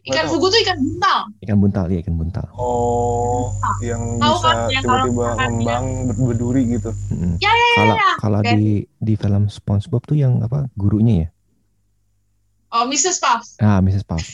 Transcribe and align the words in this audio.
Ikan 0.00 0.24
fugu 0.26 0.48
tuh 0.48 0.60
ikan 0.64 0.78
buntal. 0.80 1.18
Ikan 1.38 1.56
buntal, 1.56 1.84
iya 1.86 2.00
ikan 2.00 2.16
buntal. 2.16 2.46
Oh, 2.54 3.52
yang 3.80 4.16
Tahu 4.16 4.32
bisa 4.34 4.48
kan 4.48 4.56
yang 4.68 4.82
kalau 4.82 5.04
tiba-tiba 5.04 5.28
ngembang 5.36 5.84
ber- 6.08 6.18
berduri 6.32 6.62
gitu. 6.70 6.90
Mm-mm. 7.12 7.36
Ya, 7.36 7.52
ya, 7.52 7.68
Kalau 7.76 7.94
ya. 7.94 8.10
kalau 8.16 8.38
Kayak- 8.40 8.56
di 8.56 8.68
di 8.96 9.14
film 9.14 9.44
SpongeBob 9.46 10.02
tuh 10.02 10.16
yang 10.16 10.40
apa 10.40 10.72
gurunya 10.74 11.14
ya? 11.14 11.28
Oh, 12.70 12.88
Mrs. 12.88 13.18
Puff. 13.18 13.44
Ah, 13.58 13.78
Mrs. 13.78 14.02
Puff. 14.02 14.24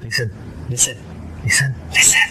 Listen, 0.00 0.28
listen, 0.66 0.96
listen, 1.44 1.70
listen. 1.92 2.28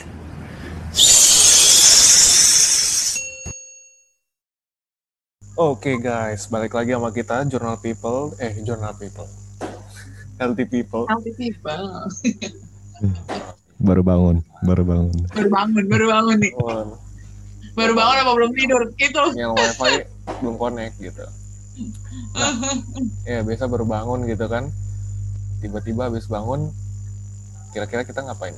Oke 5.54 6.00
guys, 6.00 6.48
balik 6.48 6.74
lagi 6.74 6.96
sama 6.96 7.12
kita 7.12 7.44
Journal 7.46 7.78
People, 7.78 8.32
eh 8.40 8.56
Journal 8.62 8.96
People, 8.96 9.28
Healthy 10.42 10.66
People. 10.66 11.06
Healthy 11.06 11.38
people. 11.38 11.86
Baru 13.82 14.02
bangun, 14.06 14.46
baru 14.62 14.86
bangun. 14.86 15.26
Baru 15.34 15.50
bangun, 15.50 15.84
baru 15.90 16.06
bangun 16.14 16.38
nih. 16.38 16.54
Baru 17.74 17.94
bangun 17.98 18.18
apa 18.22 18.32
belum 18.38 18.52
tidur? 18.54 18.82
Gitu. 18.94 19.24
yang 19.34 19.58
wifi 19.58 20.06
belum 20.38 20.56
connect 20.62 21.02
gitu. 21.02 21.26
Nah, 22.38 22.54
ya 23.26 23.42
biasa 23.42 23.66
baru 23.66 23.90
bangun 23.90 24.30
gitu 24.30 24.46
kan, 24.46 24.70
tiba-tiba 25.66 26.14
habis 26.14 26.30
bangun, 26.30 26.70
kira-kira 27.74 28.06
kita 28.06 28.22
ngapain? 28.22 28.54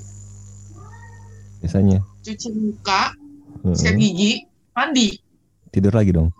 Biasanya. 1.64 2.04
Cuci 2.20 2.48
muka, 2.52 3.16
Heeh. 3.64 3.76
sikat 3.80 3.96
gigi, 3.96 4.32
mandi. 4.76 5.24
Tidur 5.72 5.96
lagi 5.96 6.12
dong. 6.12 6.36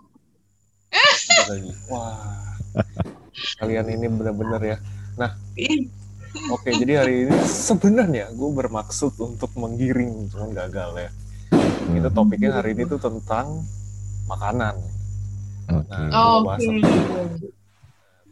Tidur 1.24 1.46
lagi. 1.56 1.72
Wah, 1.88 2.52
kalian 3.64 3.88
ini 3.96 4.12
bener-bener 4.12 4.60
ya. 4.60 4.78
Ih, 5.54 5.86
Oke, 6.50 6.74
jadi 6.74 7.06
hari 7.06 7.14
ini 7.30 7.36
sebenarnya 7.46 8.26
gue 8.34 8.50
bermaksud 8.50 9.14
untuk 9.22 9.54
menggiring, 9.54 10.26
cuman 10.34 10.50
gagal 10.50 10.90
ya. 10.98 11.10
Itu 11.94 12.10
topiknya 12.10 12.58
hari 12.58 12.74
ini 12.74 12.90
tuh 12.90 12.98
tentang 12.98 13.62
makanan. 14.26 14.74
Oke. 15.70 15.94
Nah, 15.94 16.10
Oh, 16.10 16.42
bahas 16.42 16.66
Oke. 16.66 16.74
tentang 16.82 17.30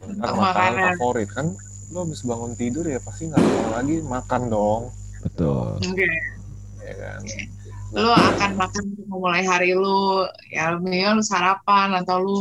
Tentang 0.03 0.35
makanan 0.35 0.99
favorit 0.99 1.29
kan. 1.31 1.47
Lo 1.95 2.03
habis 2.03 2.25
bangun 2.27 2.51
tidur 2.59 2.83
ya 2.83 2.99
pasti 2.99 3.31
nggak 3.31 3.39
mau 3.39 3.69
lagi 3.79 3.95
makan 4.03 4.41
dong, 4.51 4.81
Betul. 5.23 5.79
Oke. 5.79 6.07
ya 6.83 6.93
kan? 6.99 7.21
Lu 7.95 8.09
akan 8.11 8.51
makan 8.59 8.83
untuk 8.91 9.07
memulai 9.07 9.43
hari 9.47 9.71
lu. 9.71 10.27
Ya, 10.51 10.75
minimal 10.75 11.21
lu 11.21 11.23
sarapan 11.23 11.95
atau 12.03 12.19
lu 12.19 12.37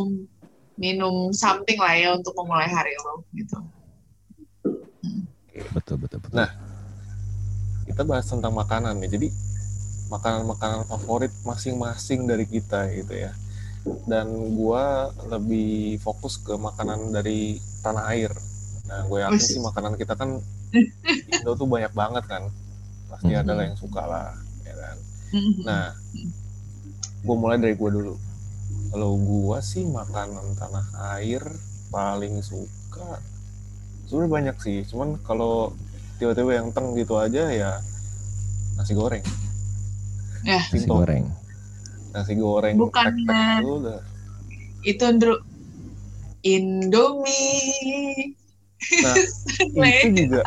minum 0.75 1.31
something 1.31 1.79
lah 1.79 1.95
ya 1.95 2.09
untuk 2.19 2.34
memulai 2.34 2.67
hari 2.67 2.91
lu 2.99 3.23
gitu. 3.39 3.61
Betul, 5.75 5.97
betul, 6.00 6.19
betul. 6.20 6.36
Nah, 6.36 6.50
Kita 7.83 8.06
bahas 8.06 8.25
tentang 8.25 8.55
makanan 8.55 9.03
nih. 9.03 9.11
Jadi 9.11 9.28
makanan-makanan 10.09 10.86
favorit 10.86 11.33
masing-masing 11.42 12.25
dari 12.25 12.47
kita 12.47 12.86
gitu 12.94 13.14
ya. 13.17 13.33
Dan 14.06 14.55
gua 14.55 15.11
lebih 15.27 15.98
fokus 15.98 16.39
ke 16.39 16.55
makanan 16.55 17.11
dari 17.11 17.59
tanah 17.83 18.06
air. 18.14 18.31
Nah, 18.86 19.03
gue 19.06 19.19
yakin 19.20 19.39
sih 19.41 19.61
makanan 19.61 19.94
kita 19.97 20.14
kan 20.14 20.39
Indo 21.33 21.53
tuh 21.55 21.66
banyak 21.66 21.92
banget 21.92 22.25
kan. 22.27 22.42
Pasti 23.11 23.33
ada 23.34 23.53
lah 23.53 23.64
yang 23.66 23.77
suka 23.77 24.03
lah, 24.05 24.31
ya 24.62 24.75
kan. 24.75 24.97
Nah, 25.66 25.84
gue 27.20 27.37
mulai 27.37 27.59
dari 27.59 27.75
gue 27.75 27.91
dulu. 27.91 28.14
Kalau 28.91 29.12
gue 29.16 29.59
sih 29.62 29.84
makanan 29.84 30.55
tanah 30.55 30.87
air 31.16 31.42
paling 31.89 32.41
suka. 32.41 33.20
Sebenarnya 34.13 34.29
banyak 34.29 34.57
sih, 34.61 34.85
cuman 34.93 35.17
kalau 35.25 35.73
tiba-tiba 36.21 36.61
yang 36.61 36.69
teng 36.69 36.93
gitu 36.93 37.17
aja 37.17 37.49
ya 37.49 37.81
nasi 38.77 38.93
goreng. 38.93 39.25
Ya. 40.45 40.61
Nasi 40.61 40.85
Simple. 40.85 41.01
goreng. 41.01 41.25
Nasi 42.13 42.33
goreng. 42.37 42.77
Bukannya- 42.77 43.65
tek-tek 43.65 44.05
itu 44.84 45.09
itu 45.09 45.33
Indomie 46.45 48.37
Nah, 48.83 49.15
itu 50.05 50.27
juga 50.27 50.43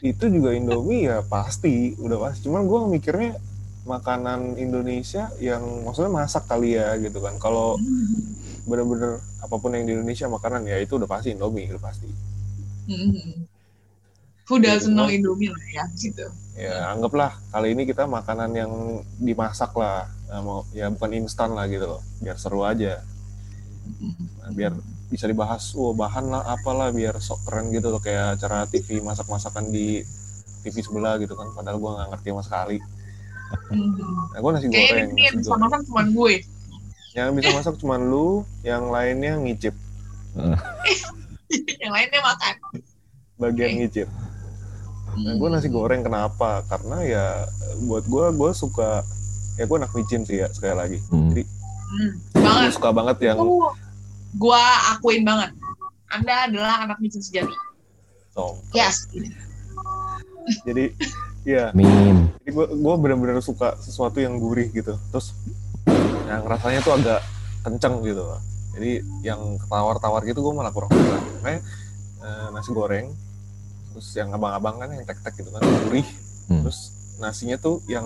itu 0.00 0.24
juga 0.30 0.50
Indomie 0.54 1.10
ya 1.10 1.20
pasti 1.20 1.98
udah 2.00 2.30
pasti. 2.30 2.46
Cuman 2.46 2.64
gue 2.64 2.80
mikirnya 2.96 3.36
makanan 3.84 4.56
Indonesia 4.56 5.28
yang 5.36 5.84
maksudnya 5.84 6.14
masak 6.14 6.48
kali 6.48 6.78
ya 6.78 6.96
gitu 6.96 7.20
kan. 7.20 7.36
Kalau 7.36 7.76
bener-bener 8.64 9.20
apa 9.42 9.54
pun 9.60 9.76
yang 9.76 9.84
di 9.84 9.92
Indonesia 9.98 10.30
makanan 10.30 10.64
ya 10.64 10.80
itu 10.80 10.96
udah 10.96 11.10
pasti 11.10 11.36
Indomie 11.36 11.68
udah 11.68 11.82
pasti. 11.82 12.08
Who 14.44 14.60
Iya, 14.60 14.76
doesn't 14.76 14.92
know 14.92 15.08
Indomie 15.08 15.48
lah 15.48 15.64
ya 15.72 15.84
gitu. 15.96 16.28
Ya 16.52 16.92
anggaplah 16.92 17.32
kali 17.48 17.72
ini 17.72 17.88
kita 17.88 18.04
makanan 18.04 18.52
yang 18.52 18.72
dimasak 19.16 19.72
lah. 19.72 20.04
Nah, 20.28 20.40
mau 20.44 20.58
ya 20.76 20.92
bukan 20.92 21.16
instan 21.16 21.56
lah 21.56 21.64
gitu 21.64 21.88
loh. 21.88 22.04
Biar 22.20 22.36
seru 22.36 22.60
aja. 22.60 23.00
Nah, 24.44 24.52
biar 24.52 24.76
bisa 25.08 25.24
dibahas 25.24 25.72
oh 25.76 25.96
bahan 25.96 26.28
lah 26.28 26.44
apalah 26.44 26.92
biar 26.92 27.16
sok 27.24 27.48
keren 27.48 27.72
gitu 27.72 27.88
loh. 27.88 28.00
Kayak 28.04 28.36
acara 28.36 28.68
TV 28.68 29.00
masak-masakan 29.00 29.72
di 29.72 30.04
TV 30.60 30.76
sebelah 30.84 31.16
gitu 31.16 31.32
kan. 31.32 31.48
Padahal 31.56 31.80
gua 31.80 31.90
nggak 31.96 32.08
ngerti 32.12 32.28
sama 32.36 32.42
sekali. 32.44 32.78
Nah 34.34 34.38
gua 34.44 34.50
nasi 34.52 34.68
kayaknya 34.68 34.88
goreng 34.92 35.10
ini 35.16 35.22
yang 35.24 35.36
bisa 35.40 35.56
makan 35.56 35.80
cuma 35.88 36.02
gue. 36.04 36.34
Yang 37.14 37.28
bisa 37.38 37.48
masak 37.54 37.74
cuma 37.80 37.96
lu 37.96 38.42
yang 38.66 38.90
lainnya 38.90 39.38
ngicip 39.38 39.72
yang 41.82 41.92
lainnya 41.92 42.20
makan 42.22 42.54
bagian 43.38 43.70
ngicip 43.80 44.08
Nah, 45.14 45.38
gue 45.38 45.46
nasi 45.46 45.70
goreng 45.70 46.02
kenapa? 46.02 46.66
Karena 46.66 46.98
ya 47.06 47.46
buat 47.86 48.02
gue, 48.02 48.34
gue 48.34 48.50
suka 48.50 49.06
ya 49.54 49.62
gue 49.62 49.76
anak 49.78 49.94
micin 49.94 50.26
sih 50.26 50.42
ya 50.42 50.50
sekali 50.50 50.74
lagi. 50.74 50.98
Hmm. 51.06 51.30
Jadi 51.30 51.46
Hmm, 51.94 52.10
gue 52.34 52.42
banget 52.42 52.74
suka 52.74 52.90
banget 52.90 53.16
yang 53.22 53.38
gua 54.34 54.62
akuin 54.90 55.22
banget 55.22 55.54
anda 56.10 56.50
adalah 56.50 56.82
anak 56.82 56.98
micin 56.98 57.22
sejati 57.22 57.54
song. 58.34 58.58
yes 58.74 59.06
Jadi 60.66 60.90
ya, 61.46 61.70
Min. 61.70 62.34
jadi 62.42 62.50
gue 62.50 62.66
gue 62.74 62.94
bener-bener 62.98 63.38
suka 63.38 63.78
sesuatu 63.78 64.18
yang 64.18 64.36
gurih 64.42 64.74
gitu. 64.74 64.98
Terus 65.14 65.32
yang 66.26 66.42
rasanya 66.44 66.82
tuh 66.82 66.98
agak 66.98 67.20
kenceng 67.62 68.02
gitu. 68.02 68.26
Jadi 68.74 68.90
yang 69.22 69.40
tawar-tawar 69.64 70.22
gitu 70.22 70.40
gue 70.40 70.52
malah 70.52 70.70
kurang 70.70 70.90
suka. 70.90 71.18
Makanya 71.38 71.60
eh, 72.20 72.46
nasi 72.50 72.70
goreng, 72.70 73.06
terus 73.90 74.08
yang 74.12 74.30
abang-abang 74.30 74.76
kan 74.76 74.88
yang 74.90 75.04
tek-tek 75.04 75.34
gitu 75.36 75.50
kan 75.50 75.62
gurih. 75.86 76.06
Hmm. 76.46 76.62
Terus 76.66 76.78
nasinya 77.16 77.56
tuh 77.56 77.78
yang 77.86 78.04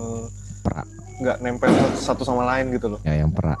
Perak. 0.61 0.85
nggak 1.19 1.37
nempel 1.39 1.67
satu 1.95 2.21
sama 2.21 2.45
lain 2.47 2.71
gitu 2.71 2.87
loh. 2.87 2.99
Ya 3.01 3.17
yang 3.17 3.31
perak. 3.31 3.59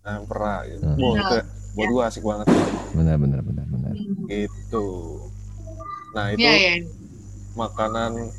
Nah, 0.00 0.22
pernah 0.24 0.62
gitu. 0.64 0.82
Hmm. 0.82 0.98
Wah, 0.98 1.14
itu 1.14 1.36
buat 1.74 1.88
gue 1.88 2.02
asik 2.06 2.22
banget 2.22 2.46
Benar 2.90 3.16
benar 3.16 3.40
benar 3.40 3.66
benar. 3.66 3.92
gitu. 4.26 4.86
Nah, 6.10 6.32
itu 6.32 6.40
Iya, 6.40 6.54
iya. 6.56 6.74
makanan 7.52 8.32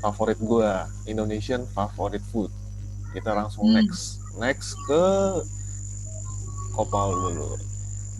favorit 0.00 0.40
gue, 0.40 0.70
Indonesian 1.04 1.68
favorite 1.68 2.24
food. 2.26 2.48
Kita 3.12 3.36
langsung 3.36 3.68
Hmm. 3.68 3.76
next. 3.76 4.18
Next 4.34 4.72
ke 4.86 5.02
kopal 6.70 7.10
dulu. 7.12 7.46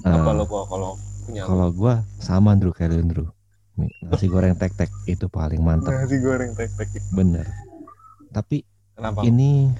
Eh, 0.00 0.10
Apa 0.10 0.30
lo 0.32 0.44
kok 0.44 0.64
kalau 0.68 0.90
punya 1.26 1.42
kalau 1.44 1.68
gua 1.70 1.94
sama 2.18 2.52
Andrew 2.52 2.72
kayak 2.72 2.96
Andrew. 2.96 3.28
Nih, 3.76 3.88
Nasi 4.02 4.26
goreng 4.26 4.52
tek-tek 4.54 4.90
itu 5.06 5.24
paling 5.26 5.60
mantap, 5.60 5.94
nasi 5.94 6.20
goreng 6.20 6.52
tek-tek. 6.52 6.88
bener. 7.10 7.46
Tapi 8.30 8.60
Kenapa? 8.94 9.24
ini 9.24 9.72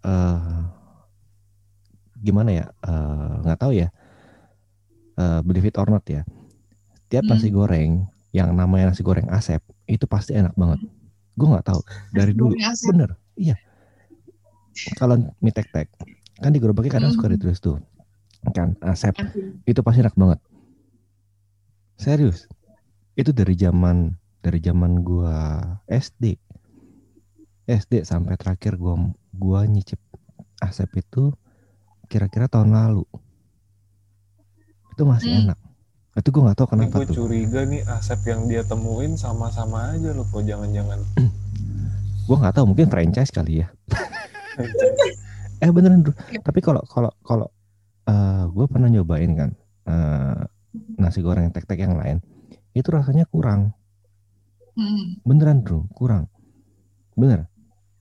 eh 0.00 0.60
gimana 2.16 2.50
ya? 2.52 2.66
Eh, 2.84 3.32
nggak 3.44 3.58
tahu 3.58 3.72
ya. 3.72 3.88
Eh, 5.16 5.40
believe 5.44 5.68
it 5.68 5.76
or 5.76 5.88
not 5.88 6.04
ya. 6.04 6.24
Tiap 7.08 7.24
Hmm. 7.24 7.32
nasi 7.32 7.48
goreng 7.48 8.04
yang 8.30 8.52
namanya 8.52 8.92
nasi 8.92 9.02
goreng 9.02 9.26
asep 9.28 9.58
itu 9.84 10.04
pasti 10.04 10.36
enak 10.36 10.54
banget. 10.54 10.78
Gue 11.34 11.48
nggak 11.48 11.66
tahu 11.66 11.80
dari 12.12 12.32
dulu. 12.32 12.54
Bener, 12.86 13.10
iya. 13.34 13.56
Kalau 14.96 15.18
mie 15.40 15.52
tek-tek 15.52 15.90
kan 16.40 16.50
di 16.50 16.60
gerobaknya 16.60 16.96
kadang 16.96 17.12
suka 17.12 17.28
Hmm. 17.28 17.36
ditulis 17.36 17.60
tuh 17.60 17.76
kan 18.50 18.72
asep 18.82 19.12
Asik. 19.12 19.62
itu 19.62 19.80
pasti 19.80 20.00
enak 20.00 20.14
banget. 20.14 20.40
Serius. 21.94 22.48
Itu 23.12 23.30
dari 23.30 23.52
zaman 23.52 24.16
dari 24.40 24.58
zaman 24.58 25.00
gua 25.00 25.60
SD. 25.84 26.40
SD 27.66 28.02
sampai 28.02 28.34
terakhir 28.34 28.74
gua 28.74 28.96
gua 29.30 29.62
nyicip 29.64 30.00
asep 30.58 30.88
itu 30.96 31.30
kira-kira 32.06 32.48
tahun 32.48 32.72
lalu. 32.72 33.04
Itu 34.90 35.04
masih 35.04 35.28
Hmm. 35.30 35.40
enak. 35.46 35.58
Itu 36.16 36.28
gua 36.30 36.42
nggak 36.48 36.58
tahu 36.58 36.68
kenapa 36.70 36.96
gue 36.96 37.06
tuh. 37.06 37.16
curiga 37.20 37.62
nih 37.62 37.84
asep 37.86 38.24
yang 38.24 38.48
dia 38.48 38.64
temuin 38.64 39.14
sama-sama 39.14 39.92
aja 39.92 40.10
lo 40.10 40.24
kok 40.24 40.42
jangan-jangan. 40.42 41.00
Gua 42.26 42.36
nggak 42.38 42.54
tahu 42.56 42.64
mungkin 42.68 42.86
franchise 42.86 43.28
kali 43.28 43.60
ya. 43.60 43.68
eh 45.62 45.68
beneran 45.68 46.00
Bro. 46.00 46.14
Tapi 46.40 46.60
kalau 46.60 46.78
kalau 46.84 47.10
kalau 47.20 47.46
eh 48.08 48.44
gue 48.48 48.66
pernah 48.70 48.88
nyobain 48.88 49.32
kan 49.36 49.50
eh, 49.88 50.40
nasi 50.96 51.20
goreng 51.20 51.50
tek-tek 51.50 51.82
yang 51.82 51.98
lain 51.98 52.22
itu 52.70 52.86
rasanya 52.94 53.26
kurang. 53.26 53.74
Hmm. 54.78 55.18
Beneran 55.26 55.66
bro, 55.66 55.90
kurang. 55.92 56.30
Bener. 57.18 57.50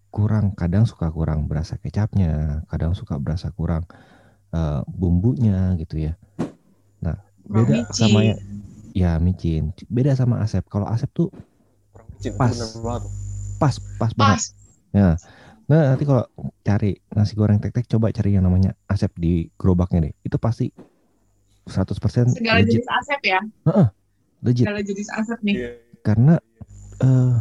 Kurang, 0.09 0.53
kadang 0.57 0.85
suka 0.89 1.09
kurang 1.13 1.45
berasa 1.45 1.77
kecapnya, 1.77 2.61
kadang 2.69 2.93
suka 2.97 3.17
berasa 3.21 3.49
kurang 3.53 3.85
eh, 4.53 4.81
bumbunya 4.85 5.73
gitu 5.77 5.97
ya. 6.09 6.13
Nah, 7.01 7.17
Kurang 7.45 7.65
beda 7.65 7.73
micin. 7.89 7.93
sama 7.97 8.19
ya, 8.25 8.35
ya 8.93 9.11
micin. 9.17 9.73
Beda 9.89 10.13
sama 10.13 10.41
asep. 10.45 10.65
Kalau 10.69 10.85
asep 10.89 11.09
tuh 11.13 11.29
Kurang 11.93 12.07
micin, 12.13 12.33
itu 12.33 12.37
Pas. 12.37 12.53
pas, 13.59 13.75
pas 13.97 14.11
banget. 14.13 14.39
Pas. 14.93 15.19
Nah, 15.69 15.93
nanti 15.93 16.01
kalau 16.01 16.25
cari 16.59 16.97
nasi 17.13 17.37
goreng 17.37 17.61
tek-tek 17.61 17.85
coba 17.85 18.09
cari 18.09 18.33
yang 18.33 18.43
namanya 18.43 18.73
asep 18.85 19.13
di 19.15 19.47
gerobaknya 19.53 20.09
deh. 20.09 20.13
Itu 20.21 20.41
pasti 20.41 20.73
100% 21.63 22.33
Segala 22.33 22.59
legit, 22.59 22.81
jenis 22.81 22.89
asep 22.89 23.19
ya. 23.21 23.39
legit. 24.41 24.65
Segala 24.65 24.81
jenis 24.81 25.09
asep 25.13 25.37
nih. 25.45 25.55
Iya. 25.55 25.69
Karena 26.01 26.35
eh 26.99 27.33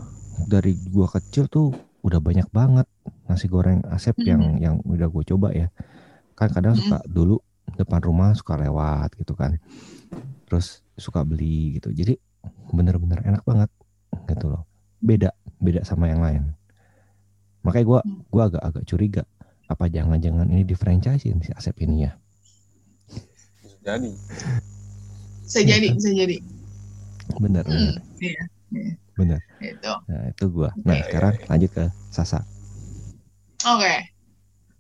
dari 0.45 0.77
gua 0.93 1.09
kecil 1.09 1.49
tuh 1.49 1.73
udah 2.05 2.21
banyak 2.21 2.47
banget 2.51 2.85
nasi 3.25 3.49
goreng 3.49 3.81
asep 3.89 4.13
Hmm. 4.15 4.29
yang 4.29 4.43
yang 4.59 4.75
udah 4.85 5.09
gue 5.09 5.25
coba 5.27 5.49
ya. 5.51 5.73
Kan 6.37 6.53
kadang 6.53 6.77
Hmm. 6.77 6.85
suka 6.85 6.99
dulu 7.09 7.41
depan 7.75 8.01
rumah 8.01 8.37
suka 8.37 8.55
lewat 8.55 9.17
gitu 9.17 9.33
kan. 9.33 9.57
Terus 10.45 10.85
suka 10.95 11.25
beli 11.25 11.81
gitu. 11.81 11.89
Jadi 11.91 12.21
bener-bener 12.69 13.25
enak 13.25 13.43
banget 13.43 13.71
gitu 14.29 14.53
loh. 14.53 14.69
Beda, 14.99 15.33
beda 15.57 15.81
sama 15.83 16.07
yang 16.07 16.21
lain. 16.21 16.53
Makanya 17.69 17.85
gua 17.85 18.00
Hmm. 18.00 18.25
gua 18.26 18.43
agak-agak 18.49 18.85
curiga 18.85 19.23
apa 19.69 19.85
jangan-jangan 19.87 20.49
ini 20.49 20.65
di 20.65 20.73
franchisein 20.73 21.37
si 21.38 21.53
Asep 21.53 21.76
ini 21.85 22.09
ya. 22.09 22.17
Bisa 23.69 23.85
jadi. 23.85 24.11
Bisa 25.44 25.61
jadi, 25.62 25.88
bisa 25.97 26.11
jadi. 26.11 26.37
Bener, 27.37 27.62
Hmm. 27.62 27.76
bener, 27.76 28.00
Iya. 28.19 28.43
iya. 28.73 28.93
bener. 29.12 29.41
Itu. 29.61 29.93
Nah, 30.09 30.25
itu 30.26 30.44
gua. 30.49 30.70
Nah, 30.81 30.97
Oke. 30.97 31.05
sekarang 31.05 31.35
lanjut 31.44 31.70
ke 31.70 31.85
Sasa. 32.09 32.41
Oke. 33.67 33.94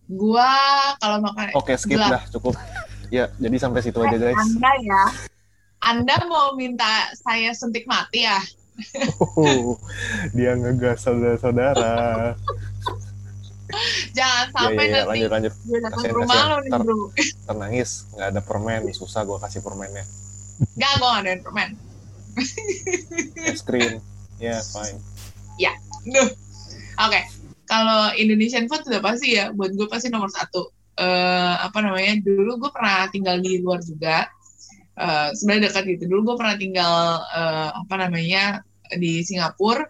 Gua 0.08 0.48
kalau 0.96 1.20
makan 1.20 1.52
Oke, 1.52 1.76
skip 1.76 2.00
Gelap. 2.00 2.08
dah, 2.10 2.22
cukup. 2.32 2.56
Ya, 3.08 3.28
jadi 3.36 3.56
sampai 3.58 3.84
situ 3.84 4.00
aja 4.00 4.16
guys. 4.16 4.32
Anda 4.34 4.72
ya. 4.80 5.02
Anda 5.78 6.16
mau 6.24 6.52
minta 6.52 6.88
saya 7.14 7.52
suntik 7.52 7.84
mati 7.84 8.24
ya? 8.24 8.40
Oh, 9.34 9.76
dia 10.36 10.54
ngegas 10.54 11.02
saudara-saudara. 11.02 12.32
Jangan 14.16 14.46
Ya, 14.48 14.52
sampai 14.54 14.84
ya, 14.88 14.90
ya, 14.90 15.00
nanti 15.04 15.08
lanjut 15.08 15.30
lanjut. 15.30 15.52
gue 15.68 15.78
datang 15.84 16.02
ke 16.02 16.14
rumah 16.16 16.40
lo 16.48 16.56
nih 16.64 16.70
bro. 16.72 16.98
Ternangis, 17.44 17.90
nggak 18.16 18.28
ada 18.32 18.40
permen, 18.40 18.80
susah 18.96 19.20
gua 19.28 19.38
kasih 19.44 19.60
permennya. 19.60 20.04
Gak, 20.74 20.92
gue 20.98 21.08
gak 21.08 21.22
ada 21.22 21.32
permen. 21.44 21.70
Es 23.52 23.62
krim, 23.62 24.00
ya 24.38 24.58
fine. 24.62 24.98
Duh. 26.08 26.28
Oke. 27.04 27.20
Kalau 27.68 28.16
Indonesian 28.16 28.64
food 28.64 28.88
udah 28.88 29.02
pasti 29.04 29.36
ya, 29.36 29.52
buat 29.52 29.76
gue 29.76 29.86
pasti 29.90 30.08
nomor 30.08 30.32
satu. 30.32 30.72
Eh 30.96 31.54
apa 31.60 31.78
namanya? 31.84 32.16
Dulu 32.24 32.58
gue 32.58 32.70
pernah 32.72 33.06
tinggal 33.12 33.38
di 33.44 33.60
luar 33.60 33.84
juga. 33.84 34.24
Eh 34.96 35.28
sebenarnya 35.36 35.68
dekat 35.68 35.84
gitu. 35.98 36.08
Dulu 36.08 36.32
gue 36.32 36.36
pernah 36.40 36.56
tinggal 36.56 36.94
eh, 37.28 37.70
apa 37.76 37.94
namanya 38.00 38.64
di 38.96 39.20
Singapura. 39.22 39.84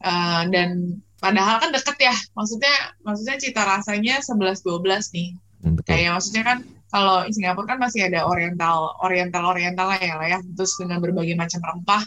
Eh, 0.00 0.42
dan 0.50 0.98
padahal 1.20 1.60
kan 1.60 1.70
deket 1.70 1.96
ya. 2.00 2.16
Maksudnya 2.34 2.74
maksudnya 3.04 3.36
cita 3.38 3.62
rasanya 3.62 4.24
11-12 4.24 5.14
nih. 5.14 5.30
Hmm, 5.60 5.76
betul. 5.76 5.92
kayak 5.92 6.10
maksudnya 6.16 6.42
kan 6.42 6.58
kalau 6.88 7.22
di 7.28 7.32
Singapura 7.36 7.76
kan 7.76 7.78
masih 7.78 8.08
ada 8.08 8.24
oriental 8.24 8.96
oriental 9.04 9.44
oriental 9.44 9.92
ya 10.00 10.16
lah 10.16 10.28
ya 10.28 10.38
terus 10.56 10.72
dengan 10.80 11.04
berbagai 11.04 11.36
macam 11.36 11.60
rempah 11.60 12.02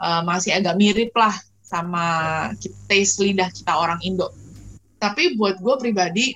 eh, 0.00 0.22
masih 0.24 0.56
agak 0.56 0.74
mirip 0.80 1.12
lah 1.12 1.36
sama 1.60 2.04
taste 2.88 3.20
lidah 3.20 3.48
kita 3.52 3.72
orang 3.76 4.00
Indo 4.00 4.32
tapi 4.96 5.36
buat 5.36 5.60
gue 5.60 5.76
pribadi 5.76 6.32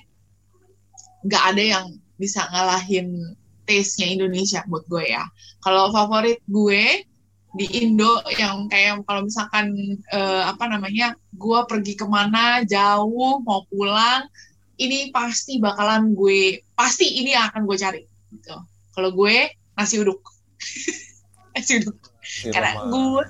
nggak 1.25 1.43
ada 1.53 1.63
yang 1.63 1.85
bisa 2.21 2.45
ngalahin 2.53 3.33
taste-nya 3.65 4.13
Indonesia 4.13 4.61
buat 4.69 4.85
gue 4.85 5.09
ya 5.09 5.25
kalau 5.65 5.89
favorit 5.89 6.37
gue 6.45 7.03
di 7.57 7.65
Indo 7.81 8.21
yang 8.37 8.69
kayak 8.69 9.01
kalau 9.09 9.25
misalkan 9.25 9.73
eh, 10.13 10.43
apa 10.45 10.69
namanya 10.69 11.17
gue 11.33 11.59
pergi 11.65 11.97
ke 11.97 12.05
mana 12.05 12.61
jauh 12.61 13.41
mau 13.41 13.65
pulang 13.65 14.29
ini 14.77 15.09
pasti 15.09 15.57
bakalan 15.57 16.13
gue 16.13 16.61
pasti 16.77 17.19
ini 17.19 17.33
yang 17.33 17.49
akan 17.49 17.65
gue 17.65 17.77
cari 17.77 18.01
gitu. 18.31 18.55
Kalau 18.95 19.09
gue 19.11 19.49
nasi 19.75 19.95
uduk, 19.99 20.21
nasi 21.55 21.83
uduk. 21.83 21.97
Si 22.19 22.47
Karena 22.53 22.85
gue, 22.87 23.23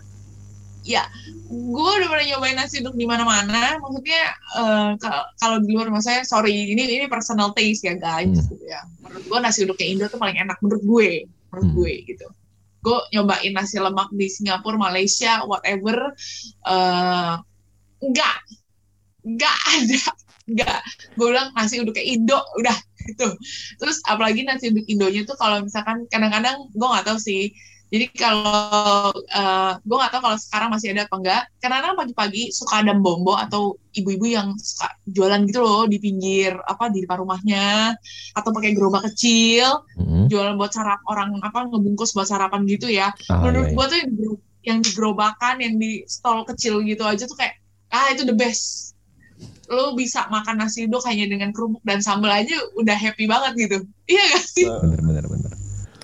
ya, 0.83 1.07
gue 1.49 1.91
udah 1.97 2.07
pernah 2.09 2.25
nyobain 2.25 2.57
nasi 2.57 2.83
uduk 2.83 2.93
di 2.93 3.05
mana-mana. 3.07 3.79
Maksudnya 3.79 4.23
kalau 4.99 5.23
kalau 5.39 5.57
di 5.63 5.71
luar 5.73 5.87
rumah 5.89 6.03
saya, 6.03 6.21
sorry, 6.27 6.73
ini 6.73 6.85
ini 6.85 7.05
personal 7.07 7.53
taste 7.55 7.85
ya 7.87 7.95
guys, 7.95 8.29
Hmm. 8.29 8.49
gitu 8.49 8.65
ya. 8.67 8.81
Menurut 9.01 9.23
gue 9.25 9.39
nasi 9.39 9.59
uduknya 9.65 9.87
Indo 9.87 10.05
tuh 10.11 10.19
paling 10.19 10.37
enak 10.37 10.57
menurut 10.61 10.83
gue, 10.83 11.09
menurut 11.49 11.65
Hmm. 11.69 11.75
gue 11.79 11.93
gitu. 12.05 12.27
Gue 12.79 12.99
nyobain 13.11 13.51
nasi 13.51 13.75
lemak 13.79 14.09
di 14.15 14.27
Singapura, 14.31 14.79
Malaysia, 14.79 15.43
whatever, 15.43 16.15
eh 16.67 17.35
enggak, 17.99 18.37
enggak 19.27 19.55
ada, 19.75 20.01
enggak. 20.47 20.79
Gue 21.19 21.27
bilang 21.35 21.51
nasi 21.55 21.83
uduk 21.83 21.95
kayak 21.99 22.07
Indo, 22.07 22.39
udah 22.59 22.77
gitu. 23.09 23.29
Terus 23.79 23.99
apalagi 24.07 24.47
nasi 24.47 24.71
uduk 24.71 24.87
Indonya 24.87 25.27
tuh 25.27 25.35
kalau 25.35 25.63
misalkan 25.63 26.07
kadang-kadang 26.07 26.71
gue 26.71 26.87
nggak 26.87 27.05
tahu 27.07 27.19
sih. 27.19 27.51
Jadi 27.89 28.05
kalau 28.13 29.09
eh 29.13 29.71
gue 29.81 29.95
nggak 29.97 30.11
tahu 30.13 30.21
kalau 30.21 30.37
sekarang 30.37 30.69
masih 30.69 30.93
ada 30.93 31.09
apa 31.09 31.15
enggak. 31.17 31.41
Kadang-kadang 31.57 31.97
pagi-pagi 31.97 32.43
suka 32.53 32.85
ada 32.85 32.93
bombo 32.93 33.33
atau 33.33 33.73
ibu-ibu 33.97 34.29
yang 34.29 34.53
suka 34.55 34.93
jualan 35.09 35.41
gitu 35.49 35.59
loh 35.65 35.89
di 35.89 35.97
pinggir 35.97 36.53
apa 36.69 36.93
di 36.93 37.01
depan 37.01 37.25
rumahnya 37.25 37.97
atau 38.37 38.49
pakai 38.53 38.77
gerobak 38.77 39.09
kecil 39.09 39.81
Hmm. 39.99 40.25
jualan 40.31 40.55
buat 40.55 40.71
sarap 40.71 41.01
orang 41.09 41.35
apa 41.41 41.65
ngebungkus 41.67 42.13
buat 42.15 42.29
sarapan 42.29 42.63
gitu 42.69 42.87
ya 42.87 43.11
Ah, 43.27 43.43
menurut 43.43 43.67
iya, 43.67 43.73
iya. 43.73 43.77
gua 43.77 43.85
tuh 43.89 43.97
yang 44.63 44.79
di, 44.85 44.89
gerobakan 44.93 45.55
yang 45.59 45.75
di 45.75 45.91
stall 46.05 46.45
kecil 46.45 46.79
gitu 46.85 47.03
aja 47.03 47.25
tuh 47.25 47.35
kayak 47.35 47.57
ah 47.89 48.13
itu 48.13 48.23
the 48.23 48.35
best 48.37 48.93
lo 49.69 49.93
bisa 49.93 50.25
makan 50.29 50.61
nasi 50.61 50.89
uduk 50.89 51.05
hanya 51.05 51.29
dengan 51.29 51.53
kerupuk 51.53 51.81
dan 51.85 52.01
sambal 52.01 52.29
aja 52.33 52.53
udah 52.73 52.97
happy 52.97 53.29
banget 53.29 53.53
gitu 53.69 53.77
iya 54.09 54.23
gak 54.33 54.45
sih 54.45 54.65
Bener, 54.65 54.99
bener, 55.01 55.25
bener. 55.29 55.48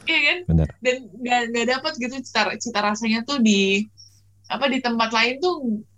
Iya 0.07 0.22
kan 0.25 0.40
Bener. 0.50 0.68
dan 0.81 0.96
nggak 1.22 1.42
nggak 1.52 1.68
dapat 1.78 1.94
gitu 2.00 2.16
cita 2.22 2.42
cita 2.57 2.80
rasanya 2.81 3.19
tuh 3.25 3.38
di 3.42 3.86
apa 4.50 4.69
di 4.69 4.80
tempat 4.80 5.10
lain 5.10 5.42
tuh 5.42 5.56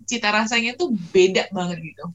cita 0.07 0.31
rasanya 0.31 0.75
tuh 0.79 0.95
beda 1.11 1.51
banget 1.51 1.79
gitu 1.83 2.05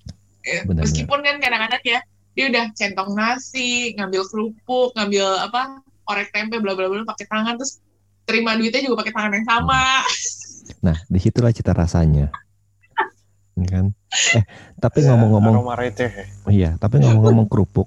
Ya, 0.42 0.66
Benar, 0.66 0.82
meskipun 0.82 1.22
kan 1.22 1.38
kadang-kadang 1.38 1.82
ya 1.86 2.02
dia 2.34 2.44
udah 2.50 2.74
centong 2.74 3.14
nasi 3.14 3.94
ngambil 3.94 4.26
kerupuk 4.26 4.90
ngambil 4.98 5.38
apa 5.38 5.78
orek 6.10 6.34
tempe 6.34 6.58
bla 6.58 6.74
bla 6.74 6.90
bla 6.90 7.06
pakai 7.06 7.30
tangan 7.30 7.54
terus 7.54 7.78
terima 8.26 8.58
duitnya 8.58 8.82
juga 8.82 9.06
pakai 9.06 9.14
tangan 9.14 9.38
yang 9.38 9.46
sama 9.46 10.02
Nah, 10.82 10.98
di 11.06 11.18
situlah 11.22 11.54
cita 11.54 11.70
rasanya. 11.70 12.30
Ini 13.54 13.66
kan. 13.70 13.86
Eh, 14.34 14.44
tapi 14.82 15.04
ngomong-ngomong, 15.06 15.54
aroma 15.62 15.74
receh 15.78 16.10
ya. 16.10 16.26
iya, 16.50 16.70
tapi 16.80 16.98
ngomong-ngomong 16.98 17.46
kerupuk, 17.46 17.86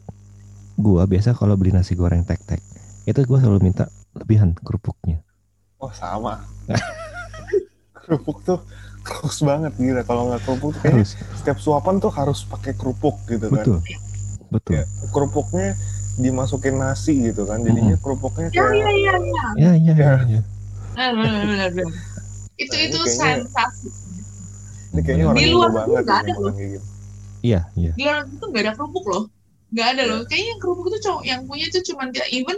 gua 0.80 1.04
biasa 1.10 1.34
kalau 1.36 1.60
beli 1.60 1.76
nasi 1.76 1.98
goreng 1.98 2.24
tek-tek, 2.24 2.62
itu 3.04 3.20
gua 3.28 3.44
selalu 3.44 3.68
minta 3.72 3.90
lebihan 4.26 4.58
kerupuknya. 4.58 5.22
Oh 5.78 5.94
sama. 5.94 6.42
kerupuk 8.02 8.42
tuh 8.42 8.58
harus 9.06 9.38
banget 9.40 9.74
gila 9.76 10.02
kalau 10.02 10.30
nggak 10.30 10.42
kerupuk 10.42 10.74
tuh 10.76 10.90
Harus, 10.92 11.14
setiap 11.36 11.58
suapan 11.58 11.98
tuh 11.98 12.10
harus 12.10 12.42
pakai 12.44 12.74
kerupuk 12.74 13.22
gitu 13.26 13.50
kan. 13.50 13.62
betul, 13.62 13.78
betul. 14.50 14.74
Ya, 14.74 14.84
kerupuknya 15.10 15.78
dimasukin 16.16 16.76
nasi 16.76 17.14
gitu 17.24 17.46
kan. 17.46 17.62
Jadinya 17.62 17.94
kerupuknya 17.98 18.50
ya 18.50 18.66
kayak 18.66 18.74
iya 18.74 18.90
iya 18.90 19.14
iya 19.14 19.46
Ya, 19.54 19.72
iya, 19.72 19.94
iya. 19.94 19.94
Ya. 19.94 20.14
iya. 20.26 20.42
Benar, 20.96 21.14
benar, 21.14 21.44
benar, 21.46 21.70
benar. 21.72 21.94
itu 22.56 22.72
Nah, 22.72 22.82
itu 22.82 22.98
kayaknya- 22.98 23.46
sensasi 23.46 23.88
ini 24.90 25.02
kayaknya 25.04 25.26
orang 25.28 25.38
Di 25.38 25.48
luar 25.52 25.70
banget 25.70 25.86
tuh 25.86 26.02
nggak 26.02 26.18
ada 26.18 26.32
kayak 26.34 26.70
gitu. 26.72 26.88
Iya, 27.44 27.60
iya. 27.76 27.92
di 27.94 28.02
luar 28.02 28.20
itu 28.26 28.46
nggak 28.48 28.64
ada 28.64 28.74
kerupuk 28.74 29.06
loh 29.06 29.24
nggak 29.70 29.88
ada 29.92 30.04
loh 30.08 30.20
kayaknya 30.24 30.50
yang 30.50 30.62
kerupuk 30.64 30.86
itu 30.88 30.98
cowok 31.04 31.24
yang 31.26 31.42
punya 31.44 31.66
itu 31.68 31.80
cuma 31.86 32.04
kayak 32.10 32.30
even 32.32 32.58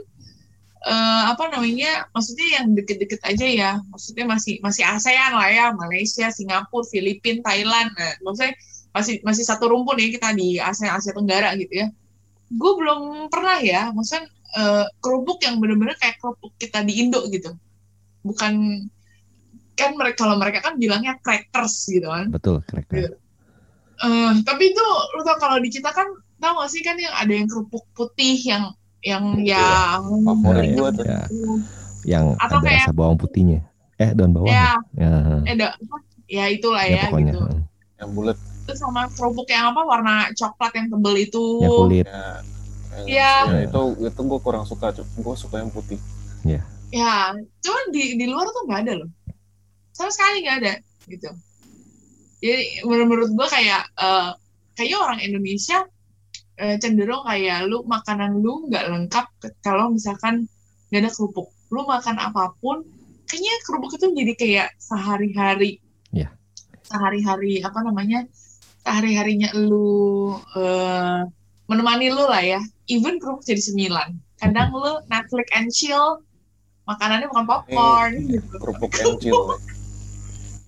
eh, 0.87 1.23
apa 1.27 1.51
namanya 1.51 2.07
maksudnya 2.15 2.47
yang 2.61 2.65
deket-deket 2.73 3.21
aja 3.27 3.47
ya. 3.47 3.71
Maksudnya 3.91 4.25
masih 4.25 4.63
masih 4.63 4.83
ASEAN 4.87 5.35
lah 5.35 5.49
ya 5.51 5.65
Malaysia 5.75 6.31
Singapura 6.31 6.87
Filipina 6.87 7.43
Thailand. 7.43 7.91
Nah, 7.93 8.13
maksudnya 8.23 8.55
masih 8.95 9.21
masih 9.21 9.43
satu 9.45 9.69
rumpun 9.69 9.99
ya 9.99 10.07
kita 10.09 10.33
di 10.33 10.57
Asia 10.57 10.95
Asia 10.95 11.11
Tenggara 11.11 11.53
gitu 11.59 11.85
ya. 11.85 11.87
Gue 12.55 12.73
belum 12.79 13.27
pernah 13.27 13.59
ya 13.59 13.91
maksudnya 13.91 14.31
eh, 14.55 14.85
kerupuk 15.03 15.43
yang 15.43 15.59
bener-bener 15.59 15.99
kayak 15.99 16.17
kerupuk 16.23 16.55
kita 16.55 16.81
di 16.87 17.03
Indo 17.03 17.27
gitu. 17.27 17.51
Bukan 18.23 18.53
kan 19.77 19.93
mereka 19.93 20.25
kalau 20.25 20.41
mereka 20.41 20.65
kan 20.65 20.79
bilangnya 20.79 21.19
crackers 21.21 21.85
gitu 21.85 22.09
kan. 22.09 22.33
Betul, 22.33 22.65
cracker. 22.65 23.13
Eh, 23.97 24.33
tapi 24.45 24.63
itu 24.73 24.85
lu 25.17 25.21
tau 25.25 25.37
kalau 25.41 25.57
di 25.57 25.69
kita 25.73 25.89
kan 25.89 26.05
tau 26.37 26.53
gak 26.61 26.69
sih 26.69 26.85
kan 26.85 26.97
yang 27.01 27.13
ada 27.17 27.33
yang 27.33 27.49
kerupuk 27.49 27.81
putih 27.97 28.37
yang 28.45 28.76
yang 29.01 29.23
Iya. 29.37 29.61
yang 29.99 30.03
Favorit 30.23 30.69
ya, 30.69 30.89
tuh. 30.91 31.05
ya. 31.05 31.21
Yang 32.07 32.25
Atau 32.37 32.57
ada 32.57 32.65
kayak- 32.65 32.85
rasa 32.85 32.93
bawang 32.93 33.17
putihnya. 33.17 33.59
Eh 33.97 34.09
daun 34.13 34.31
bawang. 34.31 34.49
Ya, 34.49 34.77
Ya, 34.93 35.11
eh 35.43 35.55
da- 35.55 35.77
ya 36.25 36.43
itulah 36.47 36.83
ya 36.83 36.93
ya, 36.95 37.03
pokoknya. 37.07 37.33
gitu. 37.33 37.41
heeh. 37.43 37.61
yang 37.97 38.11
bulat 38.13 38.37
Terus 38.67 38.77
sama 38.77 39.09
kerupuk 39.09 39.47
yang 39.47 39.71
apa 39.71 39.81
warna 39.81 40.13
coklat 40.31 40.69
yang 40.75 40.87
tebel 40.87 41.15
itu. 41.17 41.45
Yang 41.59 41.71
kulit. 41.73 42.05
ya 42.05 42.23
Iya. 42.99 43.31
ya, 43.47 43.59
itu 43.63 43.81
itu 43.99 44.19
gue 44.19 44.39
kurang 44.39 44.65
suka 44.65 44.89
gue 44.93 45.35
suka 45.35 45.57
yang 45.57 45.69
putih 45.69 45.97
Ya, 46.87 47.33
cuman 47.59 47.83
di 47.91 48.15
di 48.15 48.25
luar 48.25 48.47
tuh 48.47 48.63
nggak 48.63 48.81
ada 48.81 48.93
loh. 48.97 49.09
Sama 49.91 50.07
sekali 50.07 50.39
nggak 50.39 50.57
ada 50.61 50.73
gitu. 51.05 51.29
Jadi 52.37 52.63
menurut, 52.85 53.27
gue 53.29 53.47
kayak 53.49 53.83
eh, 53.93 54.29
kayaknya 54.73 54.97
orang 55.01 55.19
Indonesia 55.19 55.83
eh, 56.57 56.75
cenderung 56.81 57.23
kayak 57.23 57.69
lu 57.69 57.85
makanan 57.85 58.41
lu 58.41 58.65
nggak 58.67 58.89
lengkap 58.89 59.25
kalau 59.61 59.93
misalkan 59.93 60.49
nggak 60.89 61.01
ada 61.05 61.11
kerupuk. 61.13 61.47
Lu 61.69 61.85
makan 61.85 62.17
apa 62.17 62.57
pun, 62.57 62.81
kayaknya 63.29 63.53
kerupuk 63.67 63.91
itu 63.95 64.05
jadi 64.11 64.33
kayak 64.33 64.67
sehari-hari. 64.81 65.79
Iya. 66.11 66.33
Sehari-hari 66.81 67.61
apa 67.61 67.79
namanya? 67.85 68.25
Sehari-harinya 68.81 69.53
lu 69.53 70.33
eh, 70.57 71.21
menemani 71.69 72.07
lu 72.09 72.25
lah 72.25 72.41
ya. 72.41 72.61
Even 72.89 73.21
kerupuk 73.21 73.45
jadi 73.45 73.61
sembilan. 73.61 74.41
Kadang 74.41 74.69
lu 74.73 75.01
Netflix 75.09 75.47
and 75.53 75.69
chill, 75.73 76.21
makanannya 76.87 77.27
bukan 77.29 77.45
popcorn 77.45 78.13
gitu. 78.31 78.53
kerupuk 78.61 78.91
yang 78.95 79.17
chill 79.19 79.41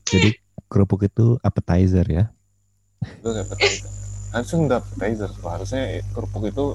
Jadi 0.10 0.29
kerupuk 0.67 1.05
itu 1.05 1.38
appetizer 1.46 2.05
ya. 2.05 2.25
gak 3.24 3.46
appetizer 3.46 3.99
harusnya 4.29 4.57
nggak 4.67 4.81
appetizer 4.83 5.31
harusnya 5.41 5.81
kerupuk 6.12 6.43
itu 6.45 6.65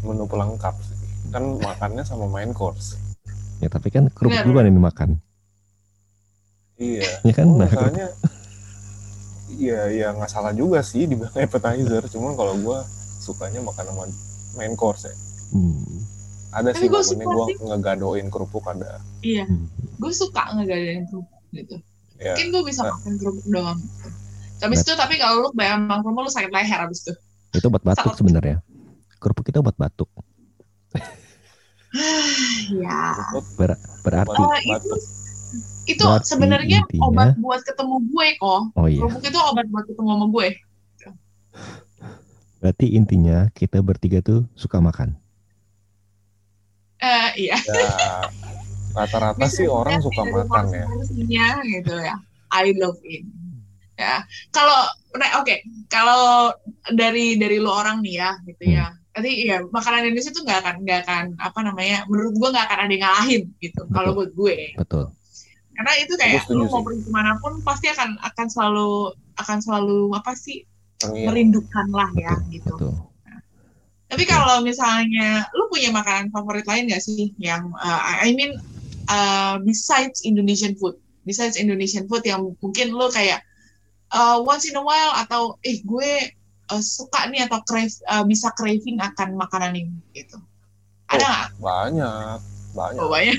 menu 0.00 0.24
pelengkap 0.24 0.74
sih 0.80 0.96
kan 1.30 1.44
makannya 1.58 2.02
sama 2.02 2.26
main 2.26 2.50
course 2.52 2.98
Ya 3.60 3.68
tapi 3.68 3.92
kan 3.92 4.08
kerupuk 4.08 4.32
Benar. 4.34 4.46
duluan 4.48 4.64
yang 4.64 4.80
dimakan. 4.80 5.10
iya 6.76 7.04
Ya 7.28 7.32
kan? 7.36 7.44
Oh, 7.46 7.60
Nah, 7.60 7.68
iya 9.52 9.84
ya 9.90 10.06
nggak 10.10 10.30
salah 10.30 10.52
juga 10.52 10.80
sih 10.80 11.04
dibilang 11.04 11.34
appetizer 11.38 12.00
cuman 12.08 12.32
kalau 12.34 12.56
gue 12.56 12.78
sukanya 13.20 13.60
makan 13.60 13.84
sama 13.84 14.04
main 14.56 14.72
course 14.72 15.04
ya 15.04 15.14
hmm, 15.52 16.00
ada 16.50 16.72
Tapi 16.72 16.80
sih 16.80 16.88
gua 16.88 17.02
momennya 17.04 17.04
suka 17.20 17.28
gue 17.28 17.44
sih. 17.46 17.56
ngegadoin 17.62 18.26
kerupuk 18.28 18.64
ada 18.64 18.96
Iya, 19.20 19.44
hmm. 19.44 19.66
gue 20.00 20.12
suka 20.14 20.42
ngegadain 20.56 21.04
kerupuk 21.04 21.40
gitu. 21.52 21.76
ya 22.16 22.32
Mungkin 22.32 22.46
gue 22.48 22.62
bisa 22.64 22.80
Nah. 22.80 22.96
makan 22.96 23.12
kerupuk 23.18 23.46
doang. 23.46 23.78
Gitu. 23.78 24.08
Habis 24.60 24.78
itu 24.84 24.92
tapi 24.96 25.14
kalau 25.16 25.48
lu 25.48 25.48
bayar 25.56 25.80
makan 25.80 26.04
kerupuk 26.04 26.22
lu 26.28 26.32
sakit 26.32 26.50
leher 26.52 26.78
abis 26.84 26.98
itu. 27.08 27.12
Itu 27.56 27.66
obat 27.72 27.82
batuk 27.82 28.12
sebenarnya. 28.14 28.60
Kerupuk 29.20 29.48
itu 29.48 29.58
obat 29.60 29.76
batuk. 29.76 30.08
ya. 32.84 33.16
Ber- 33.56 33.80
berarti 34.04 34.40
Oh, 34.40 34.48
batuk 34.48 35.00
itu 35.88 36.04
itu 36.04 36.04
sebenarnya 36.22 36.86
obat 37.02 37.34
buat 37.40 37.60
ketemu 37.66 37.96
gue 38.06 38.26
kok. 38.38 38.62
oh 38.76 38.86
iya. 38.86 39.00
Kerupuk 39.02 39.22
itu 39.26 39.38
obat 39.40 39.66
buat 39.72 39.84
ketemu 39.88 40.08
sama 40.14 40.26
gue. 40.30 40.48
Berarti 42.60 42.86
intinya 42.92 43.48
kita 43.56 43.80
bertiga 43.80 44.20
tuh 44.20 44.44
suka 44.52 44.78
makan. 44.78 45.16
Eh 47.00 47.48
iya. 47.48 47.56
ya 47.56 48.28
rata-rata 48.90 49.46
sih 49.46 49.70
orang 49.70 50.02
suka 50.02 50.22
makan 50.26 50.64
ya 51.30 51.62
gitu 51.64 51.94
ya. 51.96 52.18
I 52.50 52.74
love 52.76 52.98
it. 53.06 53.22
Ya, 54.00 54.24
kalau 54.48 54.80
nah, 55.12 55.44
oke, 55.44 55.54
kalau 55.92 56.56
dari 56.88 57.36
dari 57.36 57.60
lu 57.60 57.68
orang 57.68 58.00
nih 58.00 58.16
ya, 58.16 58.30
gitu 58.48 58.64
Hmm. 58.64 58.76
ya. 58.80 58.86
Nanti 59.10 59.32
ya 59.44 59.58
makanan 59.68 60.08
Indonesia 60.08 60.32
tuh 60.32 60.46
nggak 60.46 60.58
akan 60.64 60.74
nggak 60.86 61.00
akan 61.04 61.24
apa 61.36 61.58
namanya, 61.60 61.98
menurut 62.08 62.32
gua 62.40 62.48
nggak 62.56 62.64
akan 62.64 62.78
ada 62.80 62.92
yang 62.94 63.02
ngalahin 63.04 63.42
gitu. 63.60 63.82
Kalau 63.92 64.10
buat 64.16 64.30
gue, 64.32 64.56
Betul. 64.78 65.04
karena 65.76 65.92
itu 66.00 66.12
kayak 66.16 66.48
lu 66.48 66.64
mau 66.64 66.80
pergi 66.80 67.02
ke 67.04 67.10
mana 67.12 67.32
pun 67.42 67.52
pasti 67.60 67.92
akan 67.92 68.16
akan 68.22 68.46
selalu 68.48 69.12
akan 69.36 69.58
selalu 69.60 69.98
apa 70.16 70.32
sih 70.32 70.64
Tengil. 70.96 71.26
merindukan 71.28 71.86
lah 71.92 72.08
ya 72.16 72.32
Betul. 72.38 72.52
gitu. 72.54 72.72
Betul. 72.76 72.94
Tapi 74.10 74.24
kalau 74.26 74.56
misalnya 74.62 75.46
lu 75.54 75.70
punya 75.70 75.94
makanan 75.94 76.34
favorit 76.34 76.66
lain 76.66 76.90
nggak 76.90 76.98
sih 76.98 77.30
yang 77.38 77.70
uh, 77.78 78.00
I 78.20 78.34
mean 78.34 78.58
uh, 79.06 79.58
besides 79.62 80.22
Indonesian 80.22 80.74
food, 80.74 80.98
besides 81.22 81.54
Indonesian 81.54 82.06
food 82.06 82.22
yang 82.26 82.42
mungkin 82.58 82.90
lu 82.90 83.06
kayak 83.10 83.42
uh, 84.10 84.38
once 84.40 84.64
in 84.64 84.74
a 84.74 84.80
while 84.80 85.12
atau 85.14 85.42
eh 85.60 85.80
gue 85.80 86.12
uh, 86.66 86.78
suka 86.78 87.26
nih 87.26 87.44
atau 87.44 87.60
crave, 87.62 87.90
uh, 88.04 88.22
bisa 88.22 88.50
craving 88.52 88.98
akan 88.98 89.34
makanan 89.34 89.74
ini 89.74 89.94
gitu. 90.12 90.38
Ada 91.06 91.20
nggak? 91.20 91.46
banyak 91.58 92.38
banyak 92.70 93.00
Oh, 93.00 93.08
banyak. 93.08 93.38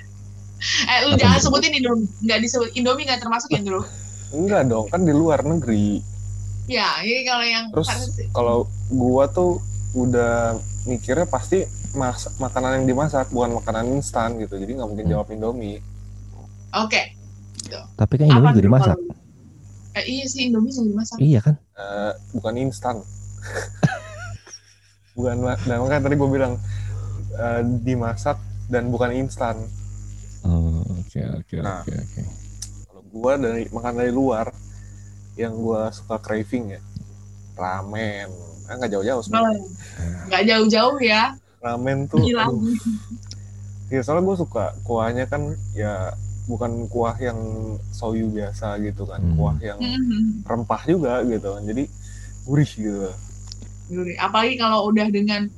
Eh 0.61 0.99
lu 1.03 1.15
jangan 1.15 1.39
sebutin 1.39 1.73
Indomie, 1.73 2.05
nggak 2.21 2.39
disebut 2.39 2.69
Indomie 2.73 3.03
nggak 3.03 3.19
termasuk 3.19 3.49
ya 3.49 3.59
dulu. 3.59 3.81
enggak 4.31 4.63
dong 4.65 4.87
kan 4.87 5.01
di 5.01 5.11
luar 5.11 5.41
negeri 5.41 5.99
Ya, 6.63 7.01
ini 7.01 7.25
kalau 7.25 7.43
yang 7.43 7.67
Terus 7.69 7.89
kalau 8.31 8.57
gua 8.87 9.27
tuh 9.27 9.59
udah 9.91 10.55
mikirnya 10.83 11.25
pasti 11.25 11.67
mas 11.91 12.31
makanan 12.37 12.79
yang 12.79 12.85
dimasak 12.87 13.27
bukan 13.27 13.51
makanan 13.53 13.91
instan 13.91 14.37
gitu 14.37 14.55
jadi 14.55 14.77
nggak 14.77 14.87
mungkin 14.87 15.03
Hmm. 15.03 15.13
jawab 15.13 15.27
indomie 15.29 15.83
oke. 16.71 17.01
Tapi 17.93 18.13
kan 18.13 18.25
Indomie 18.25 18.51
juga 18.53 18.63
dimasak. 18.63 18.95
kalau- 18.95 19.19
Eh, 19.93 20.05
iya 20.09 20.25
sih 20.25 20.47
Indomie 20.47 20.69
juga 20.69 20.87
dimasak. 20.87 21.17
Iya 21.17 21.39
kan? 21.41 21.55
Eh, 21.73 22.11
bukan 22.31 22.53
instan 22.57 22.95
bukan 25.11 25.35
dan 25.43 25.77
makanya 25.77 26.01
tadi 26.01 26.15
gue 26.15 26.29
bilang 26.29 26.53
eh, 27.33 27.61
dimasak 27.81 28.37
dan 28.67 28.87
bukan 28.87 29.11
instan 29.13 29.55
Oh, 30.41 30.81
oke 30.97 31.21
oke 31.37 31.55
Nah. 31.59 31.81
oke 31.81 31.93
oke. 31.93 32.21
kalau 32.83 33.01
gua 33.07 33.33
dari 33.35 33.67
makan 33.67 33.93
dari 33.95 34.09
luar 34.09 34.49
yang 35.35 35.53
gua 35.53 35.89
suka 35.89 36.17
craving 36.17 36.71
ya 36.71 36.81
ramen 37.53 38.25
kan 38.63 38.75
nggak 38.75 38.89
jauh-jauh 38.89 39.19
Oh, 39.19 39.23
sebenarnya 39.23 39.61
nggak 40.25 40.43
jauh-jauh 40.47 40.97
ya. 40.97 41.35
ramen 41.59 42.07
tuh 42.07 42.23
Gila. 42.23 42.47
aduh. 42.47 42.63
ya 43.87 44.01
soalnya 44.01 44.23
gue 44.23 44.37
suka 44.39 44.63
kuahnya 44.81 45.25
kan 45.25 45.43
ya 45.71 46.15
bukan 46.51 46.71
kuah 46.85 47.15
yang 47.15 47.39
soyu 47.89 48.27
biasa 48.27 48.75
gitu 48.83 49.07
kan 49.07 49.23
Hmm. 49.23 49.35
kuah 49.35 49.57
yang 49.57 49.79
Mhm. 49.79 50.43
rempah 50.43 50.81
juga 50.83 51.23
gitu 51.23 51.47
kan 51.55 51.63
jadi 51.63 51.83
gurih 52.43 52.71
gitu 52.71 53.09
Gurih. 53.87 54.15
Apalagi 54.15 54.55
kalau 54.55 54.87
udah 54.87 55.07
dengan 55.07 55.51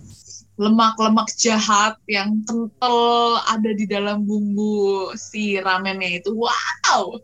lemak-lemak 0.53 1.29
jahat 1.33 1.97
yang 2.05 2.41
kental 2.45 2.97
ada 3.45 3.71
di 3.73 3.85
dalam 3.85 4.21
bumbu 4.21 4.73
si 5.13 5.57
ramennya 5.57 6.17
itu. 6.17 6.33
Wow. 6.33 7.21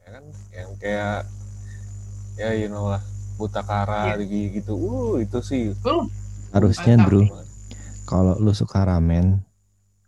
ya 0.00 0.08
kan 0.12 0.24
yang 0.48 0.70
kayak 0.78 1.18
ya 2.36 2.56
you 2.56 2.68
know 2.68 2.88
lah 2.88 3.04
butakara 3.36 4.16
gitu 4.22 4.72
uh 4.72 5.20
itu 5.20 5.38
sih 5.42 5.62
Uh, 5.84 6.08
Harusnya 6.54 6.94
Mantap. 6.94 7.08
Bro, 7.10 7.22
kalau 8.06 8.34
lu 8.38 8.54
suka 8.54 8.86
ramen, 8.86 9.42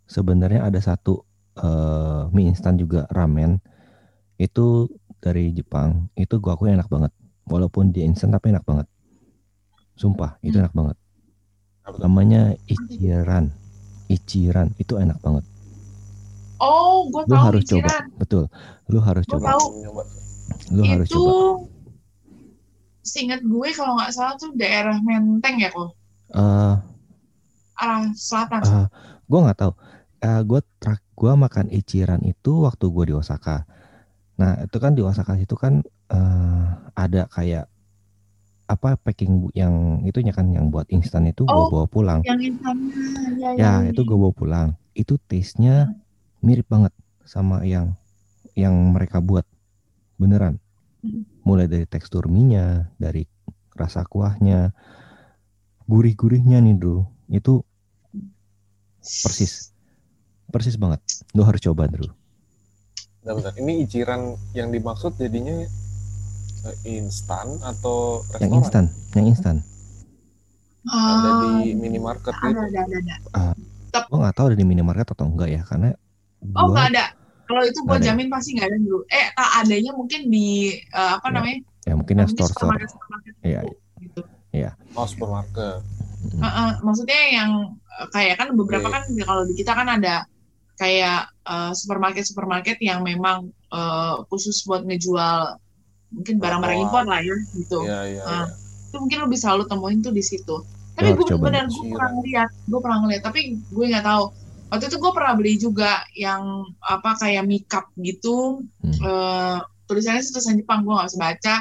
sebenarnya 0.06 0.62
ada 0.62 0.78
satu 0.78 1.25
eh, 1.56 2.22
mie 2.30 2.48
instan 2.48 2.76
juga 2.76 3.04
ramen. 3.08 3.58
Itu 4.36 4.88
dari 5.18 5.50
Jepang. 5.50 6.12
Itu 6.14 6.38
gua 6.38 6.54
akui 6.54 6.68
enak 6.68 6.86
banget. 6.86 7.12
Walaupun 7.44 7.90
dia 7.90 8.02
instan 8.02 8.30
tapi 8.30 8.50
enak 8.50 8.62
banget. 8.62 8.86
Sumpah, 9.94 10.36
itu 10.40 10.54
Hmm. 10.54 10.62
enak 10.62 10.75
banget. 10.75 10.96
Namanya 11.96 12.42
Ichiran. 12.66 13.54
Ichiran 14.06 14.75
itu 14.76 14.96
enak 14.96 15.18
banget. 15.18 15.44
oh, 16.56 17.04
gue 17.06 17.20
Lu 17.22 17.30
tahu 17.30 17.44
harus 17.44 17.62
Ichiran. 17.62 17.84
coba. 17.84 18.16
Betul. 18.16 18.44
Lu 18.86 18.98
harus 18.98 19.25
Gua 19.25 19.32
coba. 19.36 19.46
tahu. 19.52 19.66
Lu 20.72 20.82
harus 20.82 21.06
itu 21.06 21.16
coba. 21.16 21.32
seingat 23.02 23.40
gue 23.40 23.68
kalau 23.70 23.94
nggak 23.94 24.10
salah 24.10 24.34
tuh 24.34 24.50
daerah 24.52 24.96
Menteng 24.98 25.60
ya 25.60 25.70
kok. 25.70 25.94
Eh 26.32 26.75
Arah 27.76 28.08
selatan. 28.10 28.60
Eh, 28.64 28.86
gue 29.22 29.38
nggak 29.38 29.58
tahu. 29.58 29.72
Eh 30.18 30.40
gue 30.42 30.60
trak 30.76 31.00
gue 31.16 31.32
makan 31.44 31.66
Ichiran 31.73 32.23
itu 32.25 32.52
waktu 32.66 32.87
gue 32.94 33.04
di 33.11 33.14
Osaka. 33.16 33.64
Nah 34.40 34.52
itu 34.66 34.78
kan 34.85 34.92
di 34.99 35.02
Osaka 35.04 35.35
itu 35.40 35.56
kan 35.56 35.82
eh 36.12 36.66
ada 36.96 37.23
kayak 37.35 37.66
apa 38.66 38.99
packing 38.99 39.46
bu- 39.46 39.54
yang 39.54 40.02
itunya 40.02 40.35
kan 40.35 40.50
yang 40.50 40.75
buat 40.75 40.90
instan 40.90 41.30
itu 41.30 41.46
gue 41.46 41.54
Oh, 41.54 41.70
bawa 41.70 41.87
pulang. 41.87 42.20
Yang 42.26 42.40
instannya. 42.50 42.94
Ya, 43.38 43.50
Ya 43.54 43.73
itu 43.90 44.02
gue 44.02 44.18
bawa 44.18 44.35
pulang. 44.35 44.68
Itu 44.99 45.23
taste-nya 45.30 45.94
mirip 46.42 46.66
banget 46.66 46.90
sama 47.23 47.62
yang 47.62 47.94
yang 48.58 48.75
mereka 48.90 49.23
buat 49.23 49.46
beneran. 50.18 50.58
Hmm. 51.04 51.23
Mulai 51.46 51.70
dari 51.70 51.87
tekstur 51.87 52.26
mie-nya, 52.26 52.90
dari 52.99 53.26
rasa 53.78 54.02
kuahnya, 54.06 54.75
gurih-gurihnya 55.90 56.58
nih 56.62 56.75
bro. 56.78 57.06
Itu 57.30 57.62
persis. 59.23 59.75
Persis 60.48 60.76
banget. 60.76 61.00
Lu 61.32 61.42
harus 61.42 61.60
coba 61.60 61.86
Drew. 61.86 62.08
Bentar, 63.20 63.34
bentar. 63.34 63.52
Ini 63.58 63.72
iciran 63.82 64.20
yang 64.52 64.70
dimaksud 64.70 65.18
jadinya 65.18 65.66
eh, 66.62 66.76
instan 66.88 67.58
atau 67.60 68.22
Yang 68.22 68.40
restoran? 68.40 68.54
instan, 68.54 68.84
yang 69.14 69.26
instan. 69.26 69.56
Ada 70.86 70.94
Ah, 71.26 71.38
di 71.42 71.74
minimarket 71.74 72.30
ada, 72.30 72.46
gitu. 72.46 72.60
ada, 72.62 72.80
ada, 72.86 72.96
ada. 73.02 74.04
Gue 74.06 74.18
nggak 74.22 74.34
tahu 74.34 74.46
ada 74.52 74.56
di 74.56 74.62
minimarket 74.62 75.08
atau 75.10 75.26
enggak 75.26 75.50
ya, 75.50 75.62
karena 75.64 75.90
Oh, 76.54 76.70
gua 76.70 76.78
nggak 76.78 76.88
ada. 76.94 77.04
Kalau 77.46 77.62
itu 77.62 77.78
gue 77.80 77.90
ada 77.90 78.02
ya? 78.02 78.06
jamin 78.14 78.28
pasti 78.30 78.54
nggak 78.54 78.68
ada 78.70 78.78
dulu. 78.78 78.98
Eh, 79.08 79.26
tak 79.34 79.50
adanya 79.62 79.90
mungkin 79.94 80.20
di 80.30 80.46
eh, 80.78 81.10
apa 81.16 81.26
Ya, 81.26 81.34
namanya? 81.34 81.58
Ya 81.82 81.94
mungkin 81.94 82.14
yang 82.16 82.28
Mungkin 82.30 82.46
store 82.46 82.52
store. 82.54 82.78
Iya. 83.42 83.60
gitu. 83.98 84.20
Oh 84.94 85.06
supermarket. 85.06 85.82
Mm. 86.26 86.42
Heeh, 86.42 86.70
maksudnya 86.82 87.20
yang 87.34 87.50
eh, 87.98 88.06
kayak 88.10 88.34
kan 88.38 88.48
beberapa 88.54 88.86
Oke. 88.86 88.94
kan 88.94 89.02
kalau 89.26 89.42
di 89.42 89.54
kita 89.54 89.72
kan 89.74 89.88
ada 89.90 90.22
kayak 90.76 91.33
eh, 91.45 91.73
supermarket 91.73 92.25
supermarket 92.28 92.78
yang 92.80 93.00
memang 93.02 93.50
eh, 93.73 94.14
khusus 94.28 94.62
buat 94.68 94.85
ngejual 94.85 95.56
mungkin 96.14 96.38
barang-barang 96.38 96.78
impor 96.87 97.04
lah 97.04 97.21
ya 97.21 97.37
gitu. 97.56 97.83
Iya 97.85 98.00
iya. 98.06 98.23
Ah. 98.23 98.45
iya. 98.47 98.54
Itu 98.87 98.97
mungkin 99.02 99.18
lo 99.25 99.28
bisa 99.28 99.52
lo 99.52 99.66
temuin 99.66 100.00
tuh 100.00 100.14
di 100.14 100.23
situ. 100.23 100.62
Tapi 100.97 101.12
harus 101.12 101.28
gue 101.28 101.37
benar 101.37 101.68
gue 101.68 101.92
pernah 101.92 102.11
ngeliat, 102.16 102.50
gue 102.64 102.80
pernah 102.80 102.99
ngeliat, 103.04 103.23
tapi 103.26 103.40
gue 103.61 103.85
nggak 103.85 104.06
tahu. 104.06 104.25
Waktu 104.73 104.85
itu 104.88 104.97
gue 104.97 105.12
pernah 105.12 105.33
beli 105.37 105.54
juga 105.61 105.92
yang 106.16 106.64
apa 106.80 107.21
kayak 107.21 107.45
makeup 107.45 107.87
gitu, 108.00 108.64
Hmm. 108.80 108.97
eh, 108.97 109.59
tulisannya 109.85 110.25
tulisan 110.25 110.56
Jepang, 110.56 110.88
gue 110.88 110.97
nggak 110.97 111.09
bisa 111.12 111.21
baca. 111.21 111.56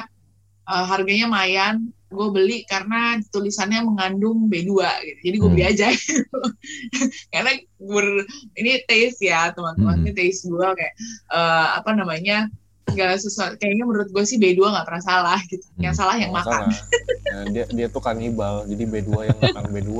Eh, 0.66 0.84
harganya 0.88 1.28
lumayan, 1.28 1.74
gue 2.06 2.28
beli 2.30 2.62
karena 2.64 3.18
tulisannya 3.28 3.82
mengandung 3.82 4.46
B2 4.46 4.70
gitu. 5.02 5.20
Jadi 5.26 5.36
gue 5.36 5.50
beli 5.50 5.64
Hmm. 5.66 5.72
aja 5.74 5.86
gitu. 5.90 6.38
Karena 7.34 7.50
ber- 7.76 8.26
ini 8.54 8.72
taste 8.86 9.26
ya 9.26 9.50
teman-teman, 9.50 9.98
Hmm. 9.98 10.02
ini 10.06 10.12
taste 10.14 10.46
gue 10.46 10.68
kayak 10.70 10.94
eh, 11.32 11.68
apa 11.76 11.90
namanya 11.92 12.46
nggak 12.86 13.18
sesuatu. 13.18 13.58
Kayaknya 13.58 13.84
menurut 13.84 14.08
gue 14.08 14.22
sih 14.22 14.38
B2 14.38 14.70
nggak 14.70 14.86
pernah 14.86 15.02
salah 15.02 15.38
gitu. 15.50 15.66
Yang 15.76 15.94
Hmm. 15.94 16.00
salah 16.00 16.16
yang 16.16 16.30
Nggak 16.30 16.46
makan. 16.46 16.62
salah. 16.70 16.80
Nah, 17.26 17.44
dia 17.50 17.64
dia 17.66 17.86
tuh 17.90 17.98
kanibal, 17.98 18.62
jadi 18.64 18.84
B2 18.86 19.10
yang 19.26 19.38
makan 19.42 19.64
B2. 19.66 19.92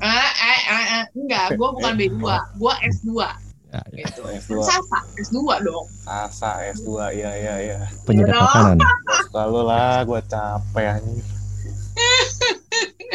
Eh, 0.00 0.08
eh, 0.32 0.60
eh, 0.64 0.84
eh, 1.00 1.04
enggak, 1.12 1.46
gue 1.56 1.68
bukan 1.72 1.92
B2, 1.96 2.20
gue 2.54 2.72
S2 2.92 3.08
Ya, 3.70 3.82
ya. 3.88 4.02
gitu. 4.02 4.20
S2, 4.26 4.58
Sasa, 4.60 4.98
S2 5.16 5.38
dong. 5.62 5.86
Sasa 6.02 6.50
S2, 6.68 6.90
iya 7.12 7.30
iya 7.32 7.54
iya. 7.60 7.78
Penyedap 8.02 8.42
makanan. 8.44 8.78
Kalau 9.30 9.62
lah, 9.62 10.02
gue 10.02 10.20
capek 10.24 10.86
anjir. 10.92 11.26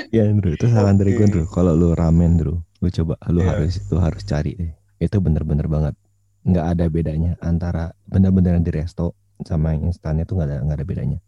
Ya 0.09 0.23
Andrew, 0.23 0.55
itu 0.55 0.65
saran 0.65 0.95
dari 0.95 1.11
gue. 1.11 1.21
Andrew. 1.21 1.43
Kalau 1.45 1.75
lu 1.75 1.91
ramen 1.91 2.35
Andrew, 2.35 2.55
lu 2.79 2.87
coba 2.89 3.19
lu 3.27 3.43
Iya. 3.43 3.51
harus 3.51 3.73
lu 3.85 3.99
harus 3.99 4.23
cari 4.23 4.55
deh. 4.55 4.71
Itu 4.97 5.19
bener-bener 5.19 5.67
banget. 5.67 5.95
Nggak 6.41 6.65
ada 6.71 6.85
bedanya 6.87 7.31
antara 7.41 7.91
bener-bener 8.05 8.55
yang 8.55 8.63
di 8.63 8.71
resto 8.71 9.11
sama 9.43 9.75
yang 9.75 9.91
instannya 9.91 10.23
tuh 10.23 10.39
nggak 10.39 10.47
ada 10.47 10.57
nggak 10.61 10.77
ada 10.77 10.87
bedanya. 10.87 11.19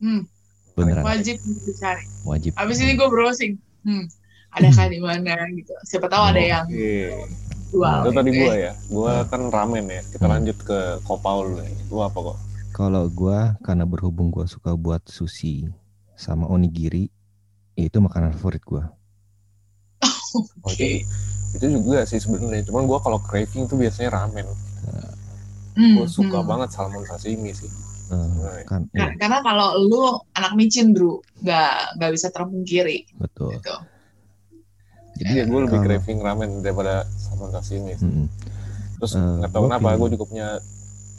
Hmm, 0.00 0.24
Beneran 0.72 1.04
wajib 1.04 1.36
dicari. 1.66 2.04
wajib. 2.24 2.56
Abis 2.56 2.80
ini 2.80 2.96
gue 2.96 3.08
browsing. 3.08 3.60
Hmm, 3.84 4.08
ada 4.52 4.68
kan 4.72 4.88
di 4.88 5.00
mana 5.00 5.36
gitu. 5.52 5.72
Siapa 5.84 6.08
tahu 6.08 6.32
ada 6.32 6.40
yang. 6.40 6.64
Jual. 7.70 7.98
Itu 8.04 8.10
tadi 8.12 8.30
gue 8.30 8.54
ya. 8.54 8.72
Gue 8.86 9.12
kan 9.26 9.42
ramen 9.48 9.86
ya. 9.86 10.02
Kita 10.06 10.24
Hmm. 10.26 10.32
lanjut 10.38 10.56
ke 10.62 10.78
kopau 11.02 11.46
dulu 11.46 11.60
nih. 11.60 11.76
Gue 11.86 12.02
apa 12.02 12.18
kok? 12.20 12.38
Kalau 12.76 13.08
gua 13.08 13.56
karena 13.64 13.88
berhubung 13.88 14.28
gua 14.28 14.44
suka 14.44 14.76
buat 14.76 15.00
sushi 15.08 15.64
sama 16.12 16.44
onigiri, 16.44 17.08
itu 17.72 17.96
makanan 17.96 18.36
favorit 18.36 18.60
gua. 18.62 18.84
Oh, 20.36 20.68
itu, 20.68 21.00
itu 21.56 21.66
juga 21.80 22.04
sih 22.04 22.20
sebenarnya. 22.20 22.68
Cuman 22.68 22.84
gue 22.84 22.98
kalau 23.00 23.16
craving 23.16 23.64
tuh 23.64 23.80
biasanya 23.80 24.20
ramen. 24.20 24.44
Hmm, 25.76 25.96
Gue 25.96 26.08
suka 26.08 26.40
hmm. 26.40 26.48
banget 26.48 26.68
salmon 26.72 27.04
sashimi 27.04 27.52
sih. 27.52 27.68
Sebenarnya. 28.08 28.64
kan 28.68 28.80
Nah, 28.92 29.08
iya, 29.08 29.16
karena 29.16 29.38
kalau 29.40 29.68
lu 29.80 30.02
anak 30.32 30.52
micin, 30.54 30.92
Bro, 30.92 31.24
nggak 31.40 31.96
nggak 31.96 32.10
bisa 32.12 32.28
terpungkiri 32.28 33.08
betul. 33.16 33.56
gitu. 33.56 33.72
Jadi 35.16 35.32
ya 35.32 35.44
gue 35.44 35.60
lebih 35.64 35.80
craving 35.80 36.18
ramen 36.20 36.50
daripada 36.60 37.08
salmon 37.16 37.50
sashimi. 37.50 37.96
Mm-mm. 37.96 38.26
Terus 39.00 39.12
Eh, 39.12 39.20
nggak 39.20 39.50
tahu 39.52 39.62
gua 39.64 39.68
kenapa 39.72 39.88
gue 39.96 40.08
juga 40.16 40.24
punya 40.28 40.48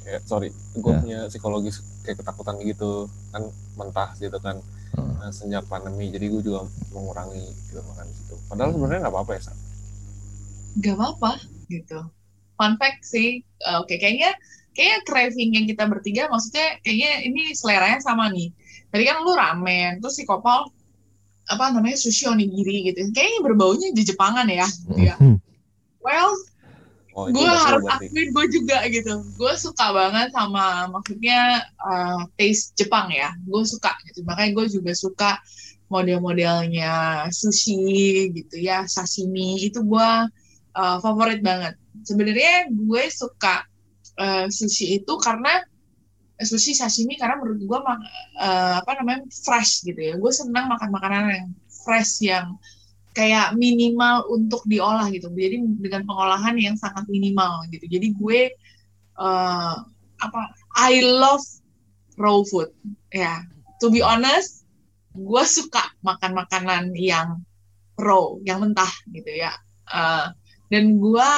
kayak 0.01 0.22
sorry 0.24 0.50
gue 0.54 0.92
Ya. 0.94 1.00
punya 1.04 1.20
psikologis 1.27 1.75
kayak 2.01 2.24
ketakutan 2.24 2.56
gitu 2.63 3.06
kan 3.30 3.44
mentah 3.75 4.16
gitu 4.16 4.38
kan 4.40 4.57
Heeh. 4.96 5.14
Nah, 5.20 5.29
sejak 5.29 5.68
pandemi 5.68 6.07
jadi 6.07 6.31
gue 6.31 6.42
juga 6.42 6.64
mengurangi 6.90 7.44
gitu 7.68 7.83
makan 7.83 8.07
gitu 8.07 8.33
padahal 8.48 8.72
sebenarnya 8.72 9.00
nggak 9.03 9.14
apa-apa 9.14 9.31
ya 9.36 9.42
Sa. 9.44 9.53
Gak 10.77 10.94
apa-apa 10.96 11.31
gitu. 11.68 12.00
Fun 12.55 12.74
fact 12.77 13.01
sih, 13.03 13.42
eh, 13.44 13.75
oke 13.77 13.94
kayaknya 13.94 14.31
kayaknya 14.74 15.00
craving 15.03 15.51
yang 15.57 15.66
kita 15.66 15.83
bertiga 15.86 16.29
maksudnya 16.29 16.77
kayaknya 16.81 17.25
ini 17.27 17.51
seleranya 17.53 18.00
sama 18.00 18.29
nih. 18.29 18.50
Tadi 18.88 19.03
kan 19.03 19.22
lu 19.22 19.33
ramen, 19.36 20.00
terus 20.00 20.16
si 20.16 20.24
Kopal 20.24 20.70
apa 21.48 21.72
namanya 21.72 21.98
sushi 22.00 22.27
onigiri 22.27 22.92
gitu. 22.92 23.07
Kayaknya 23.16 23.40
berbaunya 23.44 23.88
di 23.96 24.03
Jepangan 24.03 24.48
ya. 24.48 24.68
Gitu 24.68 25.01
ya. 25.01 25.16
Mhm. 25.20 25.40
Well, 26.03 26.31
oh 27.18 27.27
gue 27.33 27.50
harus 27.50 27.83
akuin 27.90 28.29
gue 28.29 28.46
juga 28.53 28.86
gitu 28.94 29.25
gue 29.25 29.53
suka 29.57 29.90
banget 29.90 30.29
sama 30.29 30.86
maksudnya 30.94 31.66
uh, 31.81 32.29
taste 32.38 32.77
Jepang 32.77 33.10
ya 33.10 33.33
gue 33.42 33.64
suka 33.66 33.98
gitu 34.05 34.22
makanya 34.22 34.53
gue 34.53 34.66
juga 34.70 34.94
suka 34.94 35.42
model-modelnya 35.90 37.25
sushi 37.33 38.29
gitu 38.38 38.62
ya 38.62 38.86
sashimi 38.86 39.66
itu 39.66 39.81
gue 39.81 40.10
uh, 40.77 40.98
favorit 41.01 41.42
banget 41.42 41.74
sebenarnya 42.05 42.70
gue 42.70 43.03
suka 43.10 43.66
uh, 44.22 44.46
sushi 44.53 45.01
itu 45.01 45.14
karena 45.18 45.66
sushi 46.37 46.77
sashimi 46.77 47.17
karena 47.17 47.41
menurut 47.41 47.61
gue 47.65 47.79
uh, 47.81 48.77
apa 48.77 48.91
namanya 49.01 49.25
fresh 49.29 49.81
gitu 49.81 49.97
ya 49.97 50.13
gue 50.21 50.31
senang 50.33 50.69
makan 50.69 50.89
makanan 50.93 51.23
yang 51.33 51.50
fresh 51.69 52.21
yang 52.21 52.61
kayak 53.17 53.57
minimal 53.57 54.29
untuk 54.29 54.61
diolah 54.69 55.09
gitu. 55.09 55.33
Jadi 55.33 55.57
dengan 55.81 56.05
pengolahan 56.05 56.53
yang 56.61 56.77
sangat 56.77 57.09
minimal 57.09 57.65
gitu. 57.73 57.89
Jadi 57.89 58.13
gue 58.13 58.53
eh, 59.17 59.75
apa 60.21 60.41
I 60.77 61.01
love 61.01 61.41
raw 62.21 62.45
food. 62.45 62.69
Ya, 63.09 63.41
to 63.81 63.89
be 63.89 64.05
honest, 64.05 64.69
gue 65.17 65.43
suka 65.50 65.81
makan 66.05 66.37
makanan 66.37 66.93
yang 66.93 67.41
raw, 67.97 68.37
yang 68.45 68.61
mentah 68.61 68.93
gitu 69.09 69.33
ya. 69.33 69.57
Eh, 69.89 70.27
dan 70.69 71.01
gue 71.01 71.29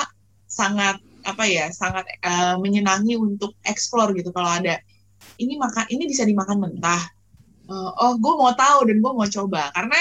sangat 0.51 0.99
apa 1.23 1.47
ya, 1.47 1.71
sangat 1.71 2.03
eh, 2.11 2.55
menyenangi 2.59 3.15
untuk 3.15 3.55
explore 3.63 4.11
gitu 4.19 4.35
kalau 4.35 4.51
ada 4.51 4.83
ini 5.39 5.55
makan 5.55 5.87
ini 5.89 6.03
bisa 6.05 6.27
dimakan 6.27 6.59
mentah. 6.59 7.03
Eh, 7.69 7.91
oh, 8.03 8.13
gue 8.19 8.33
mau 8.35 8.51
tahu 8.53 8.89
dan 8.91 8.97
gue 8.99 9.11
mau 9.11 9.27
coba. 9.27 9.71
Karena 9.71 9.99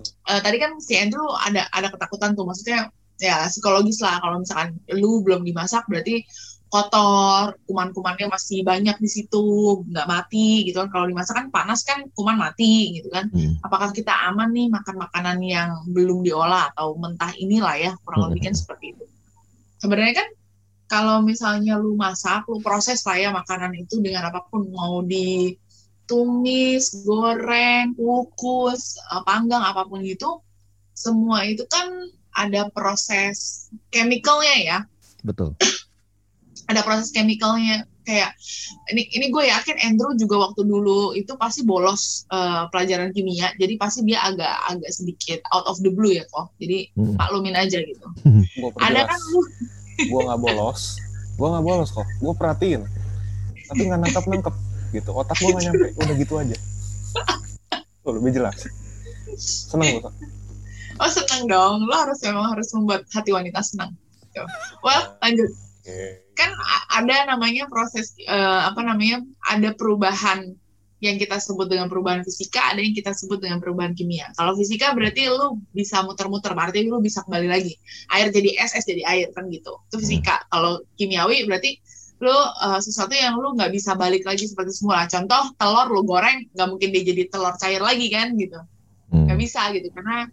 eh, 0.00 0.40
tadi 0.40 0.56
kan 0.56 0.80
si 0.80 0.96
Andrew 0.96 1.28
ada 1.44 1.68
ada 1.70 1.92
ketakutan 1.92 2.32
tuh. 2.32 2.48
Maksudnya 2.48 2.88
ya 3.20 3.46
psikologis 3.46 4.00
lah. 4.00 4.18
Kalau 4.18 4.40
misalkan 4.40 4.80
lu 4.96 5.20
belum 5.20 5.44
dimasak 5.44 5.84
berarti 5.86 6.24
kotor 6.72 7.52
kuman-kumannya 7.68 8.32
masih 8.32 8.64
banyak 8.64 8.96
di 8.96 9.04
situ 9.04 9.44
nggak 9.92 10.08
mati 10.08 10.64
gitu 10.64 10.80
kan. 10.80 10.88
Kalau 10.88 11.04
dimasak 11.04 11.36
kan 11.36 11.46
panas 11.52 11.84
kan 11.84 12.08
kuman 12.16 12.40
mati 12.40 12.96
gitu 12.96 13.12
kan. 13.12 13.28
Hmm. 13.28 13.60
apakah 13.60 13.92
kita 13.92 14.14
aman 14.32 14.48
nih 14.56 14.72
makan 14.72 14.96
makanan 14.96 15.38
yang 15.44 15.70
belum 15.92 16.24
diolah 16.24 16.72
atau 16.72 16.96
mentah 16.96 17.36
inilah 17.36 17.76
ya 17.76 17.92
kurang 18.08 18.32
lebih 18.32 18.48
kan 18.48 18.54
seperti 18.56 18.96
itu. 18.96 19.04
Sebenarnya 19.84 20.24
kan 20.24 20.28
kalau 20.92 21.24
misalnya 21.24 21.80
lu 21.80 21.96
masak 21.96 22.44
lu 22.52 22.60
proses 22.60 23.00
lah 23.08 23.16
ya 23.16 23.32
makanan 23.32 23.72
itu 23.72 24.04
dengan 24.04 24.28
apa 24.28 24.44
pun. 24.52 24.68
Mau 24.68 25.00
di 25.00 25.56
tumis, 26.04 26.92
goreng, 27.08 27.96
kukus, 27.96 29.00
eh, 29.00 29.22
panggang 29.24 29.64
apa 29.64 29.88
pun 29.88 30.04
itu 30.04 30.28
semua 30.92 31.48
itu 31.48 31.64
kan 31.72 31.88
ada 32.36 32.68
proses 32.68 33.68
chemicalnya 33.88 34.56
ya. 34.60 34.78
Betul. 35.24 35.56
ada 36.70 36.84
proses 36.84 37.08
chemicalnya. 37.08 37.88
Kayak 38.02 38.34
ini 38.90 39.06
ini 39.14 39.30
gue 39.30 39.46
yakin 39.46 39.78
Andrew 39.86 40.10
juga 40.18 40.50
waktu 40.50 40.66
dulu 40.66 41.14
itu 41.14 41.32
pasti 41.40 41.64
bolos 41.64 42.28
eh, 42.28 42.68
pelajaran 42.68 43.16
kimia. 43.16 43.48
Jadi 43.56 43.80
pasti 43.80 44.04
dia 44.04 44.20
agak 44.20 44.52
agak 44.68 44.90
sedikit 44.92 45.40
out 45.56 45.64
of 45.64 45.80
the 45.80 45.88
blue 45.88 46.12
ya 46.12 46.28
kok. 46.28 46.52
Jadi 46.60 46.92
Mm. 47.00 47.16
maklumin 47.16 47.56
aja 47.56 47.80
gitu. 47.80 48.06
Ada 48.84 49.08
kan 49.08 49.20
lu 49.32 49.40
gue 49.98 50.20
nggak 50.24 50.40
bolos. 50.40 50.96
Gue 51.36 51.48
nggak 51.48 51.64
bolos 51.64 51.90
kok. 51.90 52.08
Gue 52.20 52.32
perhatiin. 52.36 52.82
Tapi 53.68 53.80
nggak 53.88 54.00
nangkap 54.00 54.24
nangkep 54.28 54.54
gitu. 54.92 55.10
Otak 55.12 55.36
gue 55.40 55.50
nggak 55.50 55.64
nyampe. 55.68 55.86
Udah 55.96 56.14
gitu 56.16 56.34
aja. 56.40 56.56
Tuh, 58.02 58.12
lebih 58.18 58.32
jelas. 58.34 58.56
Seneng 59.38 60.00
gue 60.00 60.12
oh 61.02 61.10
seneng 61.10 61.42
dong. 61.50 61.76
Lo 61.86 61.94
harus 61.94 62.18
memang 62.22 62.54
harus 62.54 62.68
membuat 62.76 63.02
hati 63.10 63.34
wanita 63.34 63.60
senang. 63.60 63.92
Gitu. 64.32 64.44
well 64.80 65.18
lanjut. 65.20 65.50
Oke. 65.82 66.24
Kan 66.38 66.50
ada 66.94 67.28
namanya 67.28 67.68
proses 67.68 68.16
eh, 68.22 68.60
apa 68.64 68.80
namanya 68.80 69.20
ada 69.44 69.74
perubahan 69.76 70.56
yang 71.02 71.18
kita 71.18 71.42
sebut 71.42 71.66
dengan 71.66 71.90
perubahan 71.90 72.22
fisika, 72.22 72.70
ada 72.70 72.78
yang 72.78 72.94
kita 72.94 73.10
sebut 73.10 73.42
dengan 73.42 73.58
perubahan 73.58 73.90
kimia. 73.92 74.30
Kalau 74.38 74.54
fisika 74.54 74.94
berarti 74.94 75.26
lu 75.26 75.58
bisa 75.74 76.06
muter-muter, 76.06 76.54
berarti 76.54 76.86
lu 76.86 77.02
bisa 77.02 77.26
kembali 77.26 77.50
lagi. 77.50 77.74
Air 78.14 78.30
jadi 78.30 78.54
es, 78.62 78.70
es 78.78 78.86
jadi 78.86 79.02
air 79.02 79.28
kan 79.34 79.50
gitu. 79.50 79.82
Itu 79.90 79.98
fisika. 79.98 80.46
Kalau 80.46 80.86
kimiawi 80.94 81.42
berarti 81.50 81.82
lu 82.22 82.30
eh, 82.38 82.78
sesuatu 82.78 83.18
yang 83.18 83.34
lu 83.34 83.58
nggak 83.58 83.74
bisa 83.74 83.98
balik 83.98 84.22
lagi 84.22 84.46
seperti 84.46 84.70
semula. 84.78 85.10
Contoh 85.10 85.50
telur 85.58 85.90
lu 85.90 86.06
goreng, 86.06 86.46
nggak 86.54 86.68
mungkin 86.70 86.88
dia 86.94 87.02
jadi 87.02 87.26
telur 87.26 87.58
cair 87.58 87.82
lagi 87.82 88.06
kan 88.06 88.38
gitu 88.38 88.62
Hmm. 89.12 89.28
nggak 89.28 89.38
bisa 89.44 89.68
gitu 89.76 89.92
karena 89.92 90.24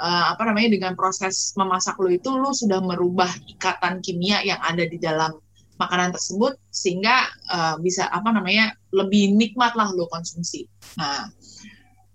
uh, 0.00 0.32
apa 0.32 0.42
namanya 0.48 0.72
dengan 0.72 0.92
proses 0.96 1.52
memasak 1.52 2.00
lu 2.00 2.16
itu 2.16 2.32
lu 2.32 2.48
sudah 2.56 2.80
merubah 2.80 3.28
ikatan 3.44 4.00
kimia 4.00 4.40
yang 4.40 4.56
ada 4.64 4.88
di 4.88 4.96
dalam 4.96 5.36
makanan 5.82 6.14
tersebut 6.14 6.54
sehingga 6.70 7.26
uh, 7.50 7.74
bisa 7.82 8.06
apa 8.08 8.30
namanya 8.30 8.74
lebih 8.94 9.34
nikmat 9.34 9.74
lah 9.74 9.90
lu 9.90 10.06
konsumsi. 10.06 10.70
Nah, 10.96 11.28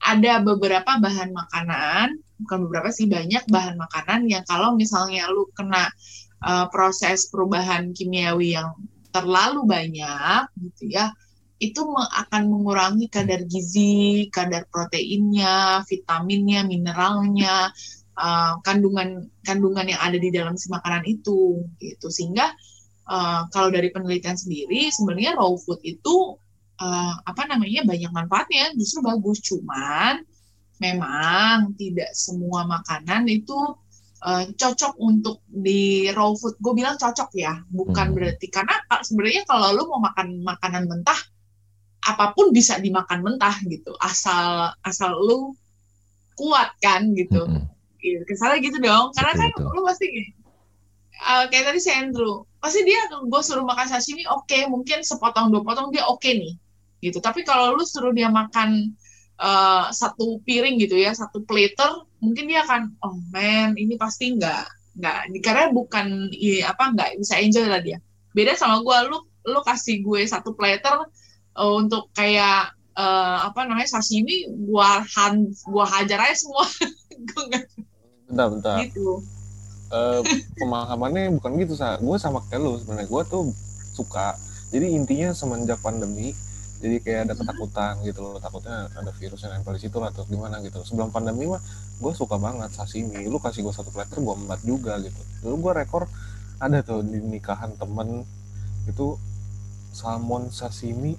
ada 0.04 0.40
beberapa 0.40 0.98
bahan 0.98 1.36
makanan, 1.36 2.16
bukan 2.44 2.60
beberapa 2.70 2.90
sih 2.94 3.10
banyak 3.10 3.44
bahan 3.52 3.76
makanan 3.76 4.30
yang 4.32 4.44
kalau 4.48 4.78
misalnya 4.78 5.28
lu 5.28 5.50
kena 5.52 5.92
uh, 6.46 6.66
proses 6.72 7.28
perubahan 7.28 7.92
kimiawi 7.92 8.56
yang 8.56 8.72
terlalu 9.12 9.68
banyak 9.68 10.48
gitu 10.62 10.96
ya, 10.96 11.12
itu 11.58 11.82
akan 11.98 12.54
mengurangi 12.54 13.10
kadar 13.10 13.42
gizi, 13.50 14.30
kadar 14.30 14.70
proteinnya, 14.70 15.82
vitaminnya, 15.90 16.62
mineralnya, 16.70 17.74
uh, 18.18 18.54
kandungan 18.62 19.30
kandungan 19.46 19.90
yang 19.90 20.02
ada 20.02 20.18
di 20.18 20.30
dalam 20.30 20.58
si 20.58 20.70
makanan 20.70 21.06
itu 21.06 21.66
gitu 21.82 22.08
sehingga 22.10 22.54
uh, 23.08 23.48
kalau 23.50 23.72
dari 23.72 23.90
penelitian 23.90 24.36
sendiri 24.36 24.92
sebenarnya 24.92 25.40
raw 25.40 25.52
food 25.56 25.80
itu 25.82 26.36
uh, 26.78 27.14
apa 27.26 27.50
namanya 27.50 27.88
banyak 27.88 28.12
manfaatnya 28.14 28.76
justru 28.78 29.02
bagus. 29.04 29.42
Cuman 29.42 30.22
memang 30.78 31.74
tidak 31.76 32.14
semua 32.14 32.68
makanan 32.70 33.26
itu 33.26 33.58
uh, 34.24 34.46
cocok 34.54 34.94
untuk 35.02 35.42
di 35.50 36.10
raw 36.14 36.32
food. 36.38 36.56
Gue 36.62 36.74
bilang 36.78 36.96
cocok 36.96 37.34
ya 37.34 37.58
bukan 37.72 38.14
hmm. 38.14 38.16
berarti. 38.16 38.48
Karena 38.52 38.76
sebenarnya 39.02 39.44
kalau 39.50 39.74
lu 39.74 39.84
mau 39.90 40.02
makan 40.04 40.44
makanan 40.46 40.86
mentah 40.88 41.20
apa 42.08 42.32
pun 42.32 42.56
bisa 42.56 42.80
dimakan 42.80 43.26
mentah 43.26 43.58
gitu. 43.68 43.92
Asal 44.00 44.72
asal 44.86 45.18
lu 45.18 45.56
kuat 46.38 46.78
kan 46.80 47.12
gitu. 47.18 47.44
Hmm. 47.44 47.66
Gitu, 47.98 48.22
kesannya 48.30 48.62
gitu 48.62 48.78
dong. 48.78 49.12
Karena 49.18 49.34
kan 49.34 49.50
lu 49.58 49.82
pasti 49.84 50.08
uh, 51.26 51.50
kayak 51.50 51.74
tadi 51.74 51.80
si 51.82 51.92
Andrew 51.92 52.47
pasti 52.58 52.82
dia 52.84 53.00
gue 53.10 53.42
suruh 53.46 53.64
makan 53.64 53.88
sashimi 53.88 54.26
oke 54.26 54.50
okay, 54.50 54.66
mungkin 54.66 55.06
sepotong 55.06 55.54
dua 55.54 55.62
potong 55.62 55.94
dia 55.94 56.06
oke 56.10 56.22
okay 56.22 56.34
nih 56.38 56.54
gitu. 57.02 57.22
Tapi 57.22 57.46
kalau 57.46 57.78
lu 57.78 57.86
suruh 57.86 58.10
dia 58.14 58.28
makan 58.28 58.98
uh, 59.38 59.94
satu 59.94 60.42
piring 60.44 60.82
gitu 60.82 60.98
ya 60.98 61.14
satu 61.14 61.46
plater 61.46 62.06
mungkin 62.18 62.50
dia 62.50 62.66
akan 62.66 62.98
oh 63.06 63.22
man 63.30 63.78
ini 63.78 63.94
pasti 63.96 64.34
nggak 64.34 64.66
nggak 64.98 65.18
karena 65.46 65.70
bukan 65.70 66.34
ya, 66.34 66.74
apa 66.74 66.98
nggak 66.98 67.22
bisa 67.22 67.38
enjoy 67.38 67.66
lah 67.70 67.82
dia. 67.82 68.02
Beda 68.34 68.58
sama 68.58 68.82
gue 68.82 68.98
lu 69.14 69.18
lu 69.48 69.60
kasih 69.64 70.02
gue 70.02 70.26
satu 70.26 70.58
plater 70.58 71.06
uh, 71.56 71.74
untuk 71.78 72.10
kayak 72.18 72.74
uh, 72.98 73.46
apa 73.46 73.70
namanya 73.70 73.88
sashimi 74.02 74.50
gua 74.50 75.06
han 75.06 75.54
gua 75.70 75.86
hajar 75.86 76.20
aja 76.20 76.36
semua. 76.36 76.66
Gue 77.18 77.44
nggak 77.50 77.66
bentar 78.30 78.48
bentar. 78.54 78.76
Gitu 78.86 79.37
uh, 79.92 80.22
pemahamannya 80.60 81.34
bukan 81.40 81.52
gitu 81.62 81.74
sa. 81.78 82.00
Gue 82.00 82.18
sama 82.20 82.44
kayak 82.48 82.62
lu 82.62 82.80
sebenarnya 82.80 83.08
gue 83.08 83.24
tuh 83.28 83.44
suka. 83.96 84.36
Jadi 84.72 84.94
intinya 84.94 85.32
semenjak 85.32 85.80
pandemi 85.80 86.36
jadi 86.78 87.02
kayak 87.02 87.20
ada 87.30 87.34
ketakutan 87.34 87.94
gitu 88.06 88.20
loh. 88.22 88.38
Takutnya 88.38 88.92
ada 88.94 89.12
virus 89.18 89.42
yang 89.42 89.58
nempel 89.58 89.74
di 89.74 89.82
situ 89.82 89.98
atau 89.98 90.24
gimana 90.30 90.62
gitu. 90.62 90.84
Sebelum 90.86 91.10
pandemi 91.10 91.50
mah 91.50 91.62
gue 91.98 92.14
suka 92.14 92.38
banget 92.38 92.70
sashimi. 92.74 93.26
Lu 93.26 93.42
kasih 93.42 93.66
gue 93.66 93.74
satu 93.74 93.90
platter 93.90 94.22
gue 94.22 94.36
empat 94.46 94.62
juga 94.62 95.02
gitu. 95.02 95.18
Dulu 95.42 95.70
gue 95.70 95.74
rekor 95.84 96.06
ada 96.58 96.82
tuh 96.82 97.02
di 97.06 97.22
nikahan 97.22 97.74
temen 97.78 98.26
itu 98.90 99.18
salmon 99.94 100.54
sashimi 100.54 101.18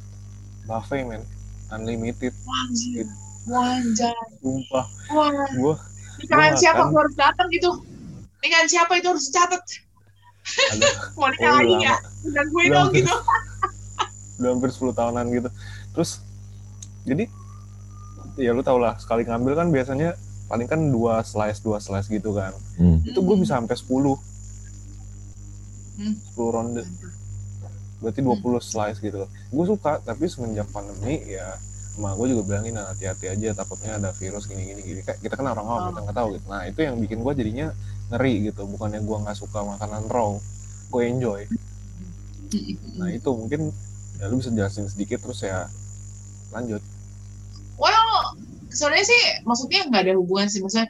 buffet 0.68 1.02
men. 1.02 1.22
Unlimited. 1.68 2.33
Wajib. 2.46 3.04
gitu. 3.04 3.14
Wajah. 3.48 4.18
Sumpah. 4.44 4.87
Gua, 5.57 5.74
nikahan 6.20 6.52
siapa 6.57 6.88
gue 6.88 7.00
harus 7.00 7.16
datang 7.16 7.48
gitu 7.52 7.98
nikahan 8.42 8.68
siapa 8.70 8.92
itu 8.98 9.07
harus 9.11 9.27
catat 9.31 9.62
mau 11.18 11.29
nikah 11.29 11.61
lagi 11.61 11.77
ya 11.85 11.96
dan 12.33 12.46
gue 12.48 12.64
dong 12.72 12.88
gitu. 12.94 13.12
Udah 14.38 14.51
hampir 14.55 14.70
10 14.70 14.94
tahunan 14.94 15.27
gitu. 15.35 15.48
Terus 15.92 16.11
jadi 17.05 17.24
ya 18.38 18.55
lu 18.55 18.62
tau 18.62 18.79
lah 18.79 18.94
sekali 19.03 19.27
ngambil 19.27 19.59
kan 19.59 19.68
biasanya 19.74 20.14
paling 20.46 20.70
kan 20.70 20.79
dua 20.88 21.20
slice 21.27 21.61
dua 21.61 21.83
slice 21.83 22.09
gitu 22.09 22.33
kan. 22.33 22.55
Hmm. 22.79 23.03
itu 23.03 23.18
gue 23.18 23.37
bisa 23.37 23.59
sampai 23.59 23.77
10 23.77 23.85
hmm. 25.98 26.14
10 26.38 26.55
ronde. 26.55 26.83
Berarti 27.98 28.20
20 28.22 28.38
hmm. 28.38 28.62
slice 28.62 28.98
gitu 29.03 29.27
gue 29.29 29.64
suka 29.64 29.98
tapi 30.05 30.29
semenjak 30.31 30.68
pandemi 30.70 31.24
ya 31.27 31.59
emak 31.98 32.14
gue 32.14 32.31
juga 32.31 32.42
bilangin 32.46 32.79
nah, 32.79 32.94
hati-hati 32.94 33.27
aja 33.27 33.59
takutnya 33.59 33.98
ada 33.98 34.14
virus 34.14 34.46
gini 34.46 34.70
gini. 34.70 34.81
Gini 34.87 35.01
kayak 35.03 35.18
kita 35.18 35.35
kan 35.35 35.51
orang 35.51 35.66
awam 35.66 35.83
oh. 35.83 35.87
kita 35.90 36.01
nggak 36.07 36.16
tahu 36.16 36.29
gitu. 36.38 36.46
Nah 36.46 36.62
itu 36.70 36.79
yang 36.87 36.96
bikin 37.03 37.18
gue 37.27 37.33
jadinya 37.35 37.66
ngeri 38.09 38.49
gitu 38.53 38.64
bukannya 38.64 39.05
gue 39.05 39.16
nggak 39.21 39.37
suka 39.37 39.61
makanan 39.64 40.09
raw 40.09 40.37
gue 40.88 41.03
enjoy. 41.05 41.44
Nah 42.97 43.12
itu 43.12 43.29
mungkin 43.37 43.68
ya 44.16 44.33
lu 44.33 44.40
bisa 44.40 44.51
jelasin 44.51 44.88
sedikit 44.88 45.21
terus 45.21 45.44
ya 45.44 45.68
lanjut. 46.57 46.81
Well 47.77 48.35
sebenarnya 48.73 49.07
sih 49.07 49.23
maksudnya 49.44 49.88
nggak 49.88 50.03
ada 50.09 50.14
hubungan 50.16 50.49
sih 50.49 50.64
maksudnya 50.64 50.88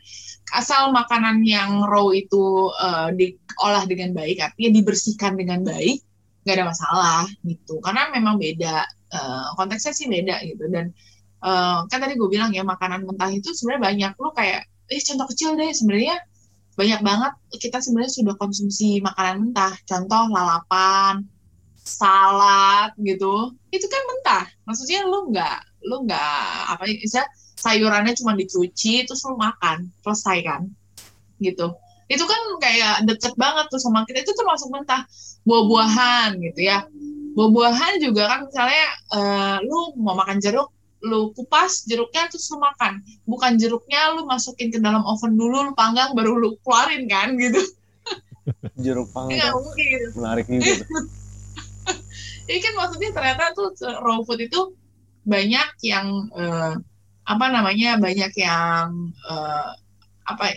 asal 0.55 0.95
makanan 0.95 1.45
yang 1.45 1.85
raw 1.85 2.09
itu 2.15 2.73
uh, 2.79 3.13
diolah 3.13 3.85
dengan 3.85 4.17
baik 4.17 4.41
artinya 4.41 4.71
dibersihkan 4.81 5.37
dengan 5.37 5.67
baik 5.67 6.01
nggak 6.47 6.55
ada 6.55 6.67
masalah 6.71 7.25
gitu. 7.45 7.83
Karena 7.85 8.09
memang 8.15 8.39
beda 8.41 8.87
uh, 9.13 9.53
konteksnya 9.59 9.93
sih 9.93 10.07
beda 10.09 10.41
gitu. 10.47 10.65
Dan 10.71 10.95
uh, 11.43 11.85
kan 11.91 11.99
tadi 12.01 12.15
gue 12.17 12.29
bilang 12.31 12.55
ya 12.55 12.65
makanan 12.65 13.05
mentah 13.05 13.29
itu 13.35 13.53
sebenarnya 13.53 13.83
banyak. 13.83 14.13
Lo 14.23 14.33
kayak 14.33 14.65
eh 14.89 15.03
contoh 15.05 15.27
kecil 15.29 15.53
deh 15.61 15.69
sebenarnya 15.69 16.17
banyak 16.79 17.01
banget 17.03 17.33
kita 17.59 17.83
sebenarnya 17.83 18.15
sudah 18.15 18.35
konsumsi 18.39 19.03
makanan 19.03 19.51
mentah. 19.51 19.75
Contoh 19.83 20.31
lalapan 20.31 21.27
salad 21.83 22.95
gitu. 23.03 23.51
Itu 23.75 23.91
kan 23.91 24.03
mentah. 24.07 24.45
Maksudnya 24.63 25.03
lu 25.11 25.35
nggak 25.35 25.59
lu 25.91 26.07
nggak 26.07 26.79
apa 26.79 26.87
ya 26.87 27.27
sayurannya 27.59 28.15
cuma 28.15 28.39
dicuci 28.39 29.03
terus 29.03 29.27
lu 29.27 29.35
makan 29.35 29.91
selesai 30.07 30.39
kan? 30.47 30.63
Gitu. 31.43 31.67
Itu 32.07 32.25
kan 32.25 32.41
kayak 32.63 33.11
deket 33.11 33.35
banget 33.35 33.67
tuh 33.75 33.83
sama 33.83 34.07
kita. 34.07 34.23
Itu 34.23 34.39
termasuk 34.39 34.71
mentah. 34.71 35.03
Buah-buahan 35.43 36.39
gitu 36.39 36.63
ya. 36.63 36.87
Buah-buahan 37.35 37.99
juga 37.99 38.31
kan 38.31 38.47
misalnya 38.47 38.87
uh, 39.11 39.57
lu 39.67 39.99
mau 39.99 40.15
makan 40.15 40.39
jeruk 40.39 40.71
lu 41.05 41.31
kupas 41.37 41.87
jeruknya 41.87 42.27
terus 42.27 42.51
lu 42.51 42.59
makan 42.59 43.03
bukan 43.25 43.55
jeruknya 43.55 44.19
lu 44.19 44.27
masukin 44.27 44.75
ke 44.75 44.83
dalam 44.83 45.07
oven 45.07 45.39
dulu 45.39 45.71
lu 45.71 45.73
panggang 45.79 46.11
baru 46.17 46.35
lu 46.35 46.59
keluarin 46.67 47.07
kan 47.07 47.39
gitu 47.39 47.63
jeruk 48.85 49.09
panggang 49.15 49.55
menarik 50.17 50.47
juga 50.51 50.87
Jadi 52.49 52.65
kan 52.65 52.75
maksudnya 52.81 53.11
ternyata 53.13 53.53
tuh 53.53 53.77
raw 54.01 54.25
food 54.25 54.41
itu 54.41 54.73
banyak 55.29 55.69
yang 55.85 56.33
uh, 56.33 56.81
apa 57.29 57.47
namanya 57.53 58.01
banyak 58.01 58.33
yang 58.41 59.13
uh, 59.29 59.77
apa 60.25 60.57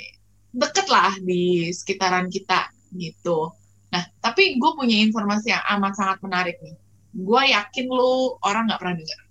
deket 0.56 0.88
lah 0.88 1.12
di 1.19 1.67
sekitaran 1.75 2.32
kita 2.32 2.71
gitu. 2.95 3.51
Nah 3.91 4.08
tapi 4.23 4.56
gue 4.56 4.71
punya 4.71 5.04
informasi 5.04 5.51
yang 5.51 5.63
amat 5.75 5.99
sangat 5.99 6.17
menarik 6.23 6.56
nih. 6.63 6.80
Gue 7.12 7.51
yakin 7.51 7.91
lu 7.91 8.39
orang 8.39 8.71
nggak 8.71 8.80
pernah 8.80 8.95
dengar. 8.95 9.21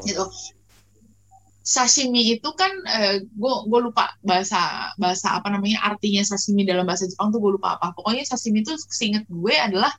Gitu. 0.00 0.24
Sashimi 1.62 2.34
itu 2.34 2.50
kan 2.58 2.72
gue 3.22 3.52
uh, 3.54 3.62
gue 3.70 3.80
lupa 3.86 4.18
bahasa 4.26 4.90
bahasa 4.98 5.38
apa 5.38 5.46
namanya 5.46 5.78
artinya 5.86 6.26
sashimi 6.26 6.66
dalam 6.66 6.82
bahasa 6.82 7.06
Jepang 7.06 7.30
tuh 7.30 7.38
gue 7.38 7.52
lupa 7.60 7.78
apa. 7.78 7.94
Pokoknya 7.94 8.26
sashimi 8.26 8.66
itu 8.66 8.74
seinget 8.90 9.28
gue 9.30 9.54
adalah 9.54 9.92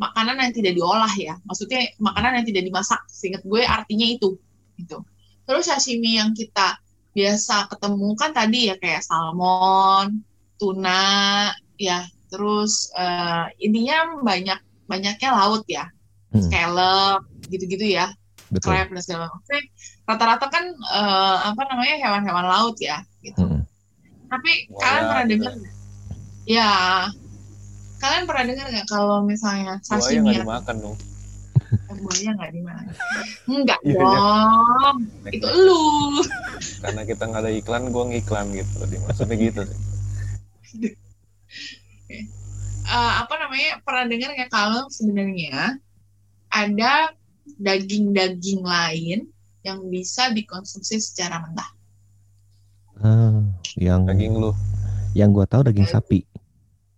makanan 0.00 0.40
yang 0.40 0.52
tidak 0.56 0.72
diolah 0.72 1.12
ya. 1.20 1.36
Maksudnya 1.44 1.92
makanan 2.00 2.40
yang 2.40 2.46
tidak 2.48 2.62
dimasak. 2.64 3.00
Seingat 3.12 3.44
gue 3.44 3.60
artinya 3.60 4.06
itu 4.08 4.40
gitu. 4.80 5.04
Terus 5.44 5.64
sashimi 5.68 6.16
yang 6.16 6.32
kita 6.32 6.80
biasa 7.12 7.68
ketemu 7.68 8.08
kan 8.16 8.30
tadi 8.32 8.72
ya 8.72 8.74
kayak 8.80 9.04
salmon 9.04 10.24
tuna 10.56 11.52
ya. 11.76 12.08
Terus 12.32 12.88
uh, 12.96 13.52
intinya 13.60 14.16
banyak 14.24 14.56
banyaknya 14.88 15.28
laut 15.28 15.68
ya. 15.68 15.92
Hmm. 16.32 16.40
scallop 16.48 17.20
gitu-gitu 17.52 17.92
ya 17.92 18.08
crab 18.60 18.88
dan 18.92 19.00
segala 19.00 19.24
macam. 19.32 19.62
Rata-rata 20.04 20.46
kan 20.52 20.64
uh, 20.92 21.36
apa 21.54 21.62
namanya 21.72 21.96
hewan-hewan 22.02 22.46
laut 22.48 22.76
ya 22.82 23.00
gitu. 23.22 23.46
Hmm. 23.46 23.62
tapi 24.32 24.64
Wah, 24.72 24.80
kalian 24.80 25.04
pernah 25.08 25.26
dengar 25.28 25.52
ya. 26.48 26.72
Kalian 28.02 28.24
pernah 28.26 28.44
dengar 28.50 28.66
nggak 28.72 28.88
kalau 28.90 29.18
misalnya 29.22 29.78
sashimi 29.84 30.26
buaya 30.26 30.42
nggak 30.42 30.42
dimakan 30.42 30.76
dong. 30.82 30.96
Eh, 31.72 31.96
buaya 32.02 32.30
nggak 32.34 32.52
dimakan? 32.52 32.86
Enggak 33.46 33.80
iya, 33.86 33.92
iya. 33.94 34.00
dong. 34.02 34.96
Itu 35.30 35.48
lu. 35.48 35.84
Karena 36.82 37.02
kita 37.06 37.22
nggak 37.30 37.42
ada 37.46 37.52
iklan 37.52 37.84
gue 37.94 38.04
ngiklan 38.10 38.46
gitu. 38.56 38.74
Maksudnya 39.06 39.36
gitu 39.38 39.60
sih. 39.68 39.80
Uh, 42.82 43.12
apa 43.24 43.34
namanya 43.38 43.78
pernah 43.86 44.04
dengar 44.08 44.30
nggak 44.34 44.50
kalau 44.50 44.88
sebenarnya 44.90 45.78
ada 46.52 47.14
daging-daging 47.54 48.60
lain 48.60 49.26
yang 49.60 49.78
bisa 49.86 50.28
dikonsumsi 50.28 50.98
secara 50.98 51.40
mentah. 51.40 51.70
Hmm. 52.94 53.50
yang 53.74 54.04
daging 54.04 54.36
lu 54.36 54.54
yang 55.12 55.28
gua 55.28 55.42
tahu 55.42 55.64
daging 55.64 55.86
sapi. 55.86 56.22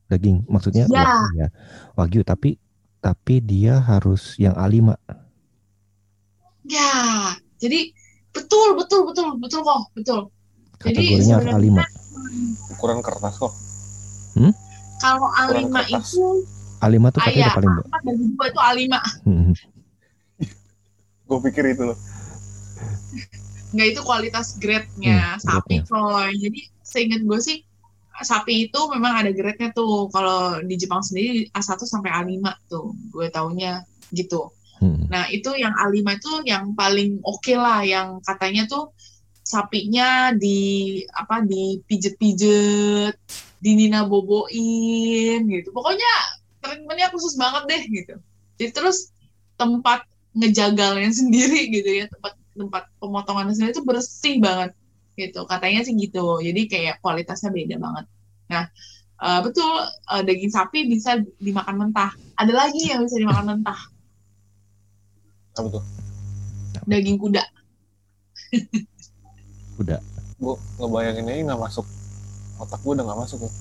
Daging 0.07 0.45
maksudnya 0.45 0.85
Ya. 0.87 1.01
wagyu 1.01 1.29
ya. 1.35 1.49
Wagyu 1.95 2.21
tapi 2.23 2.51
tapi 2.99 3.39
dia 3.39 3.79
harus 3.79 4.37
yang 4.37 4.53
A5. 4.55 4.97
Ya, 6.65 6.93
jadi 7.59 7.93
betul 8.31 8.75
betul 8.75 9.05
betul 9.07 9.37
betul 9.37 9.61
kok, 9.61 9.81
betul. 9.93 10.21
Jadi 10.79 10.93
Kategorinya 11.09 11.35
harus 11.39 11.49
A5. 11.49 11.55
sebenarnya 11.55 11.85
ukuran 12.71 12.99
kertas 13.01 13.35
kok 13.39 13.53
kalau 14.97 15.29
Ukuran 15.29 15.65
A5 15.65 15.73
kertas. 15.75 16.07
itu 16.11 16.25
A5 16.81 16.97
tuh 17.07 17.21
katanya 17.23 17.51
paling 17.51 17.71
ba- 17.71 17.85
apa 17.87 17.99
bagi 18.03 18.25
gua 18.31 18.47
itu 18.47 18.61
A5. 18.61 18.85
Hmm. 19.25 19.53
Gue 21.35 21.51
pikir 21.51 21.75
itu 21.75 21.83
loh 21.91 21.99
Nggak 23.75 23.89
itu 23.91 24.01
kualitas 24.07 24.55
grade-nya 24.63 25.35
Hmm, 25.35 25.43
sapi 25.43 25.83
grade-nya. 25.83 25.91
coy. 25.91 26.31
Jadi 26.39 26.61
seingat 26.87 27.21
gue 27.27 27.39
sih 27.43 27.59
sapi 28.15 28.71
itu 28.71 28.81
memang 28.87 29.27
ada 29.27 29.31
grade-nya 29.35 29.75
tuh. 29.75 30.07
Kalau 30.15 30.63
di 30.63 30.79
Jepang 30.79 31.03
sendiri 31.03 31.51
A1 31.51 31.83
sampai 31.83 32.11
A5 32.15 32.39
tuh. 32.71 32.95
Gue 33.11 33.27
taunya 33.35 33.83
gitu. 34.15 34.55
Hmm. 34.79 35.11
Nah, 35.11 35.27
itu 35.27 35.51
yang 35.59 35.75
A5 35.75 36.07
itu 36.07 36.31
yang 36.47 36.71
paling 36.79 37.19
oke 37.27 37.51
lah 37.59 37.83
yang 37.83 38.23
katanya 38.23 38.71
tuh 38.71 38.95
sapinya 39.43 40.31
di 40.31 41.03
apa 41.11 41.43
dipijet-pijet, 41.43 43.19
dinina 43.59 44.07
boboin 44.07 45.51
gitu. 45.51 45.75
Pokoknya 45.75 46.13
treatmentnya 46.63 47.11
khusus 47.11 47.35
banget 47.35 47.63
deh 47.67 47.83
gitu. 47.91 48.15
Jadi 48.63 48.71
terus 48.71 49.11
tempat 49.59 50.07
ngejagalnya 50.35 51.11
sendiri 51.15 51.71
gitu 51.71 51.91
ya, 51.91 52.07
tempat 52.11 52.35
tempat 52.55 52.85
pemotongan 52.99 53.51
sendiri 53.55 53.75
itu 53.75 53.83
bersih 53.87 54.39
banget 54.43 54.75
gitu. 55.15 55.47
Katanya 55.47 55.87
sih 55.87 55.95
gitu. 55.95 56.43
Jadi 56.43 56.67
kayak 56.67 56.99
kualitasnya 57.03 57.51
beda 57.55 57.79
banget. 57.79 58.05
Nah, 58.51 58.65
eh, 59.23 59.41
betul 59.41 59.73
eh, 59.89 60.23
daging 60.27 60.53
sapi 60.53 60.91
bisa 60.91 61.23
dimakan 61.39 61.89
mentah. 61.89 62.13
Ada 62.35 62.53
lagi 62.53 62.91
yang 62.91 63.07
bisa 63.07 63.17
dimakan 63.19 63.47
mentah, 63.59 63.81
apa 65.55 65.69
tuh 65.71 65.85
daging 66.85 67.19
kuda. 67.19 67.43
Udah. 69.79 70.01
gue 70.35 70.57
ngebayangin 70.83 71.31
aja 71.31 71.43
nggak 71.47 71.63
masuk 71.63 71.87
otak 72.59 72.77
gue 72.83 72.93
udah 72.99 73.07
nggak 73.07 73.21
masuk 73.23 73.39
tuh. 73.49 73.53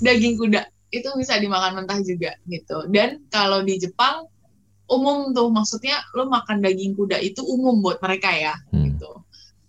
daging 0.00 0.38
kuda 0.38 0.62
itu 0.94 1.08
bisa 1.18 1.36
dimakan 1.42 1.82
mentah 1.82 1.98
juga 2.00 2.38
gitu. 2.46 2.86
Dan 2.88 3.26
kalau 3.28 3.66
di 3.66 3.76
Jepang 3.76 4.30
umum 4.86 5.34
tuh 5.34 5.50
maksudnya 5.50 5.98
lo 6.14 6.26
makan 6.26 6.62
daging 6.62 6.94
kuda 6.94 7.18
itu 7.18 7.42
umum 7.42 7.82
buat 7.82 7.98
mereka 7.98 8.30
ya 8.30 8.54
Hmm. 8.70 8.86
gitu. 8.92 9.10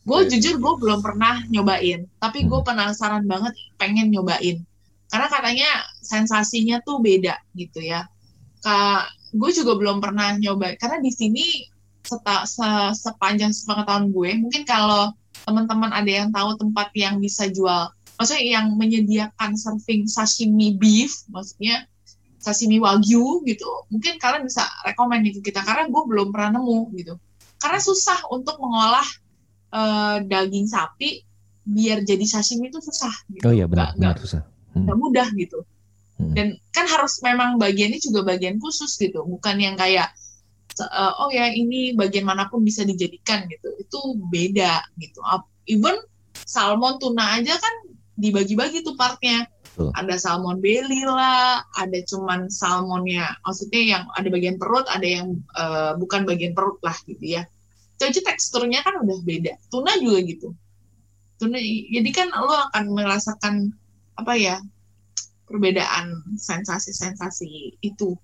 Gue 0.08 0.24
Iya. 0.24 0.30
jujur 0.38 0.56
gue 0.58 0.74
belum 0.80 1.00
pernah 1.04 1.44
nyobain, 1.48 2.08
tapi 2.18 2.48
gue 2.48 2.60
penasaran 2.64 3.28
banget 3.28 3.52
pengen 3.76 4.08
nyobain 4.08 4.64
karena 5.08 5.28
katanya 5.28 5.70
sensasinya 6.00 6.80
tuh 6.84 7.00
beda 7.00 7.36
gitu 7.54 7.80
ya. 7.80 8.08
Kak, 8.60 9.08
gue 9.36 9.50
juga 9.52 9.76
belum 9.76 10.00
pernah 10.00 10.36
nyoba 10.36 10.76
karena 10.76 11.00
di 11.00 11.12
sini 11.12 11.46
seta, 12.04 12.48
se- 12.48 12.96
sepanjang 12.96 13.52
sepengetahuan 13.52 14.08
gue 14.10 14.30
mungkin 14.40 14.64
kalau 14.64 15.12
teman-teman 15.44 15.92
ada 15.92 16.08
yang 16.08 16.30
tahu 16.32 16.56
tempat 16.56 16.88
yang 16.96 17.20
bisa 17.20 17.48
jual 17.48 17.88
maksudnya 18.16 18.60
yang 18.60 18.74
menyediakan 18.74 19.54
serving 19.54 20.08
sashimi 20.08 20.74
beef, 20.74 21.28
maksudnya 21.28 21.86
sashimi 22.48 22.80
wagyu 22.80 23.44
gitu, 23.44 23.68
mungkin 23.92 24.16
kalian 24.16 24.48
bisa 24.48 24.64
rekomend 24.88 25.28
nih 25.28 25.36
ke 25.36 25.52
kita 25.52 25.68
karena 25.68 25.84
gue 25.92 26.04
belum 26.08 26.32
pernah 26.32 26.56
nemu 26.56 26.96
gitu. 26.96 27.20
Karena 27.60 27.80
susah 27.84 28.32
untuk 28.32 28.56
mengolah 28.58 29.04
eh, 29.68 30.18
daging 30.24 30.64
sapi 30.64 31.28
biar 31.68 32.08
jadi 32.08 32.24
sashimi 32.24 32.72
itu 32.72 32.80
susah. 32.80 33.12
Gitu. 33.28 33.44
Oh 33.44 33.52
iya 33.52 33.68
benar, 33.68 33.92
Nggak- 33.92 34.00
nggak- 34.00 34.16
benar 34.16 34.24
susah. 34.24 34.42
nggak 34.78 34.98
mudah 34.98 35.28
gitu. 35.36 35.60
Hmm. 36.18 36.34
Dan 36.34 36.48
kan 36.72 36.88
harus 36.88 37.20
memang 37.20 37.60
bagiannya 37.60 38.00
juga 38.00 38.24
bagian 38.24 38.58
khusus 38.58 38.96
gitu, 38.96 39.22
bukan 39.22 39.60
yang 39.60 39.76
kayak 39.76 40.16
eh, 40.80 41.14
oh 41.20 41.28
ya 41.30 41.52
ini 41.52 41.92
bagian 41.94 42.24
mana 42.24 42.48
pun 42.48 42.64
bisa 42.64 42.88
dijadikan 42.88 43.44
gitu. 43.52 43.68
Itu 43.76 44.00
beda 44.32 44.88
gitu. 44.98 45.20
Even 45.68 46.00
salmon 46.48 46.96
tuna 46.98 47.36
aja 47.36 47.60
kan 47.60 47.74
dibagi-bagi 48.16 48.82
tuh 48.82 48.96
partnya. 48.96 49.46
Betul. 49.78 49.94
Ada 49.94 50.18
salmon 50.18 50.58
belly 50.58 51.06
lah, 51.06 51.62
ada 51.78 52.02
cuman 52.10 52.50
salmonnya, 52.50 53.30
maksudnya 53.46 53.82
yang 53.86 54.04
ada 54.18 54.26
bagian 54.34 54.58
perut, 54.58 54.90
ada 54.90 55.06
yang 55.06 55.38
eh, 55.54 55.94
bukan 56.02 56.26
bagian 56.26 56.58
perut 56.58 56.82
lah 56.82 56.98
gitu 57.06 57.22
ya. 57.22 57.46
Aja 58.02 58.22
teksturnya 58.26 58.82
kan 58.82 59.06
udah 59.06 59.22
beda. 59.22 59.54
Tuna 59.70 59.94
juga 60.02 60.26
gitu. 60.26 60.50
Tuna, 61.38 61.62
jadi 61.94 62.10
kan 62.10 62.34
lo 62.34 62.74
akan 62.74 62.86
merasakan 62.90 63.70
apa 64.18 64.34
ya 64.34 64.58
perbedaan 65.46 66.26
sensasi-sensasi 66.42 67.78
itu. 67.86 68.18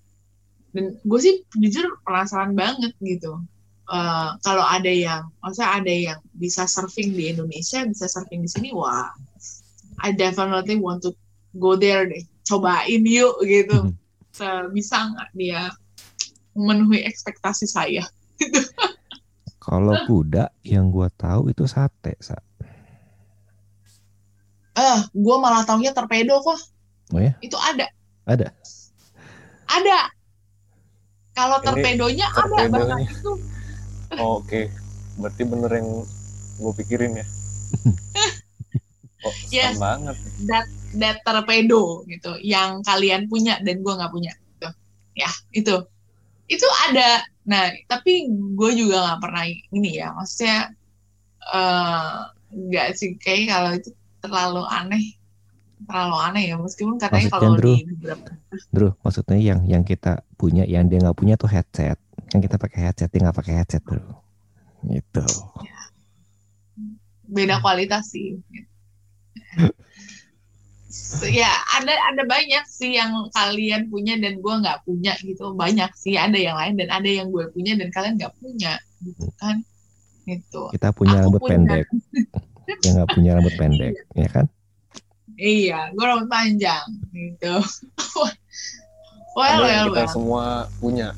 Dan 0.74 0.98
gue 1.06 1.20
sih 1.22 1.46
jujur 1.54 2.02
penasaran 2.02 2.58
banget 2.58 2.98
gitu. 2.98 3.38
Eh, 3.86 4.30
kalau 4.42 4.66
ada 4.66 4.90
yang, 4.90 5.30
maksudnya 5.38 5.70
ada 5.70 5.94
yang 5.94 6.20
bisa 6.34 6.66
surfing 6.66 7.14
di 7.14 7.30
Indonesia, 7.30 7.86
bisa 7.86 8.10
surfing 8.10 8.42
di 8.42 8.50
sini, 8.50 8.74
wah, 8.74 9.06
I 10.02 10.10
definitely 10.10 10.82
want 10.82 11.06
to 11.06 11.14
go 11.56 11.78
there 11.78 12.06
deh. 12.06 12.22
Cobain 12.44 13.02
yuk 13.06 13.40
gitu. 13.46 13.90
Hmm. 13.90 14.68
Bisa 14.74 14.96
nggak 15.10 15.30
dia 15.34 15.70
memenuhi 16.54 17.06
ekspektasi 17.06 17.66
saya? 17.66 18.04
Kalau 19.64 19.96
kuda 20.04 20.52
yang 20.66 20.92
gua 20.92 21.08
tahu 21.08 21.48
itu 21.48 21.64
sate, 21.64 22.18
sa. 22.20 22.36
Eh, 24.74 25.00
gue 25.14 25.36
malah 25.38 25.62
taunya 25.62 25.94
torpedo 25.94 26.42
kok. 26.42 26.58
Oh 27.14 27.22
ya? 27.22 27.32
Itu 27.38 27.54
ada. 27.56 27.86
Ada. 28.26 28.50
Ada. 29.70 30.00
Kalau 31.32 31.62
torpedonya 31.62 32.26
ada 32.28 32.66
bahkan 32.68 33.06
itu. 33.06 33.32
Oh, 34.18 34.42
oke 34.42 34.70
berarti 35.18 35.42
bener 35.46 35.70
yang 35.70 35.88
gue 36.58 36.72
pikirin 36.82 37.18
ya 37.18 37.26
oh 39.26 39.34
Yes. 39.50 39.78
banget 39.78 40.16
that 40.46 40.66
that 40.98 41.20
torpedo 41.26 42.02
gitu 42.06 42.38
yang 42.40 42.80
kalian 42.86 43.26
punya 43.26 43.58
dan 43.62 43.82
gue 43.82 43.92
nggak 43.94 44.12
punya 44.12 44.32
gitu. 44.34 44.68
ya 45.18 45.30
itu 45.54 45.74
itu 46.46 46.68
ada 46.90 47.24
nah 47.44 47.72
tapi 47.90 48.28
gue 48.30 48.70
juga 48.76 49.04
nggak 49.04 49.20
pernah 49.20 49.44
ini 49.48 49.90
ya 50.00 50.12
maksudnya 50.14 50.72
eh, 51.52 52.14
nggak 52.54 52.88
sih 52.94 53.18
kayak 53.18 53.50
kalau 53.50 53.70
itu 53.76 53.90
terlalu 54.22 54.62
aneh 54.70 55.04
terlalu 55.84 56.16
aneh 56.16 56.44
ya 56.48 56.56
meskipun 56.56 56.96
katanya 56.96 57.28
Maksudnya, 57.28 57.36
kalau 57.36 57.60
Drew? 57.60 57.76
di 57.76 57.84
beberapa 57.92 58.30
Bro, 58.70 58.94
maksudnya 59.02 59.38
yang 59.38 59.60
yang 59.66 59.82
kita 59.82 60.22
punya, 60.38 60.62
yang 60.62 60.86
dia 60.86 61.02
nggak 61.02 61.18
punya 61.18 61.34
tuh 61.34 61.50
headset. 61.50 61.98
Kan 62.30 62.38
kita 62.38 62.54
pakai 62.54 62.86
headset, 62.90 63.10
dia 63.10 63.26
nggak 63.26 63.34
pakai 63.34 63.54
headset 63.58 63.82
bro. 63.82 64.22
Gitu. 64.86 65.26
beda 67.24 67.58
kualitas 67.58 68.14
sih. 68.14 68.38
So, 70.94 71.26
ya 71.26 71.50
ada 71.74 71.94
ada 72.10 72.22
banyak 72.26 72.64
sih 72.70 72.94
yang 72.94 73.30
kalian 73.34 73.90
punya 73.90 74.14
dan 74.18 74.38
gue 74.38 74.54
nggak 74.62 74.82
punya 74.86 75.14
gitu. 75.22 75.50
Banyak 75.54 75.90
sih 75.98 76.14
ada 76.14 76.34
yang 76.34 76.54
lain 76.54 76.74
dan 76.78 76.90
ada 76.90 77.06
yang 77.06 77.34
gue 77.34 77.50
punya 77.50 77.74
dan 77.74 77.90
kalian 77.90 78.14
nggak 78.14 78.34
punya 78.38 78.78
gitu 79.02 79.26
kan? 79.42 79.62
Gitu. 80.26 80.62
Kita 80.74 80.94
punya 80.94 81.18
Aku 81.18 81.22
rambut 81.26 81.40
punya. 81.42 81.50
pendek, 81.54 81.86
dia 82.82 82.90
nggak 82.94 83.10
punya 83.10 83.30
rambut 83.38 83.54
pendek, 83.58 83.94
ya 84.22 84.28
kan? 84.30 84.46
iya 85.34 85.90
gue 85.90 86.04
rambut 86.06 86.30
panjang 86.30 86.86
gitu. 87.10 87.54
Well 89.34 89.50
ada 89.50 89.66
well 89.66 89.74
yang 89.74 89.86
kita 89.90 89.98
well. 90.06 90.14
semua 90.14 90.44
punya 90.78 91.08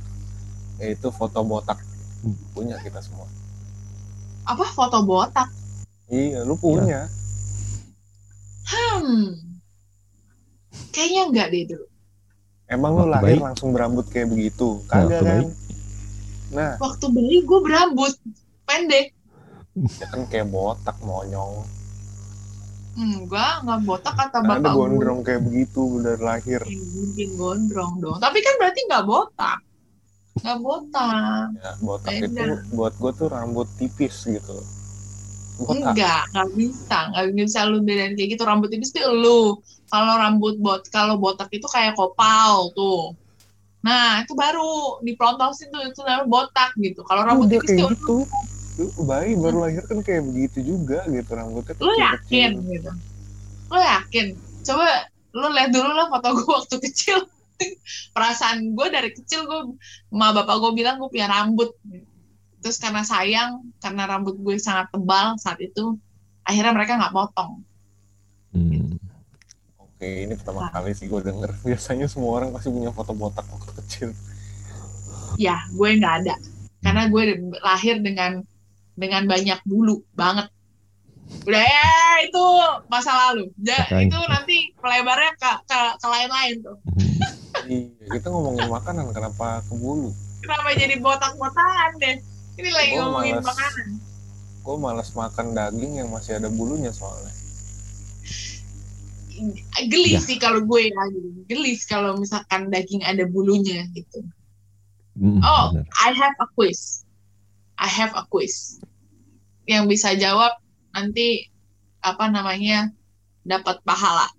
yaitu 0.80 1.12
foto 1.12 1.44
botak. 1.44 1.76
Punya 2.56 2.80
kita 2.80 2.96
semua. 3.04 3.28
Apa? 4.48 4.64
Foto 4.72 5.04
botak? 5.04 5.52
Iya 6.08 6.48
lu 6.48 6.56
punya. 6.56 7.12
Hmm 8.64 9.45
kayaknya 10.96 11.22
enggak 11.26 11.46
deh 11.50 11.64
dulu 11.68 11.86
emang 12.66 12.92
lu 12.92 13.04
Waktu 13.04 13.12
lahir 13.12 13.26
bayi? 13.28 13.44
langsung 13.44 13.68
berambut 13.70 14.08
kayak 14.08 14.28
begitu 14.28 14.80
Waktu 14.80 14.88
kagak 14.88 15.20
kan 15.20 15.26
bayi? 15.28 15.46
nah 16.48 16.72
waktu 16.78 17.06
beli 17.06 17.38
gue 17.42 17.60
berambut 17.60 18.12
pendek 18.64 19.06
ya 19.94 20.06
kan 20.08 20.24
kayak 20.24 20.48
botak 20.48 20.96
monyong 21.00 21.60
enggak 22.96 23.60
nggak 23.60 23.80
botak 23.82 24.14
kata 24.14 24.38
Nah, 24.38 24.56
ada 24.56 24.56
bapak 24.58 24.72
gue 24.72 24.78
gondrong 24.80 25.20
kayak 25.20 25.42
begitu 25.42 25.82
dari 26.00 26.22
lahir 26.22 26.60
Ya, 26.62 26.80
mungkin 26.88 27.28
gondrong 27.36 27.92
dong. 27.98 28.16
Tapi 28.16 28.38
kan 28.40 28.54
berarti 28.56 28.80
nggak 28.82 29.04
botak. 29.04 29.58
Nggak 30.36 30.58
botak. 30.58 31.46
ya 31.54 31.72
botak 31.78 32.12
Beda. 32.14 32.24
itu 32.24 32.44
buat 32.72 32.94
gue 32.94 33.12
tuh 33.14 33.28
rambut 33.28 33.68
tipis 33.76 34.16
gitu 34.22 34.56
Enggak, 35.56 36.28
nggak 36.32 36.48
bisa. 36.52 36.98
Nggak 37.12 37.24
bisa 37.32 37.58
lu 37.64 37.80
bedain 37.80 38.12
kayak 38.12 38.28
gitu. 38.36 38.42
Rambut 38.44 38.68
tipis 38.68 38.92
tuh 38.92 39.08
lu. 39.08 39.56
Kalau 39.88 40.14
rambut 40.18 40.58
bot, 40.60 40.82
kalau 40.92 41.16
botak 41.16 41.48
itu 41.54 41.64
kayak 41.64 41.96
kopal 41.96 42.74
tuh. 42.76 43.14
Nah, 43.86 44.20
itu 44.26 44.34
baru 44.34 44.98
diplontosin 45.00 45.70
tuh, 45.70 45.86
itu 45.86 46.02
namanya 46.02 46.26
botak 46.26 46.74
gitu. 46.76 47.06
Kalau 47.06 47.22
rambut 47.22 47.46
udah 47.48 47.60
tipis 47.62 47.70
kayak 47.70 47.94
tuh 47.94 47.94
gitu 47.94 48.18
Lu 48.76 48.92
bayi 49.08 49.32
baru 49.32 49.64
lahir 49.64 49.82
kan 49.88 50.04
kayak 50.04 50.22
begitu 50.28 50.58
juga 50.60 51.00
gitu 51.08 51.30
rambutnya 51.32 51.74
Lu 51.80 51.92
yakin 51.96 52.50
gitu? 52.60 52.90
Lu 53.72 53.78
yakin? 53.80 54.26
Coba 54.60 55.08
lu 55.32 55.48
lihat 55.52 55.70
dulu 55.72 55.90
lah 55.96 56.06
foto 56.12 56.28
gue 56.36 56.48
waktu 56.48 56.76
kecil. 56.84 57.18
Perasaan 58.14 58.76
gue 58.76 58.86
dari 58.92 59.10
kecil 59.16 59.48
gue, 59.48 59.60
ma 60.12 60.36
bapak 60.36 60.60
gue 60.60 60.72
bilang 60.76 61.00
gue 61.00 61.08
punya 61.08 61.24
rambut. 61.24 61.72
Terus 62.60 62.76
karena 62.80 63.02
sayang, 63.02 63.62
karena 63.78 64.08
rambut 64.08 64.34
gue 64.36 64.56
sangat 64.58 64.90
tebal 64.90 65.36
saat 65.38 65.60
itu, 65.60 65.96
akhirnya 66.42 66.72
mereka 66.72 66.98
nggak 66.98 67.14
potong. 67.14 67.62
Hmm. 68.50 68.96
Oke, 69.78 70.28
ini 70.28 70.34
pertama 70.34 70.66
Nah. 70.66 70.72
kali 70.72 70.92
sih 70.92 71.06
gue 71.06 71.20
denger. 71.20 71.50
Biasanya 71.68 72.06
semua 72.08 72.40
orang 72.42 72.50
pasti 72.52 72.68
punya 72.68 72.90
foto 72.90 73.12
botak 73.12 73.44
waktu 73.48 73.72
kecil. 73.84 74.08
Ya, 75.36 75.60
gue 75.70 75.88
nggak 75.96 76.14
ada. 76.24 76.34
Karena 76.80 77.08
gue 77.08 77.22
lahir 77.60 78.00
dengan 78.00 78.40
dengan 78.96 79.28
banyak 79.28 79.60
bulu 79.68 80.00
banget. 80.16 80.48
Udah 81.42 81.58
ya 81.60 81.90
itu 82.22 82.44
masa 82.86 83.12
lalu. 83.28 83.50
Ya, 83.60 83.82
itu 83.98 84.16
nanti 84.30 84.70
pelebarnya 84.78 85.34
ke 85.36 85.50
ke, 85.66 85.78
ke 85.98 86.06
lain-lain 86.06 86.54
tuh. 86.62 86.78
Iya, 87.66 88.06
kita 88.14 88.30
ngomongin 88.30 88.70
makanan 88.70 89.10
kenapa 89.10 89.60
ke 89.66 89.74
bulu? 89.74 90.14
Kenapa 90.40 90.70
jadi 90.78 90.96
botak-botakan 91.02 91.98
deh? 91.98 92.16
Ini 92.56 92.70
lagi 92.70 92.90
Gua 92.92 93.00
ngomongin 93.04 93.34
malas. 93.36 93.46
makanan. 93.46 93.86
Gue 94.60 94.76
malas 94.76 95.08
makan 95.12 95.46
daging 95.52 95.92
yang 95.96 96.08
masih 96.08 96.36
ada 96.36 96.48
bulunya 96.48 96.90
soalnya. 96.90 97.32
Geli 99.84 100.16
Ya. 100.16 100.18
sih 100.18 100.36
kalau 100.36 100.60
gue 100.60 100.88
ya, 100.88 101.00
gitu. 101.12 101.28
geli 101.46 101.76
sih 101.76 101.86
kalau 101.86 102.16
misalkan 102.16 102.66
daging 102.66 103.00
ada 103.00 103.24
bulunya 103.24 103.84
gitu. 103.92 104.20
Hmm, 105.12 105.38
Oh, 105.38 105.70
benar. 105.70 105.84
I 105.98 106.10
have 106.10 106.34
a 106.36 106.46
quiz. 106.50 107.04
I 107.76 107.86
have 107.86 108.10
a 108.12 108.24
quiz. 108.24 108.80
Yang 109.64 109.82
bisa 109.92 110.08
jawab 110.14 110.50
nanti 110.90 111.46
apa 112.00 112.26
namanya 112.26 112.90
dapat 113.42 113.78
pahala. 113.82 114.26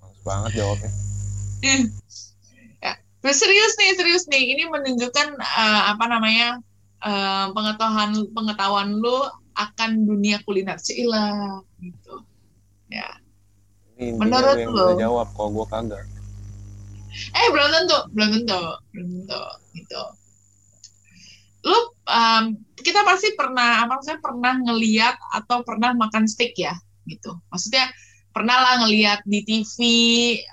Males 0.00 0.20
banget 0.22 0.50
jawabnya. 0.56 0.90
Terus 3.26 3.42
serius 3.42 3.74
nih, 3.74 3.90
serius 3.98 4.24
nih. 4.30 4.54
Ini 4.54 4.70
menunjukkan 4.70 5.34
eh, 5.34 5.82
apa 5.90 6.04
namanya 6.06 6.62
eh, 7.02 7.46
pengetahuan 7.50 8.14
pengetahuan 8.30 9.02
lu 9.02 9.26
akan 9.58 10.06
dunia 10.06 10.38
kuliner 10.46 10.78
Cila 10.78 11.58
gitu. 11.82 12.22
Ya. 12.86 13.18
Ini 13.98 14.14
Menurut 14.14 14.54
lu 14.54 14.62
yang 14.62 14.70
lo? 14.70 14.86
bisa 14.94 15.02
jawab 15.10 15.26
kalau 15.34 15.50
gue 15.58 15.66
kagak. 15.66 16.06
Eh 17.34 17.46
belum 17.50 17.68
tentu, 17.74 17.98
belum 18.14 18.28
tentu, 18.30 18.62
belum 18.94 19.08
tentu 19.10 19.42
gitu. 19.74 20.02
Lu 21.66 21.78
em, 22.06 22.62
kita 22.78 23.02
pasti 23.02 23.34
pernah 23.34 23.82
apa 23.82 23.98
maksudnya 23.98 24.22
pernah 24.22 24.54
ngeliat 24.54 25.18
atau 25.34 25.66
pernah 25.66 25.98
makan 25.98 26.30
steak 26.30 26.54
ya 26.54 26.78
gitu. 27.10 27.34
Maksudnya 27.50 27.90
pernah 28.36 28.60
lah 28.60 28.74
ngeliat 28.84 29.24
di 29.24 29.40
TV 29.40 29.76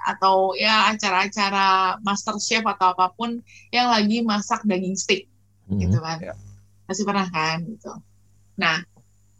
atau 0.07 0.55
ya 0.55 0.87
acara-acara 0.95 1.99
master 1.99 2.39
chef 2.39 2.63
atau 2.63 2.95
apa 2.95 3.11
pun 3.11 3.43
yang 3.75 3.91
lagi 3.91 4.23
masak 4.23 4.63
daging 4.63 4.95
steak 4.95 5.27
Hmm. 5.67 5.79
gitu 5.79 5.99
kan. 5.99 6.19
Ya. 6.19 6.35
Pasti 6.87 7.03
pernah 7.07 7.27
kan 7.31 7.63
gitu. 7.63 7.91
Nah, 8.59 8.83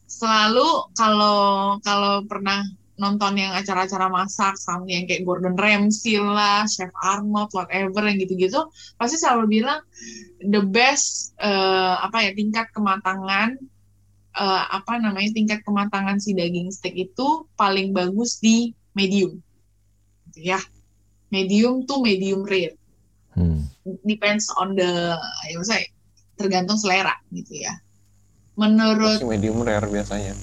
selalu 0.08 0.92
kalau 0.96 1.78
kalau 1.84 2.24
pernah 2.24 2.64
nonton 2.94 3.36
yang 3.36 3.52
acara-acara 3.58 4.06
masak 4.08 4.54
sama 4.56 4.86
yang 4.86 5.10
kayak 5.10 5.26
Gordon 5.26 5.58
Ramsay 5.58 6.22
lah, 6.22 6.64
Chef 6.70 6.94
Arnold, 7.02 7.50
whatever 7.52 8.06
yang 8.06 8.22
gitu-gitu, 8.22 8.70
pasti 8.96 9.18
selalu 9.18 9.60
bilang 9.60 9.82
the 10.46 10.62
best 10.62 11.34
eh, 11.42 11.96
apa 12.00 12.24
ya 12.24 12.32
tingkat 12.38 12.70
kematangan 12.72 13.58
eh, 14.34 14.64
apa 14.70 14.98
namanya 14.98 15.30
tingkat 15.32 15.62
kematangan 15.62 16.18
si 16.18 16.34
daging 16.34 16.70
steak 16.70 16.94
itu 16.94 17.28
paling 17.54 17.92
bagus 17.92 18.38
di 18.38 18.72
medium, 18.92 19.38
Gitu 20.30 20.50
ya 20.50 20.60
medium 21.30 21.82
to 21.84 21.98
medium 22.00 22.42
rare 22.44 22.78
Hmm. 23.34 23.66
depends 24.06 24.46
on 24.54 24.78
the 24.78 25.18
ya 25.44 25.58
maksudnya 25.58 25.90
tergantung 26.34 26.78
selera 26.78 27.18
gitu 27.30 27.58
ya. 27.58 27.74
Menurut 28.54 29.18
Masih 29.18 29.26
medium 29.26 29.58
rare 29.60 29.90
biasanya. 29.90 30.38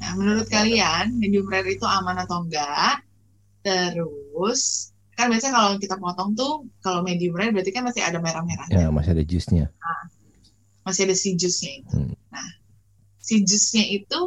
nah, 0.00 0.16
menurut 0.16 0.48
kalian 0.48 1.12
medium 1.20 1.44
rare 1.44 1.68
itu 1.68 1.84
aman 1.84 2.16
atau 2.18 2.40
enggak? 2.40 3.04
Terus 3.60 4.88
kan 5.12 5.28
biasanya 5.28 5.52
kalau 5.52 5.70
kita 5.76 6.00
potong 6.00 6.32
tuh 6.32 6.64
kalau 6.80 7.04
medium 7.04 7.36
rare 7.36 7.52
berarti 7.52 7.68
kan 7.70 7.84
masih 7.84 8.00
ada 8.00 8.16
merah-merahnya, 8.16 8.72
Ya 8.74 8.88
masih 8.88 9.12
ada 9.12 9.24
jusnya. 9.24 9.68
masih 10.82 11.06
ada 11.06 11.14
si 11.14 11.36
juice-nya 11.36 11.72
itu. 11.78 11.94
Hmm. 11.94 12.16
Nah, 12.32 12.48
si 13.22 13.46
juice-nya 13.46 13.86
itu 13.86 14.20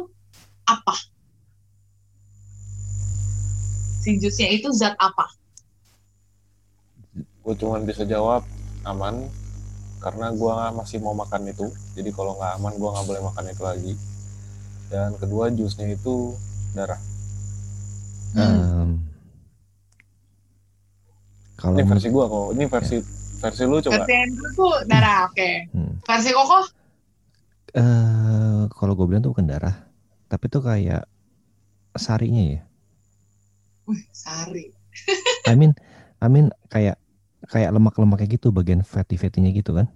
apa? 0.64 0.96
Si 4.00 4.16
juice-nya 4.16 4.48
itu 4.56 4.72
zat 4.72 4.96
apa? 4.96 5.28
Gue 7.44 7.54
cuma 7.60 7.78
bisa 7.84 8.02
jawab 8.08 8.42
aman 8.88 9.28
karena 10.00 10.32
gue 10.32 10.52
masih 10.74 10.98
mau 11.04 11.12
makan 11.12 11.52
itu. 11.52 11.68
Jadi 11.94 12.10
kalau 12.10 12.34
nggak 12.40 12.52
aman 12.58 12.72
gue 12.74 12.88
nggak 12.88 13.06
boleh 13.06 13.22
makan 13.22 13.44
itu 13.52 13.62
lagi. 13.62 13.92
Dan 14.88 15.14
kedua 15.20 15.52
jusnya 15.52 15.92
itu 15.92 16.34
darah. 16.72 16.98
Hmm. 18.34 18.42
Em, 18.42 18.90
kalau 21.60 21.76
Ini 21.76 21.84
versi 21.84 22.08
gue 22.08 22.24
kok. 22.24 22.46
Ini 22.56 22.64
versi 22.66 22.96
versi 23.36 23.62
lu 23.68 23.76
coba. 23.84 24.02
Versi 24.02 24.14
Andrew 24.16 24.50
tuh 24.56 24.74
darah, 24.88 25.28
oke. 25.28 25.50
Hmm. 25.72 25.92
Versi 26.06 26.30
Koko? 26.32 26.75
Eh 27.74 28.62
kalau 28.70 28.92
gue 28.94 29.06
bilang 29.08 29.24
tuh 29.24 29.32
bukan 29.34 29.48
darah, 29.50 29.88
tapi 30.30 30.46
tuh 30.46 30.62
kayak 30.62 31.08
sarinya 31.96 32.60
ya. 32.60 32.62
Wih, 33.86 34.02
sari. 34.12 34.74
I 35.46 35.54
mean, 35.54 35.72
I 36.18 36.26
mean 36.26 36.50
kayak 36.70 36.98
kayak 37.46 37.70
lemak-lemaknya 37.74 38.38
gitu, 38.38 38.50
bagian 38.50 38.82
fatty-fattynya 38.82 39.50
gitu 39.54 39.74
kan? 39.74 39.86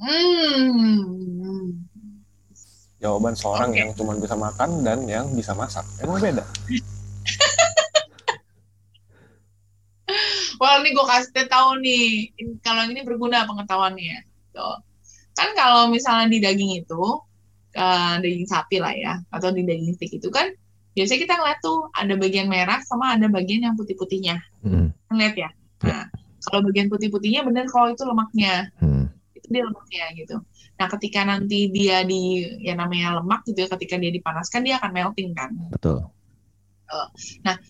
Hmm. 0.00 1.84
Jawaban 2.98 3.36
seorang 3.36 3.70
Oke. 3.76 3.78
yang 3.84 3.92
cuma 3.92 4.16
bisa 4.16 4.32
makan 4.32 4.80
dan 4.80 5.04
yang 5.04 5.28
bisa 5.36 5.52
masak. 5.52 5.84
Emang 6.00 6.16
beda. 6.24 6.40
Wah, 10.60 10.80
ini 10.80 10.96
gue 10.96 11.04
kasih 11.04 11.44
tahu 11.50 11.76
nih, 11.84 12.32
kalau 12.64 12.88
ini 12.88 13.04
berguna 13.04 13.44
pengetahuannya. 13.44 14.24
Tuh. 14.56 14.80
Kan 15.34 15.52
kalau 15.58 15.90
misalnya 15.90 16.30
di 16.30 16.38
daging 16.38 16.82
itu, 16.82 17.02
eh, 17.74 18.14
daging 18.22 18.46
sapi 18.46 18.78
lah 18.78 18.94
ya, 18.94 19.14
atau 19.34 19.50
di 19.50 19.66
daging 19.66 19.98
steak 19.98 20.22
itu 20.22 20.30
kan, 20.30 20.50
biasanya 20.94 21.20
kita 21.26 21.34
ngeliat 21.34 21.58
tuh 21.58 21.90
ada 21.90 22.14
bagian 22.14 22.46
merah 22.46 22.78
sama 22.86 23.18
ada 23.18 23.26
bagian 23.26 23.66
yang 23.66 23.74
putih-putihnya. 23.74 24.38
Hmm. 24.62 24.94
Ngeliat 25.10 25.34
ya? 25.34 25.50
Nah, 25.82 26.06
kalau 26.46 26.62
bagian 26.70 26.86
putih-putihnya 26.86 27.42
bener 27.42 27.66
kalau 27.66 27.90
itu 27.90 28.02
lemaknya. 28.06 28.70
Hmm. 28.78 29.10
itu 29.34 29.46
dia 29.50 29.66
lemaknya 29.66 30.04
gitu. 30.16 30.36
Nah, 30.74 30.86
ketika 30.96 31.20
nanti 31.26 31.68
dia 31.68 32.00
di 32.06 32.46
ya 32.62 32.78
namanya 32.78 33.20
lemak 33.20 33.44
gitu 33.44 33.66
ya, 33.66 33.68
ketika 33.74 34.00
dia 34.00 34.10
dipanaskan 34.14 34.64
dia 34.64 34.78
akan 34.80 34.90
melting 34.94 35.34
kan. 35.36 35.50
Betul. 35.74 36.08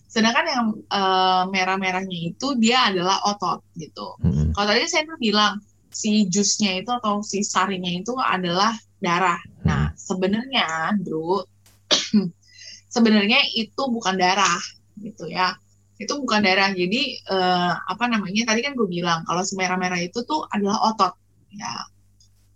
Sedangkan 0.07 0.45
yang 0.47 0.67
eh, 0.93 1.43
merah-merahnya 1.49 2.19
itu 2.35 2.55
dia 2.61 2.93
adalah 2.93 3.25
otot 3.25 3.65
gitu. 3.81 4.21
Hmm. 4.21 4.53
Kalau 4.53 4.67
tadi 4.69 4.85
saya 4.87 5.09
tuh 5.09 5.19
bilang 5.19 5.59
si 5.95 6.27
jusnya 6.27 6.83
itu 6.83 6.91
atau 6.91 7.23
si 7.23 7.47
sarinya 7.47 7.89
itu 7.89 8.13
adalah 8.19 8.75
darah. 8.99 9.39
Nah, 9.63 9.95
sebenarnya, 9.95 10.93
Bro, 11.01 11.47
sebenarnya 12.95 13.41
itu 13.55 13.83
bukan 13.89 14.19
darah 14.19 14.61
gitu 14.99 15.31
ya. 15.31 15.55
Itu 15.95 16.19
bukan 16.19 16.43
darah. 16.43 16.75
Jadi 16.75 17.23
eh, 17.23 17.73
apa 17.79 18.05
namanya? 18.11 18.51
Tadi 18.51 18.61
kan 18.67 18.75
gue 18.75 18.89
bilang 18.91 19.23
kalau 19.23 19.47
si 19.47 19.55
merah-merah 19.55 20.03
itu 20.03 20.27
tuh 20.27 20.43
adalah 20.51 20.91
otot. 20.91 21.15
Ya. 21.55 21.87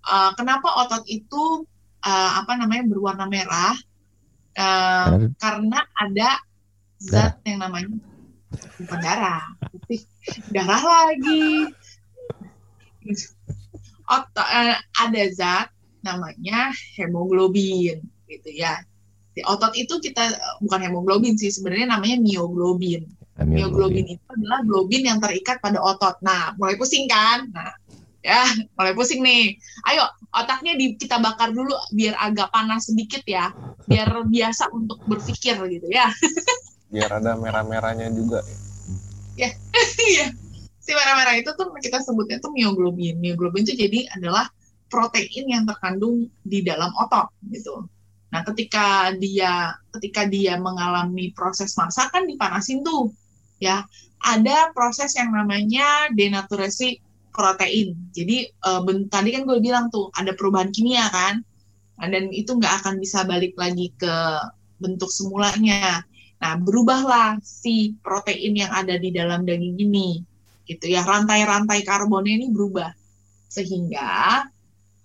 Eh, 0.02 0.30
kenapa 0.34 0.68
otot 0.82 1.06
itu 1.06 1.62
eh, 2.02 2.30
apa 2.42 2.58
namanya 2.58 2.84
berwarna 2.90 3.30
merah? 3.30 3.78
Eh, 4.58 5.30
Karena 5.38 5.78
ada 5.94 6.42
zat 6.98 7.38
yang 7.46 7.62
namanya 7.62 7.94
bukan 8.80 8.98
darah, 8.98 9.44
tapi 9.60 10.02
darah 10.50 10.82
lagi. 10.82 11.70
Otot, 14.08 14.48
eh, 14.48 14.76
ada 14.76 15.22
zat 15.32 15.68
namanya 16.00 16.72
hemoglobin 16.96 18.00
gitu 18.28 18.50
ya. 18.52 18.80
Di 19.36 19.44
otot 19.44 19.74
itu 19.76 20.00
kita 20.00 20.34
bukan 20.64 20.80
hemoglobin 20.88 21.36
sih 21.36 21.52
sebenarnya 21.52 21.94
namanya 21.94 22.18
mioglobin. 22.18 23.06
Mioglobin 23.38 24.18
itu 24.18 24.24
adalah 24.34 24.66
globin 24.66 25.06
yang 25.06 25.22
terikat 25.22 25.62
pada 25.62 25.78
otot. 25.78 26.18
Nah, 26.26 26.58
mulai 26.58 26.74
pusing 26.74 27.06
kan? 27.06 27.46
Nah, 27.54 27.70
ya, 28.18 28.42
mulai 28.74 28.98
pusing 28.98 29.22
nih. 29.22 29.54
Ayo, 29.86 30.02
otaknya 30.34 30.74
di, 30.74 30.98
kita 30.98 31.22
bakar 31.22 31.54
dulu 31.54 31.70
biar 31.94 32.18
agak 32.18 32.50
panas 32.50 32.90
sedikit 32.90 33.22
ya. 33.22 33.54
Biar 33.86 34.26
biasa 34.26 34.74
untuk 34.74 34.98
berpikir 35.06 35.54
gitu 35.70 35.86
ya. 35.86 36.10
Biar 36.90 37.22
ada 37.22 37.38
merah-merahnya 37.38 38.10
juga. 38.10 38.42
Iya. 40.02 40.34
Si 40.88 40.96
merah-merah 40.96 41.36
itu 41.36 41.52
tuh 41.52 41.68
kita 41.76 42.00
sebutnya 42.00 42.40
tuh 42.40 42.48
mioglobin. 42.56 43.20
Mioglobin 43.20 43.68
itu 43.68 43.76
jadi 43.76 44.08
adalah 44.16 44.48
protein 44.88 45.44
yang 45.52 45.68
terkandung 45.68 46.32
di 46.40 46.64
dalam 46.64 46.88
otot 46.96 47.28
gitu. 47.52 47.84
Nah, 48.32 48.40
ketika 48.48 49.12
dia 49.20 49.76
ketika 49.92 50.24
dia 50.24 50.56
mengalami 50.56 51.28
proses 51.36 51.76
masak 51.76 52.08
kan 52.08 52.24
dipanasin 52.24 52.80
tuh, 52.80 53.12
ya. 53.60 53.84
Ada 54.18 54.72
proses 54.72 55.14
yang 55.14 55.30
namanya 55.30 56.08
denaturasi 56.10 56.98
protein. 57.30 57.94
Jadi 58.16 58.50
uh, 58.64 58.82
tadi 59.12 59.30
kan 59.30 59.46
gue 59.46 59.60
bilang 59.60 59.92
tuh 59.94 60.10
ada 60.16 60.34
perubahan 60.34 60.72
kimia 60.74 61.06
kan, 61.12 61.44
nah, 62.00 62.08
dan 62.08 62.32
itu 62.32 62.56
nggak 62.56 62.82
akan 62.82 62.96
bisa 62.98 63.28
balik 63.28 63.54
lagi 63.54 63.92
ke 63.94 64.14
bentuk 64.80 65.12
semulanya. 65.12 66.02
Nah, 66.38 66.54
berubahlah 66.58 67.38
si 67.44 67.94
protein 68.02 68.58
yang 68.58 68.72
ada 68.74 68.98
di 68.98 69.14
dalam 69.14 69.46
daging 69.46 69.78
ini, 69.78 70.22
gitu 70.68 70.92
ya. 70.92 71.02
Rantai-rantai 71.02 71.82
karbonnya 71.88 72.36
ini 72.36 72.52
berubah. 72.52 72.92
Sehingga 73.48 74.44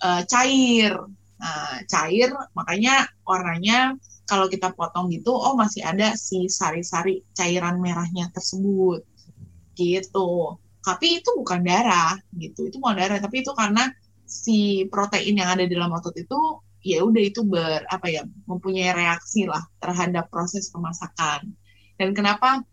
uh, 0.04 0.22
cair. 0.28 1.00
Nah, 1.44 1.84
cair 1.88 2.32
makanya 2.56 3.08
warnanya 3.28 3.96
kalau 4.24 4.48
kita 4.48 4.72
potong 4.72 5.12
gitu, 5.12 5.36
oh 5.36 5.60
masih 5.60 5.84
ada 5.84 6.16
si 6.16 6.48
sari-sari 6.48 7.20
cairan 7.36 7.84
merahnya 7.84 8.32
tersebut, 8.32 9.04
gitu. 9.76 10.56
Tapi 10.84 11.20
itu 11.20 11.30
bukan 11.36 11.60
darah 11.64 12.16
gitu. 12.36 12.72
Itu 12.72 12.80
bukan 12.80 12.96
darah 13.00 13.20
tapi 13.20 13.44
itu 13.44 13.52
karena 13.52 13.92
si 14.24 14.88
protein 14.88 15.40
yang 15.40 15.52
ada 15.56 15.68
di 15.68 15.76
dalam 15.76 15.92
otot 15.92 16.16
itu 16.16 16.40
ya 16.84 17.04
udah 17.04 17.24
itu 17.24 17.44
ber 17.48 17.88
apa 17.88 18.12
ya 18.12 18.28
mempunyai 18.48 18.92
reaksi 18.92 19.48
lah 19.48 19.64
terhadap 19.80 20.28
proses 20.32 20.72
pemasakan. 20.72 21.52
Dan 22.00 22.12
kenapa 22.16 22.64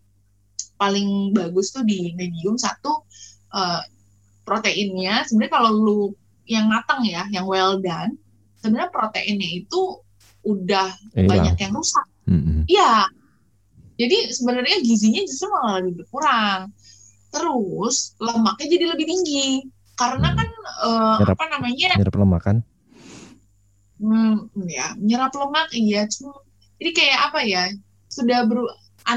paling 0.81 1.29
bagus 1.37 1.69
tuh 1.69 1.85
di 1.85 2.09
medium 2.17 2.57
satu 2.57 3.05
uh, 3.53 3.81
proteinnya 4.41 5.21
sebenarnya 5.29 5.53
kalau 5.53 5.71
lu 5.77 6.01
yang 6.49 6.65
matang 6.65 7.05
ya 7.05 7.29
yang 7.29 7.45
well 7.45 7.77
done 7.77 8.17
sebenarnya 8.57 8.89
proteinnya 8.89 9.61
itu 9.61 10.01
udah 10.41 10.89
Hilang. 11.13 11.29
banyak 11.29 11.55
yang 11.61 11.73
rusak 11.77 12.05
iya 12.65 13.05
jadi 14.01 14.33
sebenarnya 14.33 14.81
gizinya 14.81 15.21
justru 15.29 15.53
malah 15.53 15.85
lebih 15.85 16.01
berkurang 16.01 16.73
terus 17.29 18.17
lemaknya 18.17 18.67
jadi 18.73 18.85
lebih 18.97 19.05
tinggi 19.05 19.49
karena 19.93 20.33
Hmm. 20.33 20.37
kan 20.41 20.47
eh, 20.81 21.15
Nyerap. 21.21 21.37
apa 21.37 21.45
namanya 21.53 21.87
Nyerap 22.01 22.15
lemak 22.17 22.41
kan? 22.41 22.57
hmm, 24.01 24.65
ya 24.65 24.97
menyerap 24.97 25.33
lemak 25.37 25.69
iya 25.77 26.09
cuma 26.09 26.33
jadi 26.81 26.91
kayak 26.97 27.19
apa 27.29 27.39
ya 27.45 27.63
sudah 28.09 28.49
beru 28.49 28.65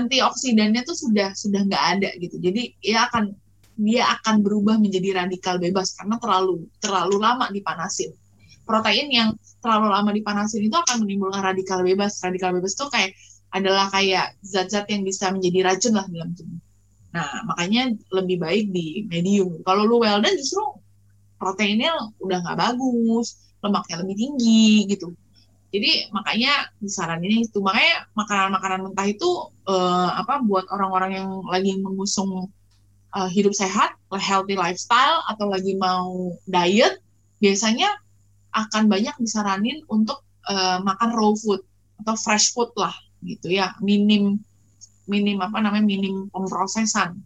antioksidannya 0.00 0.82
tuh 0.82 0.96
sudah 0.96 1.32
sudah 1.34 1.60
nggak 1.66 1.84
ada 1.98 2.10
gitu. 2.18 2.36
Jadi 2.42 2.74
ya 2.82 3.06
akan 3.10 3.34
dia 3.74 4.06
akan 4.18 4.42
berubah 4.46 4.78
menjadi 4.78 5.26
radikal 5.26 5.58
bebas 5.58 5.98
karena 5.98 6.18
terlalu 6.22 6.66
terlalu 6.78 7.16
lama 7.18 7.50
dipanasin. 7.50 8.14
Protein 8.64 9.08
yang 9.12 9.30
terlalu 9.60 9.92
lama 9.92 10.10
dipanasin 10.14 10.62
itu 10.64 10.76
akan 10.76 11.04
menimbulkan 11.04 11.42
radikal 11.42 11.82
bebas. 11.82 12.22
Radikal 12.22 12.54
bebas 12.54 12.74
itu 12.74 12.86
kayak 12.90 13.12
adalah 13.54 13.86
kayak 13.90 14.34
zat-zat 14.42 14.90
yang 14.90 15.06
bisa 15.06 15.30
menjadi 15.30 15.70
racun 15.70 15.94
lah 15.94 16.06
dalam 16.10 16.34
tubuh. 16.34 16.58
Nah 17.14 17.28
makanya 17.46 17.94
lebih 18.10 18.42
baik 18.42 18.74
di 18.74 19.06
medium. 19.06 19.62
Kalau 19.62 19.86
lu 19.86 20.02
well 20.02 20.18
done 20.18 20.34
justru 20.34 20.62
proteinnya 21.38 21.92
udah 22.22 22.38
nggak 22.40 22.58
bagus 22.58 23.44
lemaknya 23.64 23.96
lebih 24.04 24.16
tinggi 24.16 24.84
gitu 24.92 25.12
jadi 25.74 26.06
makanya 26.14 26.70
disaranin 26.78 27.42
itu. 27.42 27.58
Makanya 27.58 28.06
makanan-makanan 28.14 28.80
mentah 28.86 29.10
itu 29.10 29.50
eh, 29.66 30.10
apa 30.14 30.38
buat 30.46 30.70
orang-orang 30.70 31.18
yang 31.18 31.30
lagi 31.50 31.74
mengusung 31.82 32.46
eh, 33.10 33.28
hidup 33.34 33.50
sehat 33.50 33.98
healthy 34.14 34.54
lifestyle 34.54 35.18
atau 35.26 35.50
lagi 35.50 35.74
mau 35.74 36.38
diet 36.46 37.02
biasanya 37.42 37.90
akan 38.54 38.86
banyak 38.86 39.18
disaranin 39.18 39.82
untuk 39.90 40.22
eh, 40.46 40.78
makan 40.78 41.10
raw 41.10 41.34
food 41.34 41.66
atau 42.06 42.14
fresh 42.14 42.54
food 42.54 42.70
lah 42.78 42.94
gitu 43.26 43.50
ya. 43.50 43.74
Minim 43.82 44.38
minim 45.10 45.42
apa 45.42 45.58
namanya 45.58 45.82
minim 45.82 46.30
pemrosesan. 46.30 47.18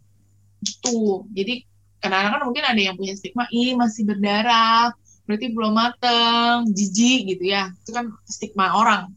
Gitu. 0.65 1.29
Jadi 1.37 1.69
kadang-kadang 2.01 2.33
kan 2.33 2.43
mungkin 2.49 2.65
ada 2.65 2.81
yang 2.81 2.97
punya 2.97 3.13
stigma 3.13 3.45
ih 3.53 3.77
masih 3.77 4.09
berdarah 4.09 4.89
berarti 5.29 5.53
belum 5.53 5.77
mateng 5.77 6.73
jijik 6.73 7.37
gitu 7.37 7.53
ya. 7.53 7.69
Itu 7.85 7.93
kan 7.93 8.09
stigma 8.25 8.73
orang. 8.73 9.13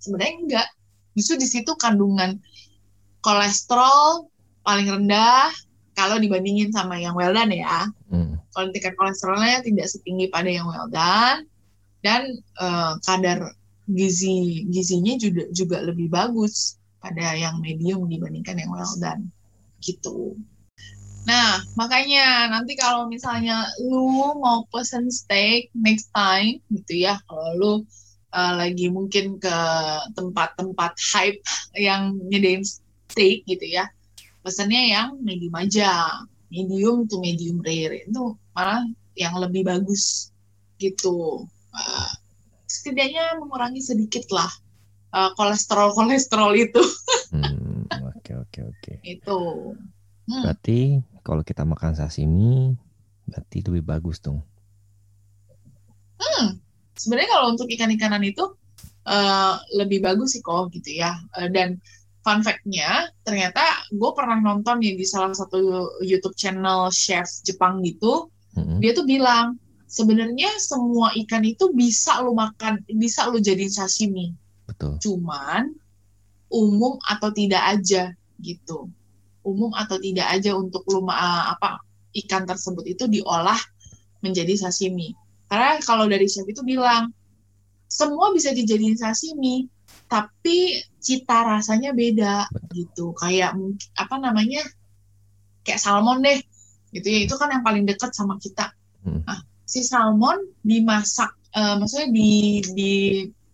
Sebenarnya 0.00 0.34
enggak. 0.40 0.68
Justru 1.12 1.36
di 1.36 1.44
situ 1.44 1.76
kandungan 1.76 2.40
kolesterol 3.20 4.24
paling 4.64 4.88
rendah 4.88 5.52
kalau 5.92 6.16
dibandingin 6.16 6.72
sama 6.72 6.96
yang 6.96 7.12
well 7.12 7.36
done 7.36 7.52
ya. 7.52 7.92
Hmm. 8.08 8.40
kalau 8.56 8.72
tingkat 8.72 8.96
kolesterolnya 8.96 9.60
tidak 9.60 9.86
setinggi 9.92 10.32
pada 10.32 10.48
yang 10.48 10.64
well 10.64 10.88
done 10.88 11.44
dan 12.00 12.24
eh, 12.40 12.92
kadar 13.04 13.52
gizi 13.84 14.64
gizinya 14.72 15.14
juga 15.20 15.44
juga 15.52 15.76
lebih 15.84 16.08
bagus 16.08 16.80
pada 16.98 17.36
yang 17.36 17.60
medium 17.60 18.08
dibandingkan 18.08 18.56
yang 18.56 18.72
well 18.72 18.96
done. 18.96 19.28
Gitu. 19.84 20.40
Nah 21.26 21.60
makanya 21.74 22.52
nanti 22.52 22.76
kalau 22.78 23.08
misalnya 23.10 23.66
lu 23.82 24.38
mau 24.38 24.62
pesen 24.70 25.10
steak 25.10 25.72
next 25.74 26.12
time 26.14 26.60
gitu 26.70 27.08
ya 27.08 27.18
kalau 27.26 27.48
lu 27.56 27.72
eh, 28.34 28.52
lagi 28.54 28.86
mungkin 28.92 29.40
ke 29.40 29.58
tempat-tempat 30.14 30.92
hype 31.14 31.40
yang 31.74 32.16
nyediain 32.28 32.62
steak 32.62 33.42
gitu 33.48 33.66
ya 33.66 33.88
pesannya 34.44 34.94
yang 34.94 35.18
medium 35.20 35.52
aja 35.58 36.24
medium 36.48 37.04
to 37.04 37.20
medium 37.20 37.60
rare 37.60 38.04
itu 38.04 38.32
malah 38.56 38.80
yang 39.18 39.36
lebih 39.36 39.66
bagus 39.66 40.32
gitu. 40.80 41.44
Uh, 41.74 42.12
setidaknya 42.64 43.36
mengurangi 43.36 43.82
sedikit 43.82 44.24
lah 44.32 44.48
kolesterol 45.36 45.92
kolesterol 45.96 46.52
itu. 46.54 46.82
Hmm, 47.32 47.84
Oke 48.08 48.32
oke 48.36 48.60
oke. 48.60 48.92
itu 49.04 49.38
Hmm, 50.28 50.44
Berarti 50.44 50.78
kalau 51.24 51.40
kita 51.40 51.64
makan 51.64 51.96
sashimi 51.96 52.76
berarti 53.24 53.58
lebih 53.64 53.84
bagus 53.84 54.20
dong. 54.20 54.40
hmm. 56.18 56.48
sebenarnya 56.94 57.28
kalau 57.30 57.46
untuk 57.52 57.68
ikan-ikanan 57.68 58.24
itu 58.24 58.44
eh, 59.06 59.54
lebih 59.76 60.00
bagus 60.00 60.36
sih 60.36 60.42
kok 60.42 60.68
gitu 60.72 60.96
ya 60.96 61.16
Eh, 61.36 61.48
dan 61.48 61.78
fun 62.20 62.42
fact-nya 62.42 63.08
ternyata 63.22 63.62
gue 63.88 64.10
pernah 64.12 64.36
nonton 64.36 64.82
nih 64.82 64.98
di 64.98 65.06
salah 65.06 65.32
satu 65.32 65.56
YouTube 66.02 66.36
channel 66.36 66.90
chef 66.92 67.24
Jepang 67.40 67.80
gitu 67.80 68.28
Mm-mm. 68.52 68.82
dia 68.82 68.92
tuh 68.92 69.06
bilang 69.06 69.56
sebenarnya 69.88 70.50
semua 70.60 71.14
ikan 71.16 71.40
itu 71.46 71.72
bisa 71.72 72.20
lo 72.20 72.36
makan 72.36 72.84
bisa 72.90 73.24
lo 73.30 73.40
jadiin 73.40 73.72
sashimi 73.72 74.34
Betul. 74.66 75.00
cuman 75.00 75.72
umum 76.50 76.96
atau 77.06 77.30
tidak 77.32 77.60
aja 77.76 78.12
gitu 78.40 78.90
umum 79.48 79.72
atau 79.72 79.96
tidak 79.96 80.28
aja 80.28 80.52
untuk 80.52 80.84
lu 80.92 81.00
ma- 81.00 81.56
apa 81.56 81.80
ikan 82.24 82.44
tersebut 82.44 82.84
itu 82.84 83.08
diolah 83.08 83.58
menjadi 84.20 84.68
sashimi. 84.68 85.16
Karena 85.48 85.80
kalau 85.80 86.04
dari 86.04 86.28
chef 86.28 86.44
itu 86.44 86.60
bilang 86.60 87.08
semua 87.88 88.36
bisa 88.36 88.52
dijadiin 88.52 89.00
sashimi 89.00 89.64
tapi 90.08 90.76
cita 91.00 91.44
rasanya 91.44 91.96
beda. 91.96 92.48
Gitu. 92.72 93.16
Kayak 93.16 93.56
apa 93.96 94.16
namanya 94.20 94.60
kayak 95.64 95.80
salmon 95.80 96.20
deh. 96.20 96.40
Gitu 96.92 97.08
ya 97.08 97.20
itu 97.24 97.34
kan 97.40 97.52
yang 97.52 97.64
paling 97.64 97.88
dekat 97.88 98.12
sama 98.12 98.36
kita. 98.40 98.72
Hmm. 98.98 99.22
nah 99.22 99.38
si 99.62 99.86
salmon 99.86 100.42
dimasak 100.66 101.30
eh, 101.54 101.74
maksudnya 101.78 102.08
di 102.10 102.60
di 102.74 102.92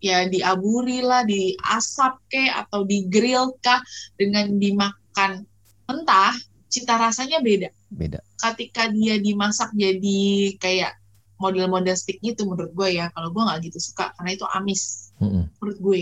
ya 0.05 0.29
diaburi 0.29 1.01
lah, 1.01 1.25
diasap 1.25 2.21
ke 2.29 2.45
atau 2.53 2.85
di 2.85 3.09
grill 3.09 3.57
kah 3.57 3.81
dengan 4.13 4.53
dimakan 4.61 5.41
mentah, 5.85 6.33
cita 6.65 6.95
rasanya 6.95 7.39
beda. 7.39 7.69
Beda. 7.87 8.19
Ketika 8.35 8.87
dia 8.87 9.17
dimasak 9.17 9.71
jadi 9.71 10.21
kayak 10.57 10.97
model-model 11.35 11.93
stick 11.93 12.19
gitu 12.19 12.43
menurut 12.43 12.71
gue 12.71 12.95
ya. 12.95 13.11
Kalau 13.11 13.29
gue 13.29 13.41
nggak 13.41 13.59
gitu 13.63 13.79
suka 13.81 14.11
karena 14.13 14.31
itu 14.31 14.45
amis 14.49 15.11
Mm-mm. 15.17 15.45
menurut 15.55 15.79
gue. 15.79 16.01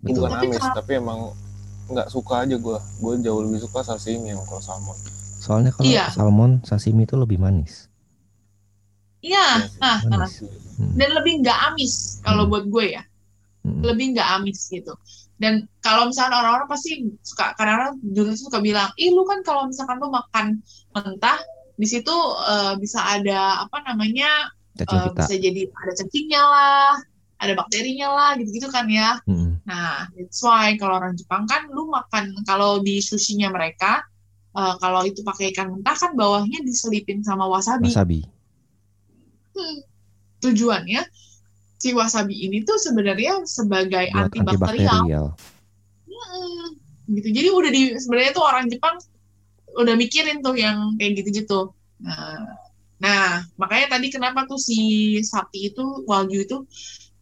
Betul. 0.00 0.18
bukan 0.20 0.30
Tapi 0.32 0.46
amis 0.46 0.58
kalau- 0.58 0.76
tapi 0.76 0.92
emang 0.94 1.20
nggak 1.84 2.08
suka 2.08 2.34
aja 2.40 2.56
gue 2.56 2.76
gue 2.98 3.12
jauh 3.20 3.40
lebih 3.40 3.60
suka 3.60 3.80
sashimi 3.82 4.30
yang 4.30 4.42
kalau 4.44 4.58
salmon 4.58 4.96
Soalnya 5.38 5.70
kalau 5.70 5.84
Iya. 5.84 6.06
salmon 6.08 6.62
sashimi 6.62 7.02
itu 7.02 7.14
lebih 7.14 7.36
manis. 7.36 7.90
Iya, 9.20 9.38
Iya 9.60 9.78
nah, 9.78 9.98
nah. 10.04 10.18
Manis. 10.20 10.42
Hmm. 10.74 10.94
dan 10.94 11.10
lebih 11.12 11.32
nggak 11.40 11.58
amis 11.68 11.92
kalau 12.20 12.44
Hmm. 12.44 12.50
buat 12.50 12.64
gue 12.66 12.86
ya. 12.92 13.02
Mm-mm. 13.62 13.82
lebih 13.84 14.06
nggak 14.12 14.28
amis 14.32 14.58
gitu. 14.68 14.90
Dan 15.40 15.66
kalau 15.82 16.06
misalnya 16.06 16.38
orang-orang 16.38 16.68
pasti 16.70 17.02
suka 17.26 17.56
kadang-kadang 17.58 17.98
dulu 18.02 18.30
tuh 18.36 18.46
suka 18.46 18.58
bilang, 18.62 18.90
ih 18.94 19.10
lu 19.10 19.26
kan 19.26 19.42
kalau 19.42 19.66
misalkan 19.66 19.98
lu 19.98 20.08
makan 20.12 20.62
mentah 20.94 21.38
di 21.74 21.86
situ 21.88 22.14
eh, 22.46 22.74
bisa 22.78 23.02
ada 23.02 23.66
apa 23.66 23.82
namanya 23.82 24.52
pita. 24.76 25.10
bisa 25.16 25.34
jadi 25.34 25.66
ada 25.66 25.92
cacingnya 25.98 26.42
lah, 26.42 26.92
ada 27.42 27.52
bakterinya 27.58 28.08
lah 28.14 28.30
gitu-gitu 28.38 28.70
kan 28.70 28.86
ya. 28.86 29.18
Mm-mm. 29.26 29.58
Nah, 29.66 30.06
that's 30.14 30.38
why 30.46 30.78
kalau 30.78 31.02
orang 31.02 31.18
Jepang 31.18 31.48
kan 31.50 31.66
lu 31.74 31.90
makan 31.90 32.30
kalau 32.46 32.78
di 32.78 33.02
sushinya 33.02 33.50
mereka 33.50 34.06
eh, 34.54 34.74
kalau 34.78 35.02
itu 35.02 35.26
pakai 35.26 35.50
ikan 35.50 35.74
mentah 35.74 35.96
kan 35.98 36.14
bawahnya 36.14 36.62
diselipin 36.62 37.26
sama 37.26 37.50
wasabi. 37.50 37.90
Wasabi. 37.90 38.20
Hmm. 39.52 39.78
Tujuannya 40.42 41.02
si 41.82 41.90
wasabi 41.90 42.46
ini 42.46 42.62
tuh 42.62 42.78
sebenarnya 42.78 43.42
sebagai 43.42 44.06
Buat 44.14 44.30
antibakterial. 44.30 45.02
antibakterial. 45.02 45.26
Hmm, 46.06 46.66
gitu. 47.10 47.28
Jadi 47.34 47.48
udah 47.50 47.70
di 47.74 47.82
sebenarnya 47.98 48.30
tuh 48.38 48.44
orang 48.46 48.70
Jepang 48.70 49.02
udah 49.74 49.94
mikirin 49.98 50.38
tuh 50.46 50.54
yang 50.54 50.94
kayak 50.94 51.18
gitu-gitu. 51.18 51.74
Nah, 51.98 52.54
nah, 53.02 53.42
makanya 53.58 53.98
tadi 53.98 54.14
kenapa 54.14 54.46
tuh 54.46 54.62
si 54.62 55.18
sapi 55.26 55.74
itu 55.74 56.06
wagyu 56.06 56.46
itu 56.46 56.62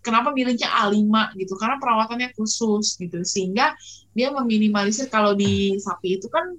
kenapa 0.05 0.29
milihnya 0.37 0.69
A5 0.69 1.09
gitu? 1.41 1.57
Karena 1.57 1.81
perawatannya 1.81 2.37
khusus 2.37 3.01
gitu. 3.01 3.25
Sehingga 3.25 3.73
dia 4.13 4.29
meminimalisir 4.29 5.09
kalau 5.09 5.33
di 5.33 5.81
sapi 5.81 6.21
itu 6.21 6.29
kan 6.29 6.53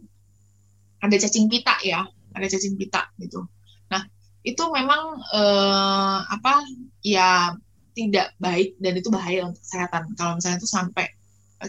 ada 1.05 1.15
cacing 1.21 1.45
pita 1.53 1.77
ya, 1.85 2.01
ada 2.33 2.45
cacing 2.49 2.73
pita 2.81 3.13
gitu. 3.21 3.45
Nah, 3.93 4.01
itu 4.41 4.63
memang 4.73 5.21
eh, 5.37 6.17
apa 6.33 6.65
ya 7.05 7.53
tidak 7.91 8.33
baik 8.39 8.79
dan 8.79 8.93
itu 8.95 9.09
bahaya 9.11 9.47
untuk 9.47 9.61
kesehatan. 9.63 10.15
Kalau 10.15 10.39
misalnya 10.39 10.57
itu 10.59 10.69
sampai 10.69 11.05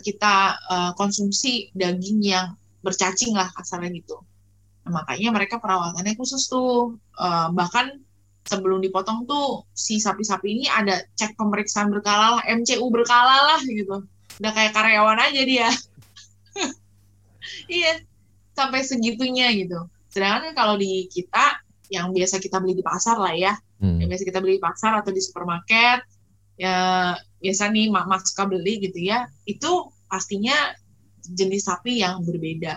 kita 0.01 0.35
eh, 0.71 0.93
konsumsi 0.97 1.69
daging 1.77 2.21
yang 2.25 2.57
bercacing 2.83 3.35
lah 3.37 3.51
kasarnya 3.55 3.93
gitu. 4.01 4.19
Nah, 4.83 5.03
makanya 5.03 5.31
mereka 5.31 5.63
perawatannya 5.63 6.15
khusus 6.17 6.47
tuh. 6.49 6.97
Eh, 7.19 7.49
bahkan 7.53 7.99
sebelum 8.43 8.83
dipotong 8.83 9.27
tuh 9.27 9.67
si 9.71 10.03
sapi-sapi 10.03 10.49
ini 10.51 10.67
ada 10.67 11.03
cek 11.15 11.39
pemeriksaan 11.39 11.91
berkala 11.93 12.39
lah, 12.39 12.43
MCU 12.49 12.83
berkala 12.91 13.55
lah 13.55 13.61
gitu. 13.63 14.03
Udah 14.43 14.53
kayak 14.55 14.73
karyawan 14.75 15.19
aja 15.21 15.43
dia. 15.45 15.69
iya, 17.71 18.03
sampai 18.57 18.83
segitunya 18.83 19.53
gitu. 19.55 19.87
Sedangkan 20.11 20.53
kalau 20.57 20.75
di 20.77 21.07
kita 21.09 21.63
yang 21.93 22.11
biasa 22.11 22.41
kita 22.41 22.57
beli 22.59 22.81
di 22.81 22.85
pasar 22.85 23.21
lah 23.21 23.37
ya, 23.37 23.53
Hmm. 23.83 23.99
yang 23.99 24.09
biasa 24.15 24.23
kita 24.23 24.39
beli 24.39 24.57
di 24.57 24.63
pasar 24.63 24.95
atau 24.95 25.11
di 25.11 25.19
supermarket 25.19 26.07
ya 26.61 27.13
biasa 27.41 27.73
nih 27.73 27.89
mak 27.91 28.23
suka 28.23 28.47
beli 28.47 28.79
gitu 28.79 28.99
ya 29.03 29.27
itu 29.49 29.89
pastinya 30.07 30.55
jenis 31.23 31.67
sapi 31.67 32.03
yang 32.03 32.23
berbeda. 32.27 32.77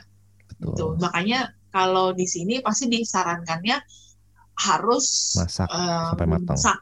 Gitu. 0.55 0.71
Betul. 0.71 0.89
makanya 1.01 1.51
kalau 1.69 2.15
di 2.15 2.23
sini 2.23 2.63
pasti 2.63 2.87
disarankannya 2.87 3.75
harus 4.55 5.35
Masak 5.35 5.67
eh, 5.67 6.03
sampai 6.15 6.27
matang. 6.31 6.55
masak. 6.55 6.77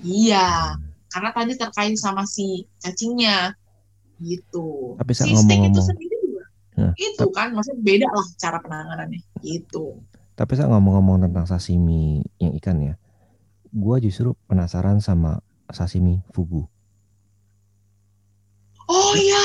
iya 0.00 0.72
karena 1.12 1.30
tadi 1.36 1.52
terkait 1.56 1.96
sama 2.00 2.24
si 2.24 2.64
cacingnya. 2.80 3.52
Gitu. 4.18 4.96
Tapi 4.98 5.12
si 5.14 5.22
steak 5.22 5.30
itu 5.30 5.38
ngomong-ngomong- 5.38 5.86
sendiri 5.86 6.16
juga. 6.24 6.44
Nah, 6.78 6.92
itu 6.98 7.26
kan 7.30 7.54
maksudnya 7.54 7.80
beda 7.82 8.08
lah 8.10 8.26
cara 8.34 8.58
penanganannya. 8.58 9.20
Gitu. 9.42 10.00
Tapi 10.34 10.52
saya 10.54 10.70
ngomong-ngomong 10.70 11.26
tentang 11.26 11.46
sashimi 11.46 12.22
yang 12.38 12.54
ikan 12.58 12.78
ya, 12.82 12.94
gua 13.74 13.98
justru 13.98 14.34
penasaran 14.46 15.02
sama 15.02 15.42
sashimi 15.70 16.20
fugu. 16.30 16.64
Oh 18.84 19.12
iya. 19.14 19.44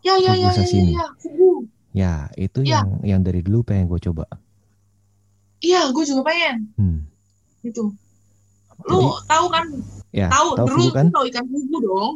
Ya 0.00 0.14
ya 0.16 0.32
Fugu 0.32 0.40
ya 0.40 0.48
ya 0.48 0.50
sashimi. 0.52 0.92
ya, 0.92 0.98
ya. 0.98 1.06
Fugu. 1.16 1.50
Ya 1.90 2.12
itu 2.36 2.58
Ya. 2.62 2.82
yang 2.82 2.88
yang 3.02 3.20
dari 3.20 3.40
dulu 3.40 3.62
pengen 3.62 3.86
gue 3.86 4.00
coba. 4.00 4.26
Iya, 5.60 5.90
gue 5.90 6.04
juga 6.04 6.22
pengen 6.24 6.56
Hmm. 6.74 6.98
gitu. 7.60 7.92
Jadi, 8.80 8.96
Lu 8.96 9.12
tahu 9.22 9.46
kan? 9.46 9.66
ya 10.10 10.26
tahu 10.26 10.56
tahu 10.56 10.66
dulu 10.66 10.80
fugu 10.80 10.96
kan? 10.96 11.06
tahu 11.12 11.24
ikan 11.28 11.44
fugu 11.46 11.76
dong. 11.78 12.14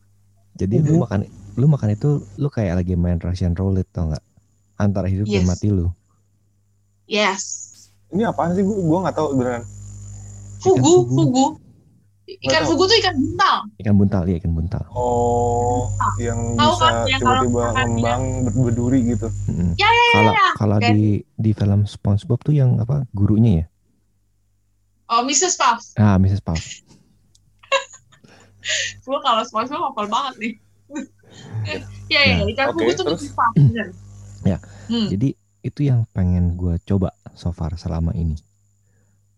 Jadi 0.60 0.74
lu 0.82 1.00
makan 1.00 1.20
lu 1.54 1.66
makan 1.66 1.88
itu 1.90 2.10
lu 2.34 2.48
kayak 2.48 2.76
lagi 2.76 2.94
main 2.94 3.16
Russian 3.16 3.54
roulette 3.54 3.88
tau 3.90 4.10
nggak? 4.10 4.24
Antara 4.76 5.06
hidup 5.06 5.24
dan 5.24 5.44
Yes. 5.44 5.48
mati 5.48 5.68
lu. 5.70 5.88
Yes. 7.06 7.42
Ini 8.10 8.26
apaan 8.26 8.52
sih? 8.52 8.60
Gue 8.60 8.74
gue 8.76 8.98
nggak 8.98 9.14
tahu 9.14 9.38
beneran. 9.38 9.62
Fugu, 10.58 11.06
fugu. 11.06 11.14
fugu. 11.14 11.46
Ikan 12.40 12.62
fugu 12.62 12.84
tuh 12.84 12.94
ikan 12.96 13.12
buntal. 13.14 13.56
Ikan 13.76 13.92
buntal 13.94 14.22
ya 14.24 14.34
ikan 14.36 14.50
buntal. 14.52 14.82
Oh, 14.90 15.88
yang 16.16 16.54
Tahu 16.54 16.70
bisa 16.70 16.80
kan, 16.80 16.92
yang 17.04 17.20
kalau 17.20 17.40
tiba-tiba 17.40 17.60
makan 17.60 17.74
dia- 17.74 17.88
ngembang 17.88 18.22
ber- 18.44 18.62
berduri 18.64 18.98
gitu. 19.08 19.26
Mm-mm. 19.46 19.68
Ya, 19.74 19.86
ya, 19.86 19.90
Kalau 20.12 20.32
ya. 20.32 20.46
kalau 20.54 20.76
di 20.78 21.24
di 21.34 21.50
film 21.50 21.80
SpongeBob 21.84 22.38
tuh 22.40 22.52
yang 22.52 22.76
apa 22.76 23.04
gurunya 23.10 23.56
ya? 23.56 23.64
Oh, 25.08 25.20
Mrs. 25.20 25.54
Puff. 25.54 25.78
Ah 25.96 26.16
Mrs. 26.16 26.38
Puff. 26.38 26.60
Gue 29.02 29.16
kalau 29.18 29.40
SpongeBob 29.42 29.90
hafal 29.90 30.06
banget 30.06 30.34
nih. 30.38 30.52
ya, 32.12 32.20
ya, 32.22 32.32
Nah, 32.36 32.44
ikan 32.48 32.64
oke, 32.68 32.72
fugu 32.76 32.90
tuh? 32.94 33.04
Mrs. 33.08 33.32
Puff. 33.32 33.52
Ya, 34.42 34.56
Hmm. 34.86 35.06
Jadi 35.06 35.34
itu 35.60 35.80
yang 35.82 36.02
pengen 36.08 36.54
gue 36.54 36.78
coba 36.80 37.10
so 37.30 37.50
far 37.50 37.74
selama 37.74 38.10
ini. 38.12 38.36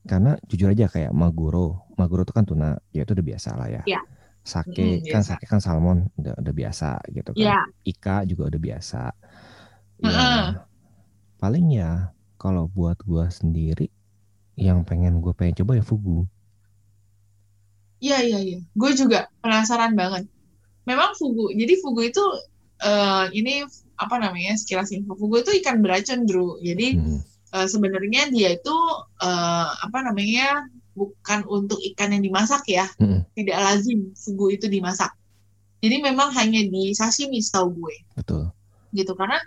Karena 0.02 0.34
jujur 0.44 0.68
aja 0.68 0.86
kayak 0.86 1.10
maguro, 1.10 1.81
maguro 2.00 2.22
itu 2.26 2.34
kan 2.36 2.44
tuna, 2.48 2.66
ya 2.96 3.02
itu 3.04 3.12
udah 3.16 3.26
biasa 3.30 3.50
lah 3.60 3.68
ya. 3.76 3.82
Iya. 3.86 3.98
Sake 4.44 4.82
Mm-mm, 4.82 5.02
kan 5.12 5.22
biasa. 5.22 5.28
sake 5.28 5.44
kan 5.52 5.60
salmon 5.64 5.98
udah, 6.20 6.34
udah 6.42 6.54
biasa 6.60 6.86
gitu 7.16 7.32
kan. 7.40 7.52
Iya. 7.52 7.72
Ika 7.86 8.26
juga 8.30 8.42
udah 8.50 8.60
biasa. 8.62 8.98
Ya, 10.02 10.18
Heeh. 10.18 10.62
paling 11.40 11.66
ya 11.80 11.92
kalau 12.42 12.64
buat 12.76 12.98
gua 13.08 13.24
sendiri 13.38 13.86
yang 14.66 14.80
pengen 14.88 15.14
gue 15.24 15.32
pengen 15.38 15.56
coba 15.64 15.72
ya 15.80 15.84
fugu. 15.90 16.18
Iya 18.04 18.16
iya 18.26 18.38
iya, 18.46 18.56
gue 18.80 18.90
juga 19.00 19.18
penasaran 19.42 19.92
banget. 20.00 20.22
Memang 20.90 21.10
fugu, 21.20 21.44
jadi 21.60 21.74
fugu 21.82 22.00
itu 22.10 22.22
eh, 22.86 23.24
ini 23.38 23.52
apa 24.04 24.16
namanya 24.24 24.52
sekilas 24.60 24.90
info 24.96 25.12
fugu 25.20 25.36
itu 25.44 25.52
ikan 25.62 25.78
beracun, 25.84 26.20
Drew. 26.28 26.48
Jadi 26.68 26.86
Hmm. 26.92 27.18
eh, 27.56 27.66
sebenarnya 27.72 28.22
dia 28.34 28.48
itu 28.58 28.74
eh, 29.26 29.68
apa 29.86 29.98
namanya 30.06 30.44
bukan 30.92 31.44
untuk 31.48 31.80
ikan 31.92 32.12
yang 32.12 32.22
dimasak 32.24 32.62
ya, 32.68 32.84
Mm-mm. 33.00 33.24
tidak 33.32 33.58
lazim 33.58 34.12
fugu 34.12 34.56
itu 34.56 34.68
dimasak. 34.68 35.12
Jadi 35.82 35.98
memang 35.98 36.30
hanya 36.36 36.62
di 36.62 36.94
sashimi 36.94 37.42
setahu 37.42 37.74
gue, 37.74 37.96
Betul. 38.14 38.54
gitu 38.94 39.18
karena 39.18 39.40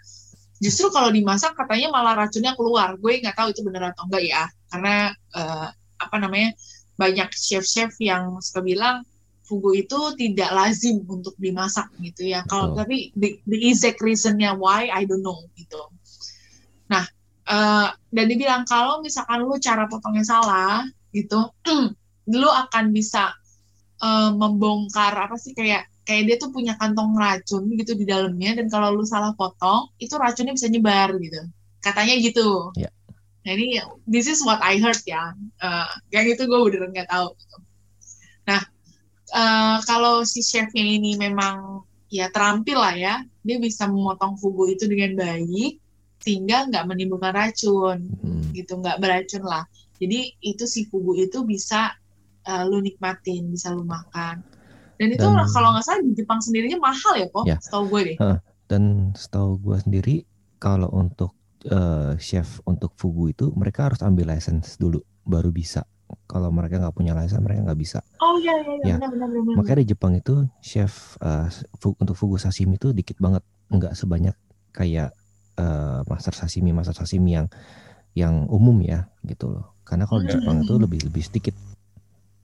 justru 0.59 0.91
kalau 0.91 1.07
dimasak 1.13 1.55
katanya 1.55 1.93
malah 1.95 2.27
racunnya 2.27 2.57
keluar. 2.59 2.99
Gue 2.99 3.23
nggak 3.23 3.39
tahu 3.39 3.55
itu 3.55 3.61
benar 3.63 3.95
atau 3.95 4.03
enggak 4.09 4.23
ya, 4.27 4.43
karena 4.67 5.15
eh, 5.15 5.67
apa 5.95 6.15
namanya 6.19 6.51
banyak 6.99 7.31
chef-chef 7.31 7.95
yang 8.03 8.35
suka 8.43 8.59
bilang 8.59 9.07
fugu 9.45 9.77
itu 9.85 9.99
tidak 10.17 10.49
lazim 10.51 11.05
untuk 11.05 11.37
dimasak 11.37 11.87
gitu 12.01 12.33
ya. 12.33 12.41
Kalau 12.49 12.73
tapi 12.73 13.13
the, 13.15 13.39
the 13.45 13.69
exact 13.69 14.01
reasonnya 14.01 14.57
why 14.57 14.89
I 14.91 15.05
don't 15.05 15.21
know 15.23 15.39
gitu. 15.55 15.79
Nah, 16.91 17.05
eh, 17.47 17.89
dan 17.95 18.25
dibilang 18.27 18.67
kalau 18.67 18.99
misalkan 18.99 19.45
lu 19.45 19.55
cara 19.61 19.87
potongnya 19.87 20.25
salah 20.27 20.83
gitu, 21.15 21.39
lu 22.41 22.49
akan 22.51 22.91
bisa 22.91 23.31
eh, 24.03 24.31
membongkar 24.35 25.15
apa 25.15 25.39
sih 25.39 25.55
kayak 25.55 25.87
kayak 26.05 26.23
dia 26.29 26.35
tuh 26.37 26.53
punya 26.53 26.77
kantong 26.77 27.17
racun 27.17 27.65
gitu 27.73 27.97
di 27.97 28.05
dalamnya 28.05 28.59
dan 28.61 28.67
kalau 28.69 28.93
lu 28.93 29.01
salah 29.07 29.33
potong 29.33 29.89
itu 29.97 30.13
racunnya 30.19 30.53
bisa 30.53 30.67
nyebar 30.69 31.15
gitu. 31.17 31.41
Katanya 31.79 32.13
gitu. 32.19 32.75
Ya. 32.77 32.91
Nah 33.45 33.51
ini 33.53 33.77
this 34.05 34.25
is 34.25 34.41
what 34.43 34.59
I 34.61 34.77
heard 34.77 34.99
ya. 35.05 35.33
Eh, 35.61 35.89
yang 36.13 36.25
itu 36.27 36.43
gue 36.45 36.59
beneran 36.61 36.91
nggak 36.93 37.09
tahu. 37.09 37.29
gitu. 37.33 37.57
Nah 38.45 38.61
eh, 39.33 39.77
kalau 39.87 40.21
si 40.21 40.45
chefnya 40.45 40.83
ini 40.85 41.17
memang 41.17 41.81
ya 42.09 42.29
terampil 42.29 42.77
lah 42.77 42.93
ya, 42.93 43.15
dia 43.41 43.57
bisa 43.57 43.89
memotong 43.89 44.37
fugu 44.37 44.77
itu 44.77 44.85
dengan 44.85 45.17
baik 45.17 45.81
sehingga 46.21 46.69
nggak 46.69 46.85
menimbulkan 46.89 47.33
racun 47.33 47.97
Hmm. 48.21 48.49
gitu, 48.53 48.77
nggak 48.77 48.97
beracun 49.01 49.43
lah. 49.45 49.65
Jadi 49.95 50.19
itu 50.43 50.63
si 50.67 50.85
fugu 50.87 51.15
itu 51.15 51.43
bisa 51.47 51.91
eh, 52.45 52.63
lu 52.67 52.77
nikmatin, 52.83 53.49
bisa 53.49 53.73
lu 53.73 53.81
makan. 53.87 54.43
Dan 54.95 55.07
itu 55.11 55.25
Dan- 55.27 55.49
kalau 55.51 55.75
nggak 55.75 55.83
salah 55.83 56.01
di 56.03 56.13
Jepang 56.15 56.39
sendirinya 56.39 56.79
mahal 56.79 57.13
ya, 57.19 57.27
kok? 57.27 57.45
Ya. 57.47 57.57
Setahu 57.59 57.83
gue 57.91 58.01
deh. 58.13 58.17
Dan 58.65 59.13
setahu 59.13 59.61
gua 59.61 59.77
sendiri 59.77 60.25
kalau 60.57 60.89
untuk 60.89 61.37
eh, 61.65 62.13
chef 62.17 62.61
untuk 62.65 62.93
fugu 62.97 63.29
itu 63.33 63.49
mereka 63.53 63.89
harus 63.89 64.01
ambil 64.01 64.33
license 64.33 64.77
dulu 64.77 65.01
baru 65.21 65.49
bisa. 65.53 65.85
Kalau 66.25 66.49
mereka 66.49 66.77
nggak 66.81 66.93
punya 66.97 67.13
license 67.13 67.41
mereka 67.41 67.61
nggak 67.65 67.77
bisa. 67.81 67.99
Oh 68.21 68.37
iya 68.41 68.53
iya 68.61 68.73
iya 68.81 68.85
Ya. 68.85 68.97
benar 68.97 69.09
benar 69.13 69.29
benar. 69.29 69.53
Makanya 69.61 69.79
di 69.81 69.87
Jepang 69.93 70.13
itu 70.17 70.33
chef 70.61 71.17
eh, 71.21 71.49
fu- 71.77 71.97
untuk 71.97 72.17
fugu 72.17 72.37
sashimi 72.41 72.77
itu 72.81 72.89
dikit 72.89 73.17
banget, 73.21 73.45
nggak 73.69 73.93
sebanyak 73.93 74.33
kayak 74.73 75.13
eh, 75.57 75.99
master 76.09 76.33
sashimi 76.33 76.73
master 76.73 76.97
sashimi 76.97 77.37
yang 77.37 77.47
yang 78.17 78.47
umum 78.49 78.81
ya 78.81 79.05
gitu 79.27 79.51
loh. 79.51 79.74
Karena 79.85 80.03
kalau 80.03 80.21
di 80.21 80.27
Hmm. 80.27 80.35
Jepang 80.41 80.57
itu 80.59 80.73
lebih 80.75 80.99
lebih 81.05 81.23
sedikit 81.23 81.55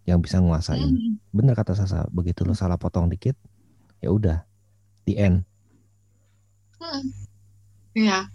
yang 0.06 0.22
bisa 0.22 0.38
nguasain. 0.38 0.86
Hmm. 0.86 1.18
Bener 1.30 1.54
kata 1.54 1.74
Sasa, 1.74 2.06
begitu 2.10 2.46
lo 2.46 2.54
salah 2.54 2.78
potong 2.78 3.10
dikit, 3.10 3.34
ya 3.98 4.10
udah, 4.10 4.46
the 5.04 5.18
end. 5.18 5.42
Hmm. 6.78 7.06
Iya. 7.94 8.30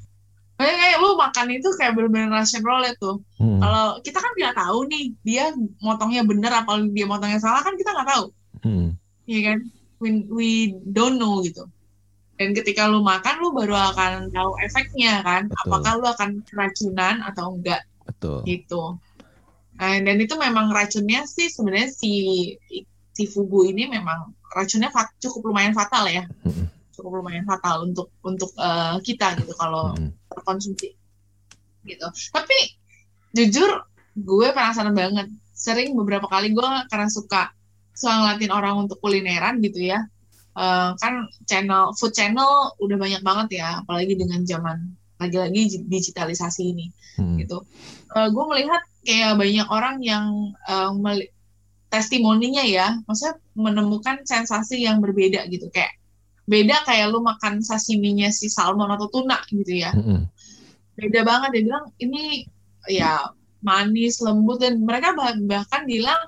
Kayak, 0.57 0.77
kayak 0.81 0.99
lu 0.99 1.11
makan 1.15 1.47
itu 1.53 1.69
kayak 1.77 1.93
bener-bener 1.93 2.33
Russian 2.33 2.65
roulette 2.65 2.97
tuh. 2.97 3.21
Hmm, 3.37 3.61
Kalau 3.61 4.01
kita 4.01 4.19
kan 4.19 4.33
nggak 4.33 4.57
tahu 4.57 4.79
nih 4.89 5.05
dia 5.21 5.45
motongnya 5.79 6.25
bener 6.25 6.49
apa 6.49 6.81
dia 6.89 7.05
motongnya 7.05 7.37
salah 7.37 7.61
kan 7.61 7.77
kita 7.77 7.93
nggak 7.93 8.09
tahu, 8.09 8.25
hmm, 8.65 8.89
ya 9.29 9.41
kan? 9.53 9.59
We, 9.97 10.09
we 10.29 10.49
don't 10.87 11.17
know 11.17 11.41
gitu. 11.41 11.65
dan 12.37 12.53
ketika 12.53 12.85
lu 12.85 13.01
makan 13.01 13.41
lu 13.41 13.49
baru 13.49 13.73
akan 13.73 14.29
tahu 14.29 14.61
efeknya 14.61 15.25
kan 15.25 15.49
Betul. 15.49 15.61
apakah 15.73 15.93
lu 15.97 16.05
akan 16.05 16.31
keracunan 16.45 17.25
atau 17.25 17.57
enggak 17.57 17.81
betul. 18.07 18.47
Gitu. 18.47 18.83
Nah, 19.77 19.93
dan 20.01 20.17
itu 20.17 20.35
memang 20.41 20.73
racunnya 20.73 21.29
sih 21.29 21.53
sebenarnya 21.53 21.93
si 21.93 22.13
si 23.13 23.23
fugu 23.29 23.69
ini 23.69 23.89
memang 23.89 24.33
racunnya 24.57 24.89
fat- 24.89 25.13
cukup 25.21 25.53
lumayan 25.53 25.77
fatal 25.77 26.09
ya. 26.09 26.25
Mm-mm. 26.47 26.69
cukup 26.97 27.21
lumayan 27.21 27.45
fatal 27.45 27.85
untuk 27.85 28.09
untuk 28.25 28.49
eh, 28.57 28.97
kita 29.05 29.37
gitu 29.37 29.53
kalau 29.53 29.93
Mm-mm. 29.93 30.17
terkonsumsi 30.33 30.97
gitu. 31.85 32.07
Tapi 32.33 32.57
jujur 33.37 33.85
gue 34.17 34.49
penasaran 34.57 34.97
banget. 34.97 35.29
Sering 35.53 35.93
beberapa 35.93 36.25
kali 36.25 36.57
gue 36.57 36.69
karena 36.89 37.09
suka 37.13 37.53
suka 37.93 38.13
ngeliatin 38.17 38.53
orang 38.53 38.89
untuk 38.89 38.97
kulineran 39.05 39.61
gitu 39.61 39.93
ya. 39.93 40.09
Eh, 40.57 40.91
kan 40.97 41.29
channel 41.45 41.93
food 42.01 42.17
channel 42.17 42.73
udah 42.81 42.97
banyak 42.97 43.21
banget 43.21 43.61
ya 43.61 43.85
apalagi 43.85 44.17
dengan 44.17 44.41
zaman 44.49 44.97
lagi-lagi 45.17 45.83
digitalisasi 45.87 46.63
ini 46.73 46.87
Mm-mm. 47.17 47.41
gitu 47.41 47.65
Eh, 48.17 48.29
gue 48.33 48.45
melihat 48.49 48.81
kayak 49.05 49.37
banyak 49.37 49.69
orang 49.69 50.01
yang 50.01 50.57
meli- 50.97 51.29
testimoninya 51.87 52.65
ya 52.65 52.97
maksudnya 53.05 53.37
menemukan 53.53 54.25
sensasi 54.25 54.83
yang 54.83 54.99
berbeda 55.05 55.45
gitu 55.47 55.69
kayak 55.71 55.95
beda 56.47 56.81
kayak 56.87 57.11
lu 57.13 57.21
makan 57.21 57.61
sashiminya 57.61 58.33
si 58.33 58.49
salmon 58.49 58.89
atau 58.89 59.11
tuna 59.13 59.39
gitu 59.53 59.73
ya 59.85 59.93
Mm-mm. 59.93 60.25
beda 60.97 61.21
banget 61.23 61.49
dia 61.55 61.63
bilang 61.69 61.85
ini 62.01 62.49
ya 62.89 63.31
manis 63.61 64.23
lembut 64.23 64.63
dan 64.63 64.81
mereka 64.81 65.13
bah- 65.13 65.37
bahkan 65.45 65.85
bilang 65.85 66.19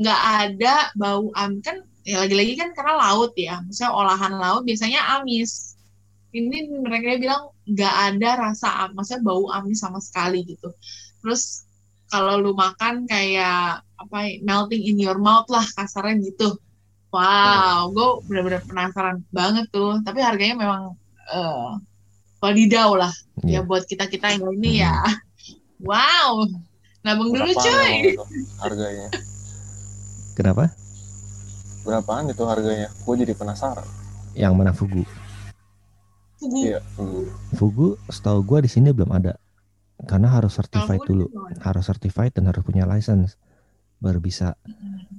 nggak 0.00 0.20
ada 0.40 0.74
bau 0.96 1.28
am 1.36 1.60
kan 1.60 1.80
ya 2.06 2.22
lagi-lagi 2.22 2.54
kan 2.56 2.70
karena 2.72 2.94
laut 2.96 3.32
ya 3.36 3.60
misalnya 3.66 3.92
olahan 3.92 4.32
laut 4.38 4.62
biasanya 4.64 5.00
amis 5.20 5.75
ini 6.34 6.66
mereka 6.82 7.16
bilang 7.16 7.42
nggak 7.66 7.94
ada 8.12 8.30
rasa 8.50 8.90
maksudnya 8.92 9.22
bau 9.22 9.46
amis 9.50 9.78
sama 9.82 10.02
sekali 10.02 10.42
gitu. 10.42 10.70
Terus 11.22 11.66
kalau 12.06 12.38
lu 12.38 12.54
makan 12.54 13.06
kayak 13.06 13.82
apa 13.96 14.16
ya, 14.22 14.38
melting 14.44 14.82
in 14.84 14.98
your 15.00 15.18
mouth 15.18 15.46
lah 15.50 15.64
kasarnya 15.64 16.22
gitu. 16.22 16.54
Wow 17.10 17.90
gue 17.94 18.08
bener-bener 18.28 18.62
penasaran 18.66 19.22
banget 19.32 19.66
tuh. 19.70 19.98
Tapi 20.02 20.20
harganya 20.20 20.56
memang 20.58 20.82
eh 21.30 21.70
wadidaw 22.42 22.94
lah. 22.94 23.12
Ya 23.42 23.58
Iya. 23.58 23.60
buat 23.64 23.86
kita 23.86 24.06
kita 24.06 24.36
yang 24.36 24.50
ini 24.58 24.82
ya. 24.82 24.94
Wow 25.86 26.48
nabung 27.04 27.30
dulu 27.30 27.52
cuy. 27.54 28.16
harganya? 28.58 29.08
kenapa? 30.34 30.72
Berapaan 31.86 32.26
itu 32.28 32.42
harganya? 32.42 32.90
Gue 33.06 33.14
jadi 33.14 33.32
penasaran. 33.32 33.86
yang 34.36 34.52
mana 34.52 34.68
fugu 34.76 35.00
Fugu. 36.46 36.60
Iya. 36.62 36.80
hmm. 36.94 37.24
fugu 37.52 37.88
setahu 38.06 38.40
gua 38.40 38.62
di 38.62 38.70
sini 38.70 38.94
belum 38.94 39.10
ada 39.10 39.34
karena 40.06 40.30
harus 40.30 40.54
certified 40.54 41.02
dulu 41.02 41.26
harus 41.58 41.84
certified 41.84 42.30
dan 42.30 42.46
harus 42.46 42.62
punya 42.62 42.86
license 42.86 43.34
baru 43.98 44.22
bisa 44.22 44.54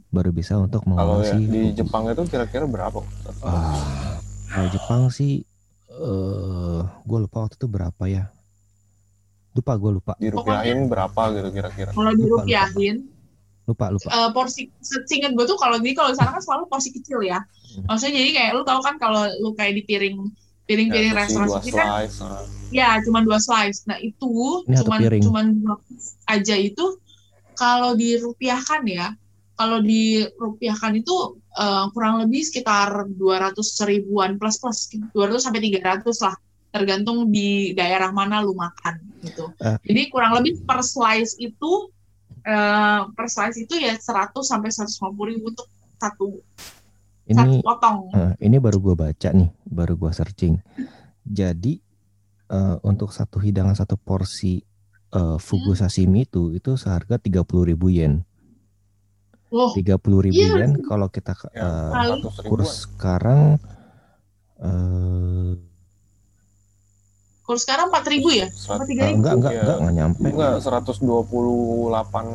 baru 0.08 0.32
bisa 0.32 0.56
untuk 0.56 0.86
Kalau 0.86 0.96
mengawasi 1.20 1.36
ya, 1.36 1.52
di 1.52 1.60
fugu. 1.68 1.78
Jepang 1.78 2.04
itu 2.08 2.24
kira-kira 2.30 2.64
berapa? 2.64 3.04
Ah, 3.42 4.22
kalau 4.48 4.68
Jepang 4.70 5.02
sih 5.10 5.44
eh 5.90 6.80
gue 6.86 7.18
lupa 7.20 7.44
waktu 7.44 7.58
itu 7.58 7.68
berapa 7.68 8.04
ya 8.06 8.30
lupa 9.52 9.74
gue 9.74 9.92
lupa 9.98 10.14
Dirupiahin 10.16 10.86
berapa 10.86 11.22
gitu 11.34 11.50
kira-kira? 11.50 11.90
kalau 11.90 12.14
dirupiahin 12.14 13.10
lupa 13.66 13.90
lupa 13.90 14.08
eh, 14.08 14.30
porsi 14.30 14.70
seingat 14.80 15.34
gue 15.34 15.44
tuh 15.44 15.58
kalau 15.58 15.82
di 15.82 15.92
kalau 15.92 16.14
di 16.14 16.16
sana 16.16 16.32
kan 16.32 16.40
selalu 16.40 16.70
porsi 16.70 16.94
kecil 16.94 17.20
ya 17.20 17.42
Hmm. 17.68 17.84
maksudnya 17.84 18.16
jadi 18.16 18.32
kayak 18.32 18.52
lu 18.56 18.64
tahu 18.64 18.80
kan 18.80 18.96
kalau 18.96 19.28
lu 19.38 19.52
kayak 19.52 19.76
di 19.76 19.84
piring 19.84 20.18
piring-piring 20.68 21.10
Ya, 21.10 21.18
restoran 21.18 21.48
dua 21.48 21.60
sini 21.60 21.72
kan 21.72 21.88
slice. 21.88 22.18
nah. 22.20 22.44
ya 22.70 22.90
cuma 23.02 23.20
dua 23.22 23.40
slice 23.40 23.80
nah 23.86 23.98
itu 23.98 24.32
Ini 24.62 24.76
satu 24.76 24.84
cuman 24.84 25.00
piring. 25.02 25.22
cuman 25.24 25.46
dua 25.56 25.76
aja 26.28 26.56
itu 26.56 26.86
kalau 27.54 27.92
dirupiahkan 27.94 28.84
ya 28.86 29.16
kalau 29.54 29.82
dirupiahkan 29.82 30.94
itu 30.96 31.16
eh, 31.56 31.86
kurang 31.90 32.22
lebih 32.22 32.44
sekitar 32.44 33.10
200 33.10 33.58
ribuan 33.84 34.36
plus 34.36 34.58
plus 34.58 34.86
200 35.12 35.42
sampai 35.42 35.62
300 35.74 36.04
lah 36.22 36.36
tergantung 36.68 37.28
di 37.28 37.74
daerah 37.74 38.12
mana 38.12 38.38
lu 38.38 38.54
makan 38.54 39.02
gitu. 39.24 39.50
Eh. 39.58 39.80
Jadi 39.82 40.02
kurang 40.08 40.38
lebih 40.38 40.62
per 40.62 40.84
slice 40.84 41.34
itu 41.38 41.90
eh, 42.44 43.02
per 43.08 43.26
slice 43.26 43.58
itu 43.58 43.74
ya 43.76 43.96
100 43.96 44.36
sampai 44.38 44.70
150 44.70 44.94
ribu 45.26 45.50
untuk 45.50 45.66
satu 45.98 46.38
ini 47.28 47.60
potong. 47.60 48.08
eh, 48.12 48.32
ini 48.40 48.58
baru 48.58 48.78
gue 48.82 48.96
baca 48.96 49.30
nih 49.30 49.50
baru 49.64 49.94
gue 49.96 50.12
searching 50.12 50.56
jadi 51.22 51.74
eh, 52.48 52.76
untuk 52.82 53.10
satu 53.10 53.38
hidangan 53.38 53.74
satu 53.74 53.96
porsi 53.96 54.64
eh, 55.10 55.38
fugu 55.38 55.72
Hmm. 55.72 55.82
sashimi 55.82 56.24
itu 56.24 56.52
itu 56.52 56.76
seharga 56.76 57.18
30.000 57.18 57.44
ribu 57.66 57.88
yen 57.90 58.24
Loh, 59.48 59.72
30.000 59.72 59.96
ribu 60.22 60.36
Iya. 60.42 60.60
yen 60.62 60.72
kalau 60.82 61.08
kita 61.08 61.32
ke- 61.32 61.52
Ya, 61.52 61.64
eh, 61.64 61.92
Kali. 61.94 62.08
100 62.20 62.36
ribuan. 62.38 62.50
kurs 62.50 62.74
sekarang 62.86 63.42
eh 64.60 65.54
kurs 67.42 67.64
sekarang 67.64 67.88
4 67.88 68.04
ribu 68.10 68.28
ya? 68.30 68.48
Serat- 68.50 68.76
Apa 68.78 68.86
3 68.86 68.92
eh, 68.98 69.08
ribu? 69.08 69.18
enggak 69.18 69.34
enggak 69.34 69.52
Iya. 69.54 69.62
enggak 69.62 69.78
enggak 69.78 69.96
nyampe 69.96 70.28
Enggak, 70.28 70.54
128-an 70.60 72.28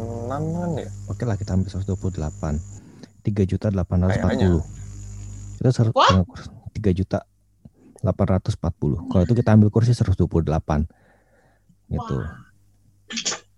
kan 0.54 0.70
ya? 0.74 0.88
Oke 1.06 1.22
lah 1.22 1.36
kita 1.36 1.50
ambil 1.52 1.68
128 1.68 2.56
3 3.22 3.42
juta 3.44 3.68
840 3.68 4.08
Kayaknya. 4.08 4.48
Itu 5.62 5.70
ser- 5.70 5.94
What? 5.94 6.10
dengan 6.10 6.26
kurs 6.26 6.50
3 6.72 6.90
juta 6.90 7.18
840 8.02 8.58
Kalau 9.06 9.22
itu 9.22 9.32
kita 9.32 9.50
ambil 9.52 9.70
kursi 9.70 9.94
128 9.94 10.26
Gitu 11.88 12.18
Wah. 12.18 12.34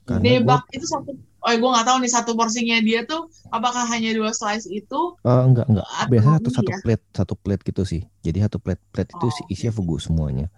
Karena 0.05 0.21
Debak 0.23 0.69
itu 0.71 0.85
satu 0.85 1.17
oh 1.17 1.49
gue 1.51 1.71
nggak 1.71 1.87
tahu 1.87 1.97
nih 1.99 2.11
satu 2.11 2.31
porsinya 2.35 2.77
dia 2.79 3.05
tuh 3.05 3.25
apakah 3.49 3.85
hanya 3.87 4.13
dua 4.13 4.33
slice 4.33 4.65
itu 4.67 5.17
gua, 5.17 5.29
eh, 5.31 5.43
enggak 5.43 5.67
enggak 5.67 5.87
Biasanya 6.07 6.35
satu 6.35 6.45
ini 6.45 6.57
satu 6.57 6.71
ya? 6.71 6.79
plate 6.79 7.05
Satu 7.11 7.35
plate 7.35 7.63
gitu 7.65 7.83
sih 7.85 8.03
Jadi 8.21 8.39
satu 8.39 8.57
plate 8.59 8.83
plate 8.87 9.11
itu 9.11 9.21
Oh, 9.23 9.31
isi- 9.31 9.49
isinya 9.49 9.73
fugu 9.73 9.97
semuanya 9.97 10.53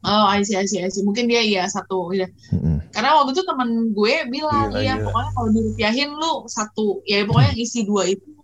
oh 0.00 0.24
I 0.24 0.40
see, 0.40 0.54
I 0.54 0.64
see, 0.64 0.78
I 0.78 0.86
see. 0.86 1.02
mungkin 1.02 1.26
dia 1.26 1.42
iya 1.42 1.66
satu 1.66 2.12
ya 2.12 2.30
Mm-mm. 2.48 2.78
karena 2.92 3.16
waktu 3.16 3.34
itu 3.34 3.42
temen 3.42 3.68
gue 3.90 4.14
bilang 4.30 4.70
Gila, 4.70 4.78
iya 4.78 4.94
gila. 4.94 5.04
pokoknya 5.04 5.30
kalau 5.34 5.48
dirupiahin 5.50 6.10
lu 6.14 6.32
satu 6.46 6.86
ya 7.02 7.26
pokoknya 7.26 7.52
isi 7.56 7.82
dua 7.82 8.06
itu 8.06 8.35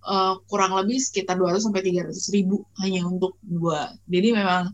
eh, 0.00 0.34
kurang 0.48 0.72
lebih 0.76 0.98
sekitar 1.00 1.36
200 1.36 1.60
sampai 1.60 1.82
300 1.84 2.12
ribu 2.34 2.64
hanya 2.80 3.04
untuk 3.04 3.36
dua. 3.44 3.92
Jadi 4.08 4.28
memang 4.32 4.72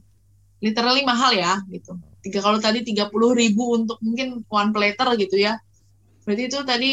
literally 0.63 1.03
mahal 1.05 1.35
ya 1.35 1.61
gitu. 1.71 1.99
Tiga 2.23 2.43
kalau 2.43 2.59
tadi 2.59 2.83
30 2.83 3.11
ribu 3.13 3.77
untuk 3.77 3.99
mungkin 4.03 4.43
one 4.51 4.71
platter 4.75 5.15
gitu 5.19 5.37
ya. 5.39 5.59
Berarti 6.27 6.43
itu 6.51 6.59
tadi 6.67 6.91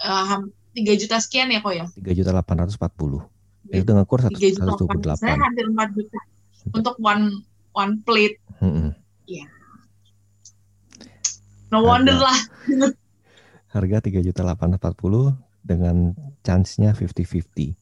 eh, 0.00 0.24
ham- 0.28 0.52
3 0.70 0.94
juta 1.02 1.18
sekian 1.18 1.50
ya 1.50 1.58
kok 1.58 1.74
ya? 1.74 1.86
3 1.90 2.18
juta 2.18 2.30
840 2.30 3.26
Itu 3.70 3.84
dengan 3.86 4.06
kurs 4.06 4.26
3 4.26 4.38
juta 4.38 4.62
128 4.78 5.18
saya 5.18 5.36
hampir 5.38 5.66
4 5.66 5.96
juta 5.98 6.18
untuk 6.74 6.94
one 7.02 7.42
one 7.74 8.02
plate. 8.02 8.38
Mm-mm. 8.62 8.92
no 11.70 11.86
wonder 11.86 12.14
Harga. 12.18 12.26
lah. 12.26 12.38
Harga 13.74 13.96
3 14.02 14.26
juta 14.26 14.42
840 14.42 15.49
Dengan 15.60 16.16
chance-nya 16.42 16.96
50-50 16.96 17.76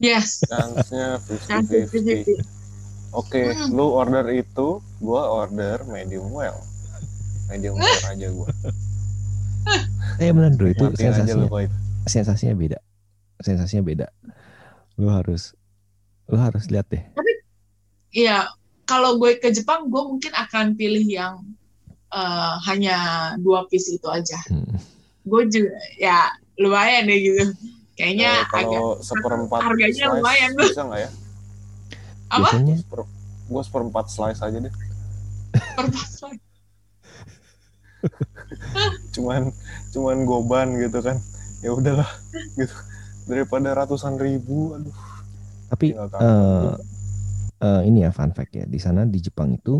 yes 0.00 0.44
Chance-nya 0.48 1.20
Chance 1.44 1.68
50-50. 1.90 2.40
50-50. 2.40 2.58
Oke, 3.10 3.42
Hmm. 3.50 3.74
lu 3.74 3.90
order 3.90 4.22
itu, 4.30 4.78
gua 5.02 5.26
order 5.26 5.82
medium 5.90 6.30
well. 6.30 6.62
Medium 7.50 7.74
well 7.74 8.02
aja 8.06 8.30
gua. 8.30 8.46
Eh 10.22 10.30
bener 10.30 10.54
bro 10.54 10.70
itu 10.70 10.84
Matiin 10.86 11.10
sensasinya 11.10 11.34
lu 11.42 11.46
sensasinya 12.06 12.54
beda 12.56 12.78
sensasinya 13.40 13.82
beda 13.84 14.06
lu 14.96 15.08
harus 15.08 15.52
lu 16.28 16.36
harus 16.36 16.68
lihat 16.72 16.86
deh 16.88 17.04
Iya, 18.10 18.50
kalau 18.90 19.22
gue 19.22 19.38
ke 19.38 19.54
Jepang, 19.54 19.86
gue 19.86 20.02
mungkin 20.02 20.34
akan 20.34 20.74
pilih 20.74 21.06
yang 21.06 21.46
eh, 22.10 22.54
hanya 22.66 22.96
dua 23.38 23.70
piece 23.70 23.86
itu 23.86 24.06
aja. 24.10 24.34
Hmm. 24.50 24.66
Gue 25.30 25.42
juga, 25.46 25.70
ya 25.96 26.26
lumayan 26.58 27.06
deh 27.06 27.18
gitu. 27.22 27.44
Kayaknya 27.94 28.30
Eh, 28.32 28.42
agak 28.42 28.50
kalau 28.66 28.98
seperempat 28.98 29.60
harganya 29.62 29.94
slice 29.94 30.18
lumayan 30.18 30.50
tuh. 30.52 30.66
bisa 30.66 30.82
nggak 30.82 31.00
ya? 31.00 31.10
Apa? 32.26 32.38
biasanya 32.42 32.74
Seper, 32.76 33.00
gua 33.46 33.62
seperempat 33.62 34.04
slice 34.08 34.40
aja 34.40 34.58
deh. 34.58 34.74
perpasan. 35.76 36.34
Cuman 39.14 39.42
cuman 39.90 40.18
goban 40.24 40.68
gitu 40.76 40.98
kan. 40.98 41.16
Ya 41.60 41.70
udahlah 41.70 42.08
gitu. 42.56 42.72
Daripada 43.28 43.76
ratusan 43.76 44.16
ribu, 44.16 44.74
aduh. 44.74 44.96
tapi 45.70 45.94
eh 45.94 46.08
kangen. 46.10 46.82
eh, 47.60 47.80
ini 47.86 48.02
ya 48.02 48.10
fun 48.10 48.32
fact 48.32 48.50
ya 48.50 48.64
di 48.66 48.80
sana 48.80 49.06
di 49.06 49.20
Jepang 49.20 49.54
itu 49.54 49.78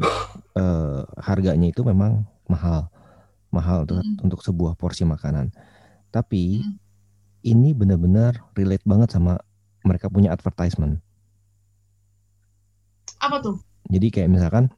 eh, 0.54 1.00
harganya 1.18 1.66
itu 1.66 1.82
memang 1.82 2.22
mahal 2.46 2.86
mahal 3.50 3.84
untuk 3.84 4.00
Mm. 4.00 4.24
untuk 4.24 4.40
sebuah 4.40 4.74
porsi 4.74 5.02
makanan 5.04 5.50
tapi 6.08 6.62
Mm. 6.62 6.74
ini 7.42 7.70
benar-benar 7.72 8.50
relate 8.54 8.82
banget 8.84 9.10
sama 9.10 9.38
mereka 9.82 10.06
punya 10.06 10.30
advertisement 10.30 10.98
Apa 13.20 13.36
tuh? 13.44 13.60
Jadi 13.90 14.08
kayak 14.08 14.30
misalkan 14.32 14.72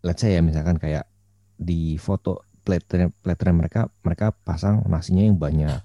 let's 0.00 0.24
say 0.24 0.32
ya 0.32 0.40
misalkan 0.40 0.80
kayak 0.80 1.04
di 1.60 2.00
foto 2.00 2.40
platter 2.64 3.12
platter 3.20 3.52
mereka 3.52 3.92
mereka 4.00 4.32
pasang 4.32 4.80
nasinya 4.88 5.24
yang 5.24 5.36
banyak, 5.36 5.80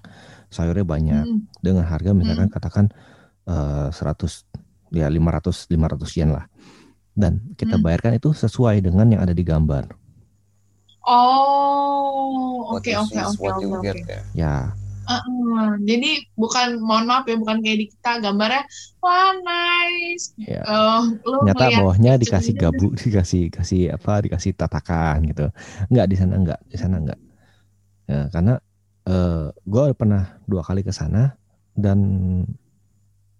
sayurnya 0.48 0.86
banyak 0.88 1.24
Hmm. 1.24 1.44
dengan 1.60 1.84
harga 1.84 2.16
misalkan 2.16 2.48
katakan 2.48 2.86
eh, 3.46 3.88
100 3.92 4.42
ya 4.90 5.06
500 5.06 5.68
500 5.68 6.16
yen 6.16 6.32
lah. 6.32 6.48
Dan 7.12 7.52
kita 7.56 7.76
Hmm. 7.76 7.84
bayarkan 7.84 8.16
itu 8.16 8.32
sesuai 8.32 8.80
dengan 8.80 9.08
yang 9.08 9.20
ada 9.20 9.32
di 9.32 9.44
gambar. 9.44 9.92
Oh, 11.06 12.74
oke 12.74 12.90
oke 12.90 13.14
oke 13.14 13.38
what 13.38 13.54
you 13.62 13.70
oke 13.70 14.02
ya. 14.34 14.74
Heeh. 15.06 15.68
Jadi 15.86 16.10
bukan 16.34 16.82
mohon 16.82 17.06
maaf 17.06 17.30
ya, 17.30 17.38
bukan 17.38 17.62
kayak 17.62 17.78
di 17.78 17.86
kita 17.94 18.18
gambarnya 18.26 18.66
wah 18.98 19.30
nice. 19.38 20.34
ya. 20.34 20.66
Eh, 20.66 21.02
lu 21.22 21.46
Ternyata 21.46 21.62
ngeliat 21.62 21.78
bawahnya 21.78 22.12
dikasih 22.18 22.54
ini, 22.58 22.62
gabu, 22.66 22.86
dikasih 23.06 23.42
kasih 23.54 23.94
apa, 23.94 24.26
dikasih 24.26 24.50
tatakan 24.58 25.22
gitu. 25.30 25.46
Enggak 25.94 26.06
di 26.10 26.16
sana 26.18 26.34
enggak, 26.34 26.60
di 26.66 26.76
sana 26.76 26.96
enggak. 26.98 27.20
Ya, 28.10 28.20
karena 28.34 28.54
eh 29.06 29.46
gue 29.62 29.84
pernah 29.94 30.42
dua 30.50 30.66
kali 30.66 30.82
ke 30.82 30.90
sana 30.90 31.38
dan 31.78 31.98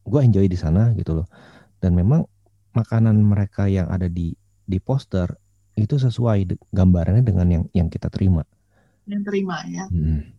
gue 0.07 0.21
enjoy 0.23 0.47
di 0.47 0.55
sana 0.55 0.95
gitu 0.95 1.19
loh. 1.19 1.27
Dan 1.83 1.99
memang 1.99 2.23
makanan 2.79 3.19
mereka 3.27 3.67
yang 3.67 3.91
ada 3.91 4.07
di 4.07 4.31
di 4.62 4.79
poster 4.79 5.35
itu 5.77 5.95
sesuai 6.01 6.39
de- 6.49 6.61
gambarannya 6.72 7.22
dengan 7.22 7.47
yang 7.47 7.64
yang 7.77 7.89
kita 7.93 8.09
terima. 8.09 8.43
yang 9.07 9.22
terima 9.22 9.62
ya. 9.70 9.87
Hmm. 9.87 10.35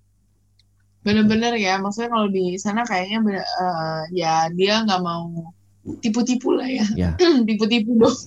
Bener-bener 1.08 1.56
ya, 1.56 1.80
maksudnya 1.80 2.12
kalau 2.12 2.28
di 2.28 2.60
sana 2.60 2.84
kayaknya 2.84 3.24
bener- 3.24 3.48
eh, 3.48 4.04
ya 4.12 4.52
dia 4.52 4.84
nggak 4.84 5.00
mau 5.00 5.56
tipu-tipu 6.04 6.52
lah 6.52 6.68
ya. 6.68 6.84
Ya. 7.00 7.12
Tipu-tipu 7.48 7.96
dong. 7.96 8.18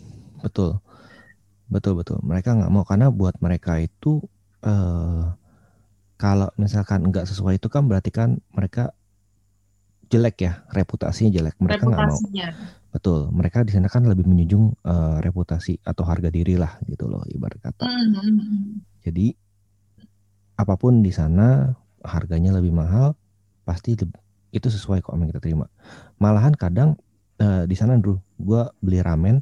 Betul, 0.40 0.80
betul 1.68 1.92
betul. 2.00 2.16
Mereka 2.24 2.56
nggak 2.56 2.72
mau 2.72 2.88
karena 2.88 3.12
buat 3.12 3.36
mereka 3.44 3.76
itu 3.84 4.24
eh 4.64 5.24
kalau 6.16 6.48
misalkan 6.56 7.04
nggak 7.04 7.28
sesuai 7.28 7.60
itu 7.60 7.68
kan 7.68 7.84
berarti 7.84 8.08
kan 8.08 8.40
mereka 8.56 8.96
jelek 10.08 10.36
ya, 10.40 10.52
reputasinya 10.72 11.30
jelek. 11.36 11.60
Mereka 11.60 11.84
nggak 11.84 12.00
mau. 12.08 12.16
Betul, 12.90 13.30
mereka 13.30 13.62
di 13.62 13.70
sana 13.70 13.86
kan 13.86 14.02
lebih 14.02 14.26
menjunjung 14.26 14.74
eh, 14.82 15.16
reputasi 15.22 15.78
atau 15.86 16.02
harga 16.02 16.26
diri 16.26 16.58
lah 16.58 16.74
gitu 16.90 17.06
loh 17.06 17.22
ibarat 17.30 17.62
kata. 17.62 17.86
Hmm. 17.86 18.82
Jadi 19.06 19.30
apa 20.58 20.74
pun 20.74 21.00
di 21.00 21.14
sana 21.14 21.70
harganya 22.02 22.50
lebih 22.58 22.74
mahal, 22.74 23.14
pasti 23.62 23.94
itu 24.50 24.68
sesuai 24.68 25.06
kok 25.06 25.14
yang 25.14 25.30
kita 25.30 25.38
terima. 25.38 25.70
Malahan 26.18 26.52
kadang 26.58 26.98
eh, 27.38 27.64
di 27.70 27.78
sana 27.78 27.94
dulu 27.94 28.18
gua 28.42 28.74
beli 28.82 28.98
ramen 28.98 29.38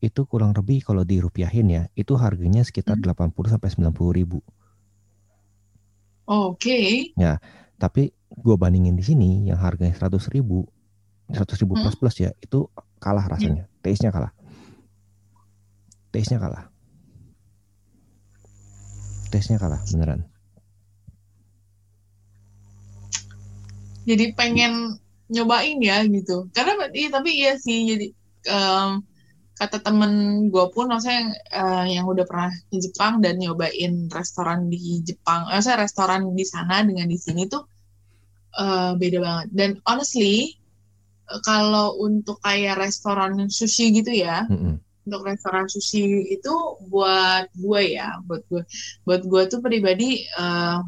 itu 0.00 0.24
kurang 0.26 0.56
lebih 0.56 0.82
kalau 0.82 1.04
dirupiahin 1.06 1.68
ya, 1.70 1.82
itu 1.94 2.16
harganya 2.16 2.64
sekitar 2.64 2.96
Hmm. 2.98 3.12
80 3.12 3.52
sampai 3.52 3.68
90 3.68 4.16
ribu. 4.16 4.40
Oke. 6.24 7.12
Tapi 7.76 8.14
gua 8.32 8.56
bandingin 8.56 8.96
di 8.96 9.04
sini 9.04 9.30
yang 9.46 9.60
harganya 9.60 9.92
100 9.92 10.32
ribu, 10.32 10.64
100 11.32 11.60
ribu 11.64 11.74
Hmm. 11.74 11.88
plus 11.88 11.96
plus 11.96 12.16
ya, 12.20 12.30
itu 12.38 12.68
kalah 13.00 13.24
rasanya, 13.26 13.64
taste-nya 13.80 14.12
kalah. 14.12 14.32
Taste-nya 16.12 16.38
kalah. 16.38 16.68
Taste-nya 19.32 19.56
kalah 19.56 19.80
beneran. 19.88 20.28
Jadi 24.02 24.34
pengen 24.34 24.98
nyobain 25.30 25.78
ya 25.80 26.02
gitu. 26.04 26.50
Karena 26.52 26.90
iya 26.92 27.08
tapi 27.08 27.30
iya 27.38 27.56
sih 27.56 27.86
jadi 27.86 28.06
em, 28.50 29.00
kata 29.56 29.78
temen 29.78 30.12
gue 30.50 30.66
pun 30.74 30.90
maksudnya 30.90 31.32
eh, 31.48 31.96
yang 31.96 32.04
udah 32.10 32.26
pernah 32.26 32.50
di 32.68 32.82
Jepang 32.82 33.22
dan 33.22 33.38
nyobain 33.38 34.10
restoran 34.10 34.66
di 34.66 35.00
Jepang, 35.06 35.46
eh, 35.54 35.62
saya 35.62 35.86
restoran 35.86 36.34
di 36.34 36.42
sana 36.44 36.82
dengan 36.82 37.06
di 37.06 37.16
sini 37.16 37.46
tuh 37.46 37.62
eh, 38.58 38.92
beda 38.98 39.18
banget. 39.22 39.46
Dan 39.54 39.70
honestly 39.86 40.58
kalau 41.40 41.96
untuk 41.96 42.36
kayak 42.44 42.76
restoran 42.76 43.48
sushi 43.48 43.96
gitu 43.96 44.12
ya, 44.12 44.44
Mm-mm. 44.52 44.76
untuk 45.08 45.22
restoran 45.24 45.64
sushi 45.66 46.28
itu 46.28 46.54
buat 46.92 47.48
gue 47.56 47.82
ya, 47.96 48.20
buat 48.28 48.44
gue, 48.52 48.62
buat 49.08 49.22
gue 49.24 49.42
tuh 49.48 49.60
pribadi 49.64 50.28
eh, 50.28 50.78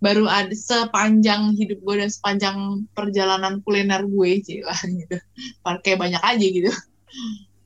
baru 0.00 0.24
ada 0.28 0.52
sepanjang 0.52 1.56
hidup 1.56 1.80
gue 1.84 1.94
dan 2.04 2.10
sepanjang 2.12 2.56
perjalanan 2.96 3.60
kuliner 3.64 4.04
gue 4.04 4.40
sih 4.44 4.64
lah 4.64 4.80
gitu, 5.00 5.16
kayak 5.64 5.98
banyak 6.00 6.22
aja 6.24 6.46
gitu. 6.46 6.70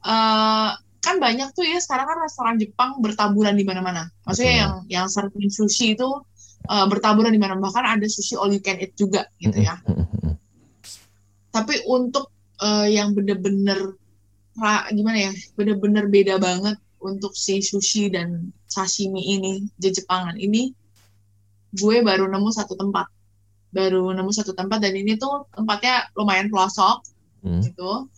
Eh, 0.05 0.71
kan 1.05 1.21
banyak 1.21 1.53
tuh 1.53 1.69
ya 1.69 1.77
sekarang 1.85 2.09
kan 2.09 2.19
restoran 2.25 2.57
Jepang 2.57 2.97
bertaburan 3.05 3.53
di 3.53 3.65
mana-mana. 3.69 4.09
Maksudnya 4.25 4.53
Betul. 4.53 4.63
yang 4.63 4.75
yang 4.89 5.07
serving 5.13 5.53
sushi 5.53 5.93
itu 5.97 6.09
eh, 6.65 6.87
bertaburan 6.89 7.33
di 7.33 7.41
mana 7.41 7.61
bahkan 7.61 7.85
ada 7.85 8.07
sushi 8.09 8.41
all 8.41 8.53
you 8.53 8.61
can 8.65 8.81
eat 8.81 8.97
juga 8.97 9.29
gitu 9.41 9.61
ya. 9.65 9.77
Tapi 11.55 11.79
untuk 11.87 12.35
eh, 12.59 12.91
yang 12.99 13.15
bener-bener 13.15 13.95
ra- 14.59 14.91
gimana 14.91 15.31
ya 15.31 15.33
bener-bener 15.55 16.11
beda 16.11 16.43
banget 16.43 16.75
untuk 16.99 17.39
si 17.39 17.63
sushi 17.63 18.11
dan 18.11 18.51
sashimi 18.67 19.23
ini 19.39 19.53
di 19.79 19.89
Jepangan 19.95 20.35
ini 20.35 20.75
gue 21.75 21.97
baru 22.03 22.27
nemu 22.27 22.51
satu 22.51 22.75
tempat 22.75 23.07
baru 23.71 24.11
nemu 24.15 24.31
satu 24.35 24.51
tempat 24.55 24.83
dan 24.83 24.95
ini 24.99 25.15
tuh 25.15 25.47
tempatnya 25.55 26.11
lumayan 26.19 26.51
pelosok 26.51 27.07
Mm. 27.45 27.61
gitu 27.61 28.09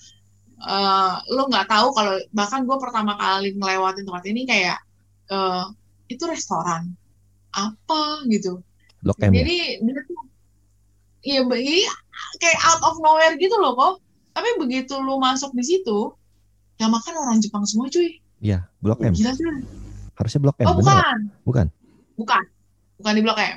Eh, 0.56 1.14
lo 1.36 1.52
nggak 1.52 1.68
tahu 1.68 1.92
kalau 1.92 2.16
bahkan 2.32 2.64
gue 2.64 2.76
pertama 2.80 3.12
kali 3.20 3.52
ngelewatin 3.52 4.08
tempat 4.08 4.24
ini 4.24 4.48
kayak 4.48 4.80
eh, 5.28 5.64
itu 6.08 6.24
restoran 6.24 6.96
apa 7.52 8.24
gitu 8.32 8.64
Blok 9.04 9.20
M 9.20 9.36
ya? 9.36 9.44
jadi 9.44 9.56
dia 9.84 10.00
tuh 10.08 10.22
iya, 11.28 11.92
kayak 12.40 12.58
out 12.64 12.82
of 12.84 12.96
nowhere 13.00 13.34
gitu 13.36 13.56
loh 13.58 13.72
kok. 13.76 13.94
Tapi 14.36 14.48
begitu 14.60 15.00
lu 15.00 15.16
masuk 15.16 15.56
di 15.56 15.64
situ, 15.64 16.12
yang 16.76 16.92
makan 16.92 17.14
orang 17.16 17.40
Jepang 17.40 17.64
semua 17.64 17.88
cuy. 17.88 18.20
Iya, 18.44 18.68
Blok 18.84 19.00
M. 19.00 19.16
Gila 19.16 19.32
tuh. 19.32 19.64
Harusnya 20.16 20.40
Blok 20.44 20.56
M, 20.60 20.66
Oh 20.68 20.76
bukan, 20.76 21.18
Bukan. 21.44 21.66
bukan, 22.20 22.42
bukan 23.00 23.12
di 23.16 23.22
Blok 23.24 23.40
M. 23.40 23.56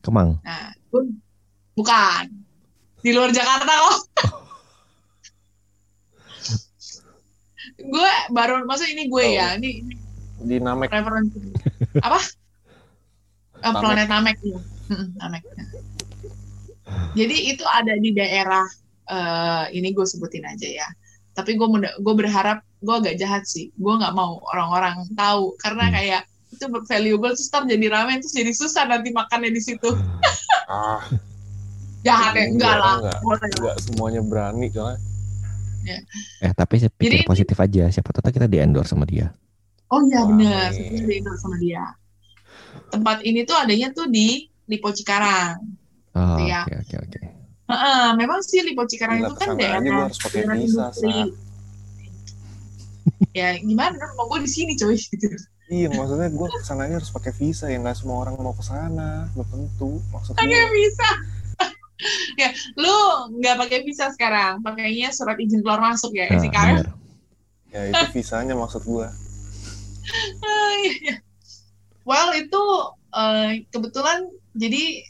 Kemang. 0.00 0.40
Nah, 0.40 0.72
bukan 1.76 2.24
di 3.04 3.10
luar 3.12 3.30
Jakarta 3.36 3.68
kok. 3.68 3.96
gue 7.92 8.12
baru 8.30 8.62
maksud 8.64 8.88
ini 8.88 9.10
gue 9.10 9.24
ya, 9.36 9.58
ini, 9.58 9.82
Di 10.42 10.58
Namek 10.58 10.90
referensi 10.90 11.38
apa? 12.02 12.18
Namek. 13.62 13.78
planet 13.78 14.08
Namek 14.10 14.36
ya. 14.42 14.58
Namek. 15.22 15.42
Jadi 17.12 17.36
itu 17.50 17.64
ada 17.64 17.94
di 17.94 18.10
daerah 18.10 18.64
eh, 19.04 19.64
ini 19.72 19.92
gue 19.92 20.02
sebutin 20.02 20.44
aja 20.44 20.64
ya. 20.64 20.88
Tapi 21.32 21.56
gue 21.56 21.68
gue 21.98 22.14
berharap 22.14 22.60
gue 22.78 22.94
agak 22.94 23.14
jahat 23.16 23.42
sih. 23.44 23.68
Gue 23.74 23.96
nggak 23.96 24.12
mau 24.12 24.40
orang-orang 24.48 25.04
tahu 25.12 25.56
karena 25.58 25.88
Hmm. 25.88 25.94
kayak 25.94 26.22
itu 26.52 26.64
valuable 26.68 27.32
terus 27.32 27.48
ntar 27.48 27.64
jadi 27.64 27.86
ramen 27.88 28.20
terus 28.20 28.36
jadi 28.36 28.52
susah 28.52 28.84
nanti 28.84 29.08
makannya 29.10 29.48
di 29.48 29.60
situ. 29.60 29.88
ah 30.68 31.00
Jahat 32.02 32.34
ya? 32.34 32.50
Enggak 32.50 32.74
lah. 32.76 32.96
enggak. 33.00 33.18
Boleh 33.20 33.40
lah. 33.40 33.58
nggak 33.58 33.76
semuanya 33.80 34.20
berani 34.20 34.66
soalnya 34.68 35.00
Eh, 36.38 36.52
tapi 36.54 36.78
saya 36.78 36.94
pikir 36.94 37.22
Jadi- 37.22 37.26
positif 37.26 37.56
aja. 37.58 37.90
Siapa 37.90 38.14
tahu 38.14 38.30
kita 38.30 38.46
di 38.46 38.62
endorse 38.62 38.94
sama 38.94 39.02
dia. 39.02 39.34
Oh 39.90 39.98
iya 40.06 40.22
benar, 40.22 40.70
di 40.72 41.20
Indo 41.20 41.34
sama 41.36 41.58
dia. 41.58 41.84
Tempat 42.88 43.20
ini 43.26 43.42
tuh 43.42 43.58
adanya 43.58 43.90
tuh 43.90 44.06
di 44.06 44.46
Lipo 44.64 44.88
Cikarang. 44.88 45.58
Oh, 46.12 46.36
oke 46.36 46.44
Iya. 46.44 46.60
oke 46.68 46.96
oke. 47.08 47.18
Heeh, 47.72 48.06
memang 48.20 48.40
sih 48.44 48.60
Lipo 48.60 48.84
Cikarang 48.84 49.24
Gila, 49.24 49.28
itu 49.32 49.34
kan 49.38 49.46
ke 49.48 49.48
sana 49.48 49.58
daerah 49.62 49.80
gua 49.80 50.02
harus 50.04 50.18
pakai 50.20 50.38
daerah 50.44 50.54
visa, 50.60 50.84
industri. 50.92 51.10
ya 53.32 53.48
gimana 53.56 53.96
mau 54.12 54.28
gue 54.28 54.44
di 54.44 54.50
sini 54.50 54.76
coy 54.76 54.92
gitu. 54.92 55.24
iya 55.72 55.88
maksudnya 55.88 56.28
gue 56.28 56.48
ke 56.52 56.60
sananya 56.68 57.00
harus 57.00 57.08
pakai 57.08 57.32
visa 57.32 57.64
ya 57.64 57.80
nggak 57.80 57.96
semua 57.96 58.28
orang 58.28 58.36
mau 58.36 58.52
ke 58.52 58.60
sana 58.60 59.24
belum 59.32 59.48
tentu 59.48 60.04
maksudnya 60.12 60.36
Pakai 60.44 60.68
visa. 60.68 61.10
ya, 62.44 62.48
lu 62.76 62.92
nggak 63.40 63.56
pakai 63.56 63.78
visa 63.88 64.12
sekarang, 64.12 64.60
pakainya 64.60 65.08
surat 65.16 65.40
izin 65.40 65.64
keluar 65.64 65.80
masuk 65.80 66.12
ya, 66.12 66.28
Nah, 66.28 66.44
bener. 66.44 66.86
ya 67.72 67.80
itu 67.88 68.04
visanya 68.12 68.52
maksud 68.52 68.84
gue 68.84 69.06
Ah, 70.44 70.72
iya, 70.82 70.92
iya. 71.08 71.14
Well 72.04 72.36
itu 72.36 72.62
eh, 73.16 73.64
kebetulan 73.72 74.28
jadi 74.52 75.00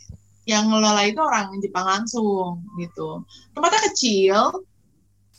yang 0.52 0.68
ngelola 0.68 1.02
itu 1.08 1.20
orang 1.24 1.56
Jepang 1.64 1.86
langsung 1.88 2.60
gitu. 2.76 3.24
Tempatnya 3.56 3.80
kecil, 3.88 4.38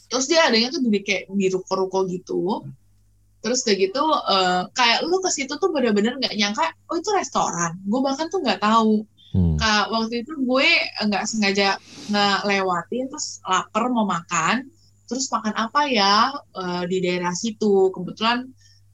terus 0.09 0.26
dia 0.26 0.49
adanya 0.49 0.74
tuh 0.74 0.82
di 0.82 1.01
kayak 1.05 1.30
di 1.30 1.47
ruko-ruko 1.53 2.09
gitu. 2.09 2.66
Terus 3.43 3.59
kayak 3.61 3.91
gitu, 3.91 4.03
eh, 4.34 4.61
kayak 4.74 4.99
lu 5.05 5.20
ke 5.22 5.30
situ 5.30 5.53
tuh 5.61 5.70
bener-bener 5.70 6.18
nggak 6.18 6.36
nyangka, 6.39 6.66
oh 6.89 6.95
itu 6.97 7.09
restoran. 7.14 7.78
Gue 7.86 8.01
bahkan 8.01 8.28
tuh 8.34 8.41
nggak 8.41 8.61
tahu. 8.64 9.05
Hmm. 9.34 9.57
Kak, 9.57 9.89
waktu 9.89 10.22
itu 10.22 10.34
gue 10.45 10.70
nggak 11.09 11.26
sengaja 11.26 11.78
ngelewatin, 12.09 13.09
terus 13.11 13.41
lapar 13.45 13.89
mau 13.93 14.05
makan. 14.07 14.70
Terus 15.09 15.30
makan 15.30 15.53
apa 15.53 15.82
ya 15.91 16.32
eh, 16.34 16.84
di 16.89 16.97
daerah 17.03 17.36
situ 17.36 17.91
kebetulan 17.93 18.47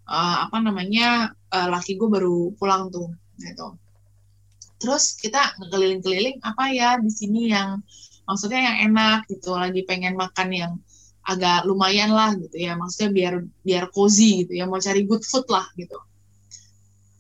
eh, 0.10 0.38
apa 0.44 0.58
namanya 0.60 1.32
eh, 1.54 1.68
laki 1.70 1.96
gue 1.96 2.10
baru 2.10 2.52
pulang 2.58 2.90
tuh 2.92 3.14
gitu 3.40 3.78
terus 4.80 5.20
kita 5.20 5.60
keliling-keliling 5.60 6.40
apa 6.42 6.72
ya 6.72 6.90
di 6.98 7.12
sini 7.12 7.52
yang 7.52 7.84
maksudnya 8.24 8.62
yang 8.64 8.78
enak 8.92 9.28
gitu 9.28 9.54
lagi 9.54 9.84
pengen 9.84 10.16
makan 10.16 10.50
yang 10.56 10.74
agak 11.30 11.68
lumayan 11.70 12.10
lah 12.10 12.34
gitu 12.34 12.58
ya. 12.58 12.74
Maksudnya 12.80 13.10
biar 13.14 13.34
biar 13.62 13.84
cozy 13.94 14.46
gitu 14.46 14.58
ya 14.58 14.66
mau 14.66 14.82
cari 14.82 15.06
good 15.06 15.22
food 15.22 15.46
lah 15.52 15.68
gitu. 15.78 16.00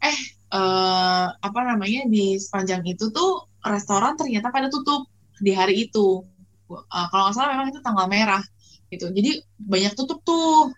Eh 0.02 0.20
eh, 0.50 1.28
apa 1.36 1.60
namanya 1.62 2.10
di 2.10 2.40
sepanjang 2.40 2.82
itu 2.90 3.14
tuh 3.14 3.46
restoran 3.62 4.16
ternyata 4.16 4.50
pada 4.50 4.72
tutup 4.72 5.06
di 5.38 5.52
hari 5.54 5.90
itu. 5.92 6.26
Eh, 6.74 7.08
kalau 7.12 7.30
nggak 7.30 7.36
salah 7.36 7.50
memang 7.54 7.70
itu 7.70 7.80
tanggal 7.86 8.08
merah 8.10 8.44
gitu. 8.90 9.12
Jadi 9.14 9.44
banyak 9.62 9.94
tutup 9.94 10.24
tuh. 10.26 10.74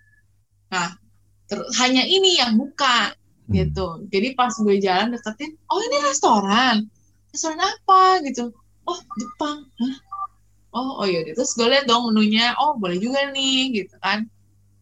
Nah 0.73 0.97
hanya 1.84 2.07
ini 2.07 2.39
yang 2.39 2.55
buka 2.55 3.11
Hmm. 3.48 3.54
gitu. 3.58 3.88
Jadi 4.12 4.28
pas 4.38 4.54
gue 4.54 4.76
jalan 4.78 5.14
deketin 5.16 5.58
oh 5.72 5.80
ini 5.82 5.98
restoran. 6.06 6.76
Restoran 7.32 7.60
apa? 7.62 8.22
gitu. 8.28 8.52
Oh 8.86 9.00
Jepang. 9.18 9.66
Hah? 9.80 9.96
oh 10.72 11.04
oh 11.04 11.06
iya 11.08 11.28
terus 11.36 11.52
gue 11.58 11.68
lihat 11.68 11.88
dong 11.89 12.12
menunya. 12.12 12.54
Oh 12.62 12.78
boleh 12.78 12.98
juga 13.02 13.32
nih. 13.34 13.74
Gitu 13.84 13.96
kan. 14.02 14.28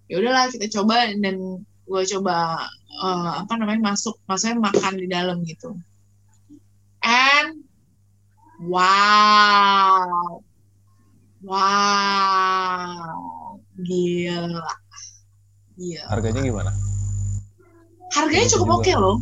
Ya 0.10 0.20
udahlah 0.20 0.50
kita 0.52 0.68
coba. 0.82 1.10
Dan 1.16 1.64
gue 1.64 2.02
coba 2.18 2.68
eh, 2.90 3.32
apa 3.46 3.54
namanya 3.58 3.94
masuk 3.94 4.18
maksudnya 4.30 4.60
makan 4.60 4.94
di 4.98 5.08
dalam 5.10 5.42
gitu. 5.46 5.78
And 7.06 7.64
wow. 8.68 10.44
Wow. 11.40 12.04
Gila. 13.80 14.60
Gila. 15.80 16.04
Harganya 16.12 16.44
gimana? 16.44 16.89
Harganya 18.14 18.48
Gitu 18.48 18.56
cukup 18.58 18.82
oke 18.82 18.94
loh. 18.98 19.18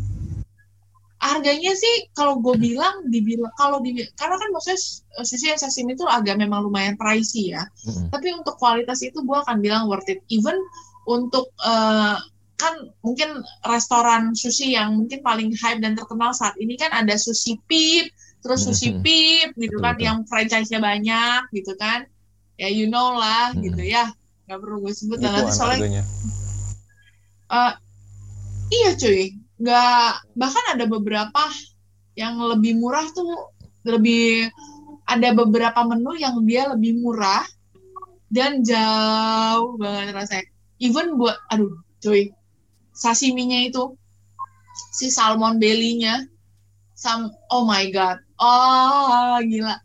Harganya 1.18 1.74
sih 1.74 2.14
kalau 2.14 2.38
gue 2.40 2.56
bilang 2.62 3.10
dibilang 3.10 3.50
kalau 3.58 3.82
di 3.82 3.98
karena 4.16 4.38
kan 4.38 4.50
maksudnya 4.54 4.80
sisi 5.26 5.50
sashimi 5.58 5.98
itu 5.98 6.06
agak 6.06 6.38
memang 6.38 6.70
lumayan 6.70 6.94
pricey 6.94 7.58
ya. 7.58 7.66
Mm-mm. 7.90 8.14
tapi 8.14 8.32
untuk 8.38 8.56
kualitas 8.62 9.02
itu 9.02 9.18
gue 9.26 9.38
akan 9.38 9.58
bilang 9.60 9.90
worth 9.90 10.06
it. 10.08 10.22
Even 10.30 10.56
untuk 11.10 11.50
eh, 11.66 12.18
kan 12.58 12.74
mungkin 13.06 13.46
restoran 13.70 14.34
sushi 14.34 14.74
yang 14.74 14.98
mungkin 14.98 15.22
paling 15.22 15.54
hype 15.54 15.82
dan 15.82 15.94
terkenal 15.94 16.34
saat 16.34 16.58
ini 16.58 16.74
kan 16.74 16.90
ada 16.90 17.14
sushi 17.14 17.62
pip 17.70 18.10
terus 18.42 18.66
sushi 18.66 18.98
pip 19.02 19.54
gitu 19.58 19.78
Betul, 19.78 19.86
kan 19.86 19.96
yang 19.98 20.18
franchise-nya 20.26 20.82
banyak 20.82 21.42
gitu 21.54 21.74
kan. 21.78 22.06
Ya 22.58 22.70
you 22.70 22.90
know 22.90 23.18
lah 23.18 23.54
gitu 23.58 23.82
ya. 23.82 24.10
Nggak 24.50 24.60
perlu 24.62 24.78
gue 24.86 24.94
sebut 24.94 25.18
dan 25.22 25.34
nanti 25.34 25.54
soalnya 25.54 25.78
harganya. 25.82 26.04
Iya 28.68 28.99
cuy, 28.99 29.32
nggak 29.63 30.11
bahkan 30.36 30.65
ada 30.76 30.86
beberapa 30.86 31.43
yang 32.20 32.36
lebih 32.41 32.76
murah 32.76 33.07
tuh 33.15 33.55
lebih 33.88 34.51
ada 35.07 35.32
beberapa 35.32 35.88
menu 35.88 36.20
yang 36.20 36.36
dia 36.43 36.68
lebih 36.68 36.99
murah 36.99 37.47
dan 38.28 38.59
jauh 38.59 39.80
banget 39.80 40.11
rasanya. 40.11 40.45
Even 40.84 41.15
buat, 41.15 41.39
aduh 41.47 41.80
cuy, 42.03 42.36
sashiminya 42.91 43.72
itu 43.72 43.95
si 44.93 45.07
salmon 45.07 45.57
belly-nya, 45.57 46.28
sam, 46.91 47.32
oh 47.49 47.63
my 47.63 47.88
god, 47.89 48.20
oh 48.38 49.39
gila. 49.47 49.80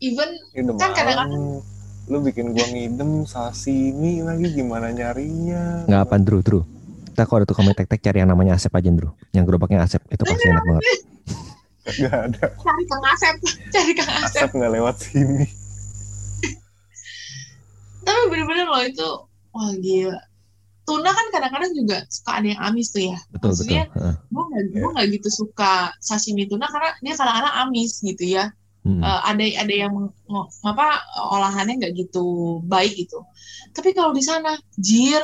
Even 0.00 0.32
Kan 0.78 0.94
kadang-kadang-. 0.96 1.60
Lu 2.10 2.18
bikin 2.26 2.50
gua 2.56 2.66
ngidem 2.66 3.22
sashimi 3.22 4.22
lagi 4.24 4.50
gimana 4.50 4.90
nyarinya? 4.90 5.86
Nggak 5.86 6.02
apa 6.08 6.16
Drew, 6.18 6.42
Drew. 6.42 6.62
Kita 7.20 7.28
kalau 7.28 7.44
ada 7.44 7.52
tukang 7.52 7.68
mie 7.68 7.76
tek-tek 7.76 8.00
cari 8.00 8.24
yang 8.24 8.32
namanya 8.32 8.56
Asep 8.56 8.72
aja 8.72 8.88
Drew. 8.88 9.12
Yang 9.36 9.44
gerobaknya 9.44 9.84
Asep 9.84 10.00
itu 10.08 10.24
pasti 10.24 10.48
enak 10.48 10.64
banget. 10.64 10.82
Gak 12.00 12.16
ada. 12.16 12.44
cari 12.56 12.84
Kang 12.88 13.04
Asep, 13.12 13.34
cari 13.68 13.92
Kang 13.92 14.08
Asep. 14.24 14.40
Asap 14.40 14.50
nggak 14.56 14.72
lewat 14.72 14.96
sini. 14.96 15.44
tapi 18.00 18.20
bener-bener 18.32 18.64
loh 18.64 18.80
itu 18.80 19.08
wah 19.52 19.68
gila 19.76 20.16
tuna 20.88 21.12
kan 21.12 21.26
kadang-kadang 21.28 21.76
juga 21.76 22.08
suka 22.08 22.40
ada 22.40 22.46
yang 22.56 22.60
amis 22.64 22.88
tuh 22.88 23.04
ya 23.12 23.18
Betul 23.28 23.52
Maksudnya, 23.52 23.84
betul. 23.84 24.00
Heeh. 24.00 24.14
gue 24.24 24.42
nggak 24.48 24.62
Iya. 24.64 24.78
gue 24.80 24.90
nggak 24.96 25.08
gitu 25.12 25.28
suka 25.28 25.72
sashimi 26.00 26.48
tuna 26.48 26.72
karena 26.72 26.96
dia 27.04 27.14
kadang-kadang 27.20 27.54
amis 27.60 28.00
gitu 28.00 28.24
ya 28.24 28.48
Mm-mm. 28.80 29.04
Eh, 29.04 29.20
ada 29.28 29.44
ada 29.60 29.74
yang 29.76 29.92
apa 30.64 30.86
olahannya 31.28 31.84
nggak 31.84 31.92
gitu 32.00 32.24
baik 32.64 32.96
gitu 32.96 33.20
tapi 33.76 33.92
kalau 33.92 34.16
di 34.16 34.24
sana 34.24 34.56
jir 34.80 35.20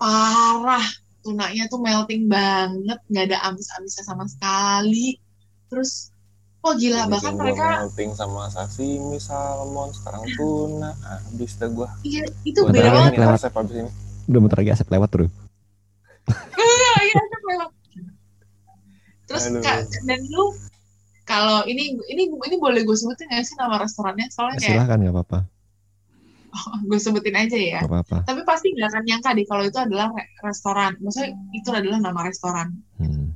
parah 0.00 0.86
tunanya 1.20 1.68
tuh 1.68 1.76
melting 1.84 2.24
banget 2.24 2.96
nggak 3.12 3.24
ada 3.28 3.38
amis-amisnya 3.52 4.04
sama 4.08 4.24
sekali 4.24 5.20
terus 5.68 6.08
wah 6.64 6.72
gila 6.72 7.04
Bikin 7.04 7.12
bahkan 7.12 7.34
mereka 7.36 7.64
melting 7.84 8.10
sama 8.16 8.48
sashimi, 8.52 9.20
salmon, 9.20 9.92
sekarang 9.96 10.24
tuna. 10.36 10.92
Habis 11.04 11.56
dah 11.56 11.68
gua. 11.72 11.88
iya 12.04 12.24
itu 12.44 12.60
beda 12.64 12.88
banget 12.92 13.12
lewat. 13.16 13.40
Asap 13.40 13.54
habis 13.56 13.76
ini. 13.80 13.90
Udah 14.28 14.40
bentar 14.44 14.58
lagi 14.60 14.70
Asep 14.72 14.88
lewat 14.92 15.08
Drew. 15.08 15.28
Iya, 16.60 16.92
iya, 17.00 17.16
Asep 17.16 17.42
lewat. 17.48 17.70
Terus 19.24 19.44
dan 20.04 20.20
lu 20.28 20.44
kalau 21.24 21.62
ini 21.64 21.94
ini 22.10 22.26
ini 22.26 22.56
boleh 22.58 22.82
gue 22.82 22.96
sebutin 22.98 23.30
nggak 23.30 23.46
sih 23.46 23.54
nama 23.54 23.78
restorannya? 23.78 24.26
Soalnya 24.34 24.58
Ya, 24.58 24.60
kayak 24.60 24.72
silahkan 24.82 24.98
nggak 25.00 25.14
apa-apa. 25.14 25.38
Gue 26.88 26.98
sebutin 26.98 27.36
aja 27.36 27.56
ya. 27.56 27.80
Nggak 27.82 27.90
apa-apa. 27.90 28.16
Tapi 28.26 28.40
pasti 28.44 28.74
nggak 28.74 28.88
akan 28.90 29.02
nyangka 29.06 29.30
deh 29.34 29.46
kalau 29.46 29.64
itu 29.66 29.78
adalah 29.78 30.08
re- 30.12 30.30
restoran. 30.42 30.92
Maksudnya 31.00 31.30
itu 31.54 31.70
adalah 31.70 31.98
nama 32.02 32.20
restoran. 32.26 32.68
Hmm. 32.98 33.34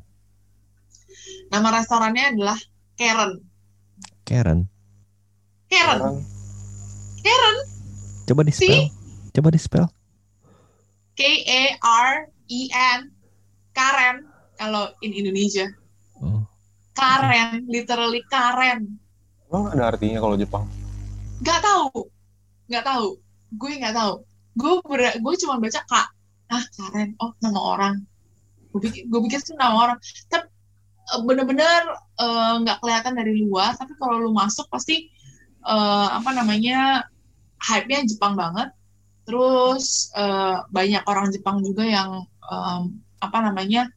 Nama 1.51 1.69
restorannya 1.81 2.25
adalah 2.35 2.59
Karen. 2.99 3.33
Karen, 4.25 4.61
Karen. 5.69 6.25
Karen. 7.21 7.57
coba 8.25 8.41
di 8.43 8.53
spell. 8.57 8.89
Coba 9.35 9.49
di 9.53 9.61
spell. 9.61 9.87
K 11.15 11.21
A 11.47 11.63
R 11.83 12.11
E 12.49 12.61
N. 12.73 13.01
Karen. 13.75 14.25
Kalau 14.55 14.95
in 15.03 15.13
Indonesia. 15.13 15.67
Oh. 16.23 16.47
Karen. 16.95 17.67
Literally 17.69 18.23
Karen. 18.31 18.99
emang 19.51 19.71
ada 19.71 19.95
artinya 19.95 20.19
kalau 20.19 20.35
Jepang? 20.35 20.67
Gak 21.47 21.63
tahu. 21.63 22.11
Gak 22.69 22.85
tahu. 22.85 23.19
Gue 23.55 23.79
nggak 23.79 23.95
tahu. 23.95 24.15
Gue 24.55 24.73
ber- 24.83 25.19
gue 25.19 25.35
cuma 25.43 25.59
baca 25.59 25.81
kak. 25.85 26.09
Ah 26.49 26.65
Karen. 26.75 27.15
Oh 27.19 27.31
nama 27.39 27.61
orang. 27.61 27.95
Gue 28.73 28.81
pikir, 28.83 29.07
gue 29.07 29.21
pikir 29.27 29.39
itu 29.41 29.53
nama 29.55 29.77
orang. 29.91 29.99
Tapi 30.27 30.47
eh, 31.15 31.21
bener-bener 31.23 31.83
eh, 32.19 32.55
nggak 32.63 32.79
kelihatan 32.83 33.15
dari 33.15 33.33
luar. 33.43 33.75
Tapi 33.77 33.93
kalau 33.99 34.19
lu 34.19 34.31
masuk 34.33 34.67
pasti 34.69 35.07
eh, 35.65 36.09
apa 36.11 36.31
namanya 36.33 37.05
hype-nya 37.63 38.05
Jepang 38.07 38.35
banget. 38.35 38.71
Terus 39.25 40.11
eh, 40.15 40.59
banyak 40.69 41.03
orang 41.07 41.31
Jepang 41.31 41.63
juga 41.65 41.85
yang 41.87 42.11
em, 42.45 42.83
apa 43.25 43.39
namanya 43.41 43.89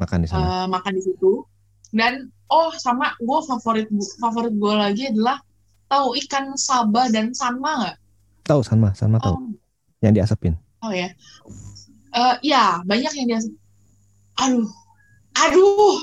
Makan 0.00 0.18
di 0.24 0.28
sana. 0.28 0.42
eh, 0.42 0.66
makan 0.66 0.92
di 0.98 1.02
situ. 1.06 1.46
Dan 1.92 2.26
oh 2.50 2.72
sama 2.74 3.12
gue 3.20 3.38
favorit 3.46 3.86
favorit 4.18 4.54
gue 4.56 4.74
lagi 4.74 5.02
adalah 5.12 5.38
tahu 5.86 6.16
ikan 6.24 6.56
saba 6.56 7.06
dan 7.12 7.30
sanma 7.36 7.70
nggak? 7.78 7.96
Tahu 8.42 8.60
Sanma, 8.66 8.90
Sanma 8.92 9.18
tahu. 9.18 9.34
Oh, 9.34 9.40
Yang 10.02 10.12
diasepin. 10.22 10.54
oh 10.82 10.90
ya. 10.90 11.08
Eh 12.12 12.34
ya 12.42 12.82
banyak 12.82 13.12
yang 13.14 13.26
dia. 13.30 13.40
Aduh, 14.38 14.66
aduh, 15.36 15.96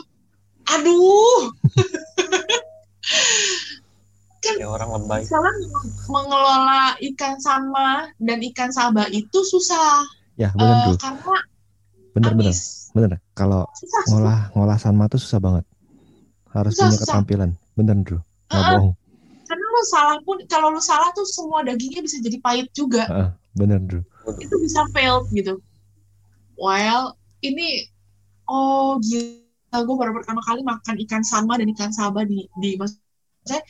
aduh. 0.65 1.39
Ya 4.57 4.65
orang 4.71 4.89
lebay. 4.95 5.21
Sekarang 5.27 5.55
mengelola 6.07 6.95
ikan 7.11 7.35
sama 7.43 8.07
dan 8.23 8.39
ikan 8.51 8.71
saba 8.71 9.05
itu 9.11 9.35
susah 9.45 10.07
Ya 10.39 10.55
bener 10.55 10.73
eh, 10.73 10.81
Drew. 10.87 10.95
karena 10.97 11.35
Bener 12.15 12.31
bener. 12.33 12.55
Bener. 12.95 13.11
Kalau 13.35 13.67
Susah, 13.75 14.01
susah. 14.07 14.15
ngolah 14.15 14.39
ngolah 14.55 14.77
Sanma 14.79 15.05
tuh 15.11 15.19
susah 15.19 15.37
banget. 15.43 15.65
Harus 16.49 16.71
Susah, 16.73 16.87
punya 16.87 16.95
susah. 16.95 17.03
keterampilan. 17.05 17.49
Bener 17.75 17.95
Drew. 18.01 18.19
Nggak 18.47 18.63
Heeh. 18.63 18.71
bohong. 18.79 18.91
Lu 19.69 19.81
salah 19.85 20.17
pun 20.25 20.41
kalau 20.49 20.73
lu 20.73 20.81
salah 20.81 21.13
tuh 21.13 21.23
semua 21.29 21.61
dagingnya 21.61 22.01
bisa 22.01 22.17
jadi 22.19 22.41
pahit 22.41 22.67
juga. 22.73 23.05
Heeh, 23.05 23.29
Bener 23.53 23.79
Drew. 23.79 24.03
itu 24.41 24.55
bisa 24.61 24.81
failed 24.93 25.25
gitu. 25.33 25.57
While 26.59 27.15
ini 27.41 27.87
oh 28.45 28.99
gila 28.99 29.79
gue 29.85 29.95
baru 29.95 30.11
pertama 30.17 30.41
kali 30.43 30.61
makan 30.61 30.95
ikan 31.07 31.23
sama 31.23 31.55
dan 31.57 31.69
ikan 31.73 31.89
saba 31.93 32.25
di 32.27 32.45
di 32.59 32.75
maksudnya 32.75 33.61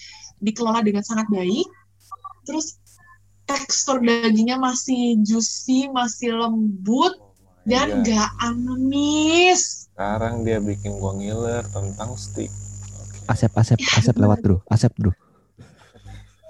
dikelola 0.42 0.82
dengan 0.82 1.04
sangat 1.06 1.28
baik. 1.30 1.68
Terus 2.48 2.80
tekstur 3.46 4.02
dagingnya 4.02 4.58
masih 4.58 5.22
juicy, 5.22 5.90
masih 5.92 6.34
lembut 6.38 7.14
dan 7.68 8.02
Iya. 8.02 8.26
gak 8.26 8.32
amis. 8.42 9.90
Sekarang 9.94 10.42
dia 10.48 10.58
bikin 10.64 10.98
gua 10.98 11.14
ngiler 11.14 11.62
tentang 11.70 12.16
steak. 12.18 12.50
Oke. 13.00 13.18
Asep 13.30 13.52
Asep 13.54 13.78
Ya, 13.78 13.90
Asep 14.00 14.16
lewat 14.18 14.40
Drew. 14.42 14.60
Asep 14.72 14.94
Drew. 14.98 15.14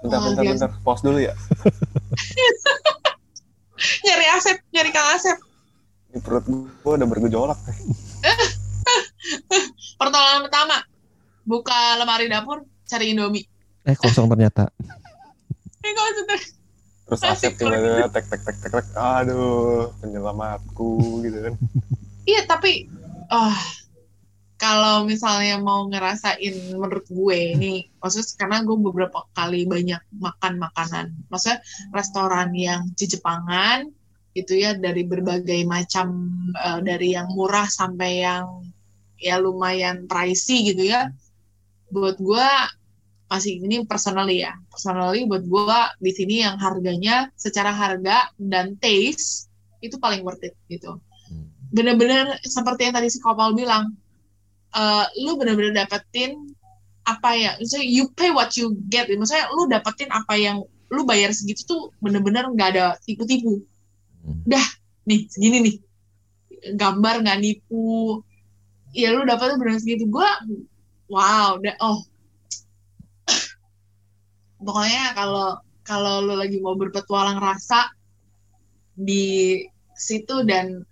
Bentar, 0.00 0.18
Wah, 0.18 0.26
bentar, 0.32 0.42
biasa. 0.44 0.66
bentar. 0.66 0.70
Pause 0.84 1.02
dulu 1.04 1.18
ya. 1.20 1.34
Asep 4.40 4.56
nyari 4.72 4.88
Kang 4.88 5.04
Asep 5.12 5.36
Ini 6.10 6.18
perut 6.24 6.44
gue 6.48 6.92
udah 6.96 7.04
bergejolak 7.04 7.60
pertolongan 10.00 10.48
pertama 10.48 10.80
buka 11.44 12.00
lemari 12.00 12.24
dapur 12.26 12.64
cari 12.88 13.12
Indomie 13.12 13.44
Eh 13.84 13.96
kosong 13.96 14.28
ternyata. 14.32 14.72
ini 15.80 15.92
kok 15.92 16.04
maksudnya 16.04 16.36
Terus 17.04 17.20
Asep 17.26 17.52
tiba-tiba 17.60 18.08
tek 18.08 18.24
tek 18.32 18.40
tek 18.46 18.56
tek 18.62 18.70
tek. 18.70 18.86
Aduh, 18.94 19.90
penyelamatku 19.98 21.18
gitu 21.26 21.42
kan. 21.42 21.54
Iya 22.22 22.46
tapi 22.46 22.86
ah 23.34 23.58
kalau 24.60 25.08
misalnya 25.08 25.56
mau 25.56 25.88
ngerasain 25.88 26.76
menurut 26.76 27.08
gue 27.08 27.38
ini 27.56 27.88
maksudnya 27.96 28.36
karena 28.36 28.56
gue 28.60 28.76
beberapa 28.76 29.24
kali 29.32 29.64
banyak 29.64 30.04
makan 30.20 30.60
makanan. 30.60 31.06
Maksudnya 31.32 31.64
restoran 31.96 32.52
yang 32.52 32.84
di 32.92 33.08
Jepangan 33.08 33.88
itu 34.36 34.60
ya 34.60 34.76
dari 34.76 35.08
berbagai 35.08 35.64
macam 35.64 36.12
eh, 36.52 36.80
dari 36.84 37.16
yang 37.16 37.32
murah 37.32 37.66
sampai 37.66 38.20
yang 38.20 38.68
ya 39.16 39.40
lumayan 39.40 40.04
pricey 40.04 40.76
gitu 40.76 40.92
ya. 40.92 41.08
Buat 41.88 42.20
gue 42.20 42.48
masih 43.32 43.64
ini 43.64 43.86
personally 43.88 44.44
ya 44.44 44.58
personally 44.68 45.24
buat 45.24 45.46
gue 45.46 45.80
di 46.02 46.12
sini 46.12 46.42
yang 46.42 46.58
harganya 46.60 47.30
secara 47.38 47.70
harga 47.70 48.28
dan 48.36 48.74
taste 48.76 49.48
itu 49.80 49.96
paling 49.96 50.20
worth 50.20 50.44
it 50.44 50.52
gitu. 50.68 51.00
Bener-bener 51.70 52.36
seperti 52.44 52.90
yang 52.90 52.94
tadi 52.98 53.08
si 53.08 53.22
Kopal 53.22 53.54
bilang, 53.54 53.94
eh, 54.74 55.04
lu 55.22 55.38
bener-bener 55.40 55.74
dapetin 55.74 56.36
apa 57.06 57.34
ya, 57.34 57.50
maksudnya 57.58 57.86
you 57.86 58.06
pay 58.14 58.30
what 58.30 58.52
you 58.54 58.76
get, 58.86 59.08
maksudnya 59.10 59.50
lu 59.56 59.66
dapetin 59.66 60.10
apa 60.12 60.36
yang 60.36 60.62
lu 60.90 61.02
bayar 61.06 61.30
segitu 61.30 61.64
tuh 61.66 61.82
bener-bener 62.02 62.46
nggak 62.50 62.68
ada 62.76 62.84
tipu-tipu. 63.02 63.62
Hmm. 64.20 64.42
Dah, 64.46 64.66
nih 65.06 65.26
segini 65.30 65.58
nih, 65.64 65.76
gambar 66.76 67.24
nggak 67.24 67.40
nipu, 67.40 68.20
ya 68.94 69.14
lu 69.14 69.24
dapetnya 69.26 69.56
bener 69.58 69.80
segitu. 69.80 70.06
Gue, 70.10 70.30
wow, 71.08 71.56
udah, 71.58 71.74
oh, 71.82 71.98
pokoknya 74.66 75.14
kalau 75.16 75.58
kalau 75.86 76.22
lu 76.22 76.38
lagi 76.38 76.62
mau 76.62 76.78
berpetualang 76.78 77.42
rasa 77.42 77.90
di 78.94 79.58
situ 79.96 80.44
dan 80.46 80.84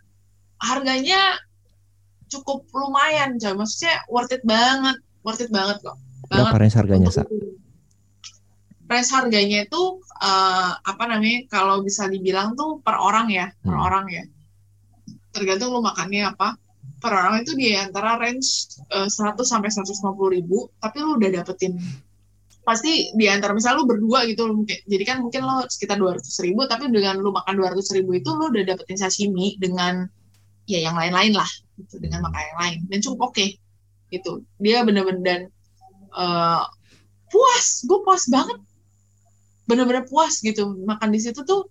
harganya 0.58 1.38
cukup 2.28 2.68
lumayan 2.70 3.36
coy 3.36 3.52
maksudnya 3.52 4.04
worth 4.08 4.30
it 4.30 4.44
banget 4.44 4.96
worth 5.24 5.40
it 5.40 5.50
banget 5.50 5.80
kok. 5.80 5.96
Berapa 6.28 6.52
banget 6.52 6.60
range 6.60 6.76
harganya, 6.76 7.08
Sa? 7.08 7.24
Range 8.88 9.10
harganya 9.12 9.58
itu 9.68 9.82
eh, 10.20 10.72
apa 10.80 11.04
namanya 11.04 11.44
kalau 11.52 11.84
bisa 11.84 12.08
dibilang 12.08 12.56
tuh 12.56 12.80
per 12.80 12.96
orang 12.96 13.28
ya 13.28 13.46
per 13.60 13.74
Hmm. 13.76 13.84
orang 13.84 14.04
ya. 14.08 14.24
Tergantung 15.32 15.76
lu 15.76 15.80
makannya 15.84 16.24
apa. 16.32 16.56
Per 16.98 17.12
orang 17.14 17.44
itu 17.44 17.52
di 17.54 17.76
antara 17.76 18.16
range 18.16 18.48
eh, 18.88 19.08
100 19.08 19.44
sampai 19.44 19.68
150 19.68 20.32
ribu 20.32 20.72
tapi 20.80 20.96
lu 21.04 21.20
udah 21.20 21.30
dapetin. 21.40 21.76
Pasti 22.64 23.08
di 23.16 23.24
antara 23.28 23.56
misal 23.56 23.80
lu 23.80 23.88
berdua 23.88 24.28
gitu 24.28 24.44
lu 24.48 24.64
mungkin 24.64 24.76
jadi 24.84 25.04
kan 25.04 25.16
mungkin 25.24 25.40
lo 25.44 25.64
sekitar 25.68 25.96
200 25.96 26.24
ribu 26.44 26.64
tapi 26.68 26.88
dengan 26.88 27.16
lu 27.16 27.32
makan 27.32 27.54
200 27.56 27.96
ribu 27.96 28.16
itu 28.16 28.28
lu 28.32 28.52
udah 28.52 28.64
dapetin 28.64 28.96
sashimi 28.96 29.56
dengan 29.56 30.04
ya 30.68 30.84
yang 30.84 30.96
lain-lain 30.96 31.32
lah 31.32 31.48
gitu 31.78 32.02
dengan 32.02 32.26
makan 32.26 32.42
yang 32.42 32.58
lain. 32.58 32.78
Dan 32.90 32.98
cukup 33.02 33.32
oke 33.32 33.46
gitu. 34.12 34.42
Dia 34.58 34.82
bener-bener 34.82 35.22
dan 35.22 35.40
eh, 36.12 36.64
puas. 37.30 37.66
Gue 37.86 37.98
puas 38.02 38.24
banget. 38.28 38.58
Bener-bener 39.68 40.04
puas 40.08 40.40
gitu. 40.40 40.74
Makan 40.84 41.08
di 41.12 41.20
situ 41.20 41.44
tuh 41.44 41.68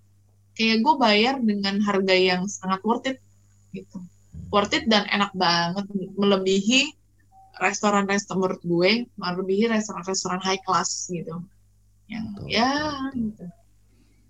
kayak 0.57 0.81
gue 0.81 0.93
bayar 0.97 1.35
dengan 1.41 1.77
harga 1.83 2.15
yang 2.15 2.49
sangat 2.49 2.81
worth 2.81 3.05
it 3.09 3.19
gitu. 3.73 4.01
Worth 4.53 4.73
it 4.73 4.85
dan 4.89 5.05
enak 5.09 5.33
banget. 5.33 5.85
Melebihi 6.17 6.93
restoran-restoran 7.57 8.37
menurut 8.37 8.61
gue 8.61 8.91
melebihi 9.17 9.65
restoran-restoran 9.69 10.41
high 10.41 10.61
class 10.61 11.09
gitu. 11.09 11.41
Yang 12.07 12.25
Betul, 12.37 12.45
ya 12.53 12.71
gitu. 13.17 13.45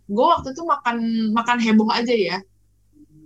Gue 0.08 0.26
waktu 0.26 0.56
itu 0.56 0.64
makan 0.64 0.98
makan 1.36 1.58
heboh 1.60 1.90
aja 1.92 2.16
ya. 2.16 2.38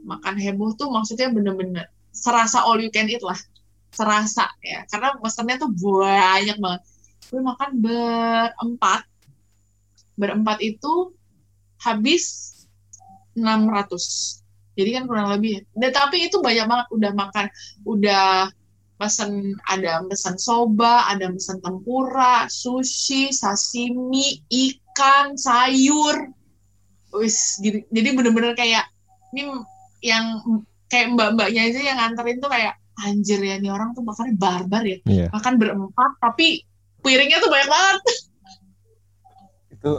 Makan 0.02 0.36
heboh 0.42 0.74
tuh 0.74 0.90
maksudnya 0.90 1.30
bener-bener 1.30 1.86
serasa 2.12 2.64
all 2.68 2.80
you 2.80 2.92
can 2.92 3.08
eat 3.08 3.24
lah. 3.24 3.38
Serasa 3.92 4.48
ya. 4.64 4.84
Karena 4.88 5.16
pesennya 5.20 5.60
tuh 5.60 5.72
banyak 5.72 6.60
banget. 6.60 6.82
Gue 7.32 7.42
makan 7.44 7.70
berempat. 7.80 9.08
Berempat 10.20 10.60
itu 10.62 11.16
habis 11.82 12.54
600 13.34 14.42
jadi 14.76 14.90
kan 14.98 15.04
kurang 15.08 15.28
lebih. 15.36 15.68
Dan 15.76 15.92
tapi 15.92 16.28
itu 16.28 16.40
banyak 16.40 16.66
banget. 16.68 16.88
Udah 16.96 17.12
makan 17.12 17.46
udah 17.84 18.28
pesen 19.02 19.58
ada 19.66 20.06
pesan 20.06 20.38
soba 20.38 21.10
ada 21.10 21.26
pesan 21.34 21.58
tempura 21.58 22.46
sushi 22.48 23.34
sashimi 23.34 24.46
ikan 24.50 25.36
sayur. 25.36 26.32
Wis 27.12 27.60
gitu. 27.60 27.84
jadi 27.92 28.16
bener-bener 28.16 28.56
kayak 28.56 28.88
ini 29.36 29.52
yang 30.00 30.40
kayak 30.92 31.08
mbak-mbaknya 31.10 31.62
aja 31.66 31.80
yang 31.82 31.98
nganterin 31.98 32.38
tuh 32.38 32.52
kayak 32.52 32.76
anjir 33.00 33.40
ya 33.40 33.56
nih 33.56 33.72
orang 33.72 33.92
tuh 33.92 34.04
makannya 34.04 34.36
barbar 34.36 34.84
ya 34.84 34.98
Iya. 35.06 35.28
makan 35.32 35.54
berempat 35.56 36.12
tapi 36.20 36.62
piringnya 37.00 37.40
tuh 37.40 37.50
banyak 37.50 37.70
banget 37.70 37.98
Itu 39.74 39.92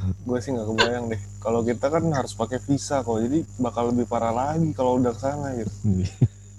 gue 0.00 0.38
sih 0.38 0.50
nggak 0.50 0.64
kebayang 0.66 1.04
deh. 1.06 1.20
Kalau 1.38 1.60
kita 1.60 1.86
kan 1.86 2.04
harus 2.10 2.32
pakai 2.32 2.56
visa 2.58 3.00
kok, 3.00 3.20
jadi 3.20 3.40
bakal 3.56 3.88
lebih 3.88 4.04
parah 4.04 4.32
lagi 4.32 4.72
kalau 4.72 4.96
udah 4.96 5.12
ke 5.12 5.20
sana 5.20 5.52
gitu. 5.54 5.72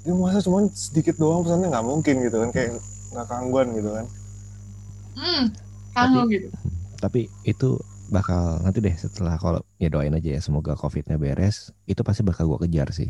Ini 0.01 0.14
masa 0.18 0.41
cuma 0.41 0.66
sedikit 0.72 1.18
doang 1.18 1.41
pesannya 1.41 1.70
nggak 1.70 1.84
mungkin 1.84 2.16
gitu 2.22 2.38
kan, 2.38 2.49
kayak 2.49 2.78
nggak 3.12 3.28
kangguan 3.28 3.68
gitu 3.74 3.89
kan. 3.91 4.05
hmm 5.12 5.43
Tapi- 5.91 6.30
gitu 6.32 6.47
Tapi 6.97 7.22
itu 7.43 7.70
bakal 8.07 8.62
nanti 8.62 8.78
deh 8.80 8.93
setelah 8.93 9.36
kalau 9.36 9.62
ya 9.82 9.89
doain 9.89 10.13
aja 10.13 10.38
ya 10.38 10.39
semoga 10.39 10.77
covidnya 10.77 11.17
beres 11.17 11.73
itu 11.84 12.05
pasti 12.05 12.21
bakal 12.21 12.45
gua 12.45 12.61
kejar 12.61 12.93
sih 12.93 13.09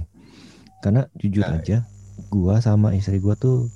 karena 0.80 1.06
jujur 1.14 1.44
Ya. 1.44 1.60
aja 1.60 1.78
gua 2.32 2.58
sama 2.58 2.96
istri 2.96 3.20
gua 3.20 3.36
tuh 3.36 3.68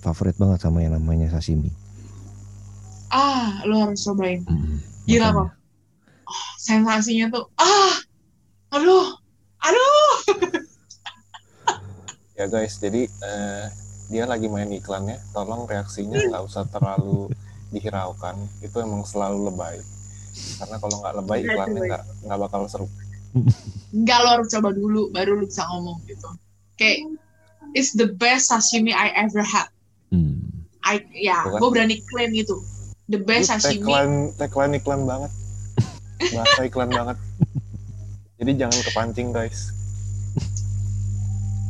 favorit 0.00 0.34
banget 0.34 0.64
sama 0.64 0.80
yang 0.80 0.96
namanya 0.96 1.28
sashimi 1.28 1.68
ah 3.08 3.60
lo 3.62 3.84
harus 3.84 4.00
cobain 4.02 4.40
Mm, 4.44 4.80
Gila, 5.04 5.28
makanya. 5.30 5.52
sensasinya 6.58 7.26
tuh 7.30 7.44
ah 7.56 7.94
aduh 8.70 9.12
aduh 9.60 10.12
Ya 12.34 12.46
guys, 12.46 12.78
jadi 12.78 13.02
eh, 13.02 13.64
dia 14.06 14.22
lagi 14.22 14.46
main 14.46 14.70
iklannya, 14.70 15.18
tolong 15.34 15.66
reaksinya 15.66 16.22
nggak 16.22 16.46
usah 16.46 16.70
terlalu 16.70 17.26
dihiraukan. 17.68 18.38
Itu 18.62 18.78
emang 18.78 19.02
selalu 19.02 19.50
lebay. 19.50 19.82
Karena 20.56 20.76
kalau 20.76 20.96
nggak 20.98 21.14
lebay 21.16 21.38
Iya, 21.38 21.48
iklannya 21.48 21.80
nggak 21.84 22.02
nggak 22.24 22.38
bakal 22.40 22.60
seru. 22.66 22.86
enggak 23.90 24.18
lo 24.18 24.28
harus 24.30 24.48
coba 24.48 24.68
dulu 24.70 25.00
baru 25.08 25.36
lo 25.36 25.44
bisa 25.44 25.62
ngomong 25.64 26.00
gitu 26.04 26.28
kayak 26.74 27.04
it's 27.70 27.92
the 27.92 28.08
best 28.10 28.48
sashimi 28.48 28.90
I 28.90 29.12
ever 29.14 29.40
had 29.40 29.68
Hmm. 30.08 30.40
I 30.80 30.98
ya 31.12 31.44
Bukan. 31.44 31.60
gue 31.60 31.68
berani 31.70 31.96
klaim 32.02 32.32
itu 32.32 32.56
the 33.06 33.20
best 33.20 33.50
sashimi 33.50 33.84
tagline 33.84 34.16
tagline 34.34 34.72
iklan 34.74 35.04
banget. 35.04 35.28
Bahasa 36.18 36.60
iklan 36.62 36.88
banget. 36.88 37.16
Jadi 38.36 38.50
jangan 38.56 38.78
kepancing 38.82 39.28
guys. 39.30 39.70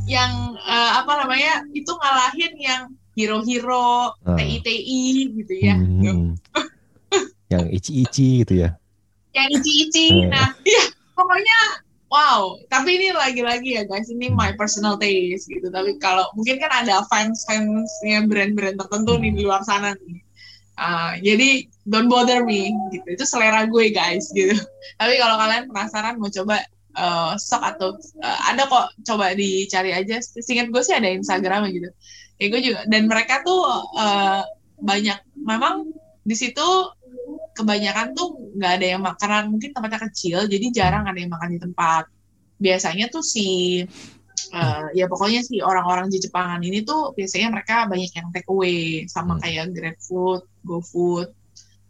yang 0.06 0.32
eh, 0.56 0.90
apa 0.94 1.12
namanya 1.18 1.68
itu 1.70 1.90
ngalahin 1.90 2.52
yang 2.56 2.82
hero-hero 3.12 4.14
Ah. 4.22 4.38
TI-TI 4.38 5.04
gitu 5.34 5.54
ya 5.58 5.76
Hmm. 5.76 6.32
Yang 7.48 7.64
ici-ici 7.72 8.44
gitu 8.44 8.54
ya. 8.64 8.70
Yang 9.32 9.48
ici-ici 9.60 10.04
Hmm. 10.12 10.32
nah 10.32 10.48
ya 10.64 10.84
pokoknya 11.16 11.58
wow. 12.12 12.56
Tapi 12.68 13.00
ini 13.00 13.08
lagi-lagi 13.12 13.76
ya 13.80 13.82
guys 13.84 14.08
ini 14.08 14.32
my 14.32 14.52
personal 14.56 14.96
taste 15.00 15.48
gitu. 15.48 15.68
Tapi 15.68 15.96
kalau 16.00 16.28
mungkin 16.36 16.60
kan 16.60 16.84
ada 16.84 17.04
fans-fansnya 17.08 18.28
brand-brand 18.28 18.76
tertentu 18.76 19.16
nih 19.20 19.32
di 19.32 19.42
luar 19.44 19.64
sana 19.64 19.96
nih. 19.96 20.20
Ah, 20.78 21.18
jadi 21.18 21.66
don't 21.90 22.06
bother 22.06 22.46
me 22.46 22.70
gitu. 22.94 23.06
Itu 23.18 23.24
selera 23.26 23.66
gue 23.66 23.90
guys 23.90 24.30
gitu. 24.32 24.54
Tapi 25.00 25.18
kalau 25.18 25.36
kalian 25.40 25.66
penasaran 25.66 26.16
mau 26.22 26.30
coba 26.30 26.62
eh, 26.94 27.32
sok 27.34 27.62
atau 27.76 27.88
eh, 28.22 28.38
ada 28.46 28.68
kok 28.70 28.94
coba 29.04 29.34
dicari 29.34 29.90
aja. 29.96 30.20
Singkat 30.22 30.70
gue 30.70 30.82
sih 30.84 30.94
ada 30.94 31.10
Instagram 31.10 31.66
gitu. 31.74 31.90
Ya 32.38 32.46
gue 32.52 32.60
juga 32.62 32.80
dan 32.86 33.10
mereka 33.10 33.42
tuh 33.42 33.66
eh, 33.98 34.42
banyak. 34.78 35.18
Memang 35.42 35.90
di 36.22 36.36
situ 36.36 36.62
kebanyakan 37.52 38.14
tuh 38.14 38.28
nggak 38.56 38.72
ada 38.80 38.86
yang 38.96 39.02
makanan 39.02 39.50
mungkin 39.50 39.70
tempatnya 39.74 40.00
kecil 40.08 40.46
jadi 40.46 40.66
jarang 40.70 41.04
ada 41.06 41.18
yang 41.18 41.32
makan 41.32 41.50
di 41.54 41.60
tempat. 41.60 42.04
Biasanya 42.58 43.06
tuh 43.08 43.22
si 43.22 43.82
eh, 44.48 44.86
ya 44.94 45.04
pokoknya 45.10 45.42
si 45.44 45.58
orang-orang 45.60 46.08
di 46.08 46.18
Jepangan 46.18 46.62
ini 46.62 46.80
tuh 46.80 47.12
biasanya 47.12 47.52
mereka 47.52 47.84
banyak 47.84 48.08
yang 48.10 48.28
take 48.32 48.48
away 48.48 49.04
sama 49.06 49.36
Hmm. 49.36 49.42
kayak 49.44 49.66
GrabFood, 49.74 50.42
GoFood 50.64 51.28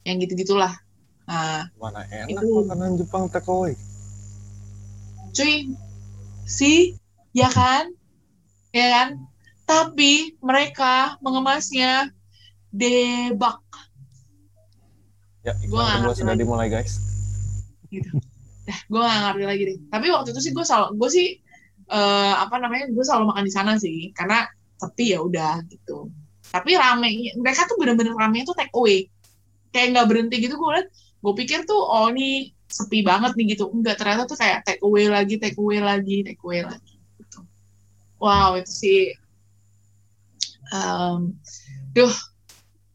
yang 0.03 0.17
gitu-gitulah. 0.19 0.75
Nah 1.29 1.69
Mana 1.77 2.03
enak 2.09 2.33
Itu- 2.33 2.65
makanan 2.65 2.97
Jepang 2.97 3.29
take 3.29 3.47
away. 3.47 3.75
cuy 5.31 5.71
si 6.49 6.97
ya 7.31 7.47
kan? 7.53 7.93
Ya 8.73 8.87
kan? 8.91 9.09
Tapi 9.63 10.35
mereka 10.41 11.21
mengemasnya 11.21 12.09
debak 12.69 13.61
Ya, 15.47 15.55
iklan 15.63 15.69
kedua 15.69 15.83
ngerti 16.03 16.19
sudah 16.23 16.35
lagi. 16.35 16.41
dimulai 16.43 16.69
guys. 16.69 16.93
gitu. 17.89 18.11
Dah 18.69 18.79
gue 18.85 19.01
gak 19.01 19.21
ngerti 19.25 19.45
lagi 19.49 19.63
deh. 19.65 19.79
Tapi 19.89 20.07
waktu 20.13 20.29
itu 20.37 20.41
sih 20.45 20.53
gue 20.53 20.65
selalu 20.67 20.89
gue 20.99 21.11
sih 21.11 21.29
eh, 21.89 22.35
apa 22.37 22.57
namanya 22.61 22.91
gue 22.93 23.05
selalu 23.05 23.33
makan 23.33 23.45
di 23.49 23.53
sana 23.53 23.73
sih 23.81 24.13
karena 24.13 24.45
sepi 24.77 25.17
ya 25.17 25.25
udah 25.25 25.65
gitu. 25.71 26.13
Tapi 26.49 26.77
rame 26.77 27.33
mereka 27.37 27.65
tuh 27.69 27.77
bener-bener 27.81 28.13
rame 28.13 28.45
tuh 28.45 28.57
take 28.57 28.73
away. 28.77 29.09
Kayak 29.73 29.97
nggak 29.97 30.07
berhenti 30.11 30.37
gitu 30.43 30.57
gue 30.57 30.71
liat 30.81 30.89
gue 31.19 31.33
pikir 31.35 31.67
tuh 31.67 31.81
oh 31.81 32.13
ini 32.13 32.53
sepi 32.69 33.01
banget 33.01 33.33
nih 33.39 33.57
gitu. 33.57 33.73
Enggak 33.73 33.97
ternyata 34.03 34.29
tuh 34.29 34.37
kayak 34.37 34.67
take 34.69 34.83
away 34.85 35.09
lagi 35.09 35.41
take 35.41 35.57
away 35.57 35.81
lagi 35.81 36.27
take 36.27 36.41
away 36.45 36.61
lagi 36.61 36.95
gitu. 37.25 37.41
Wow 38.21 38.61
itu 38.61 38.73
sih 38.75 39.01
em, 40.69 41.33
duh 41.97 42.13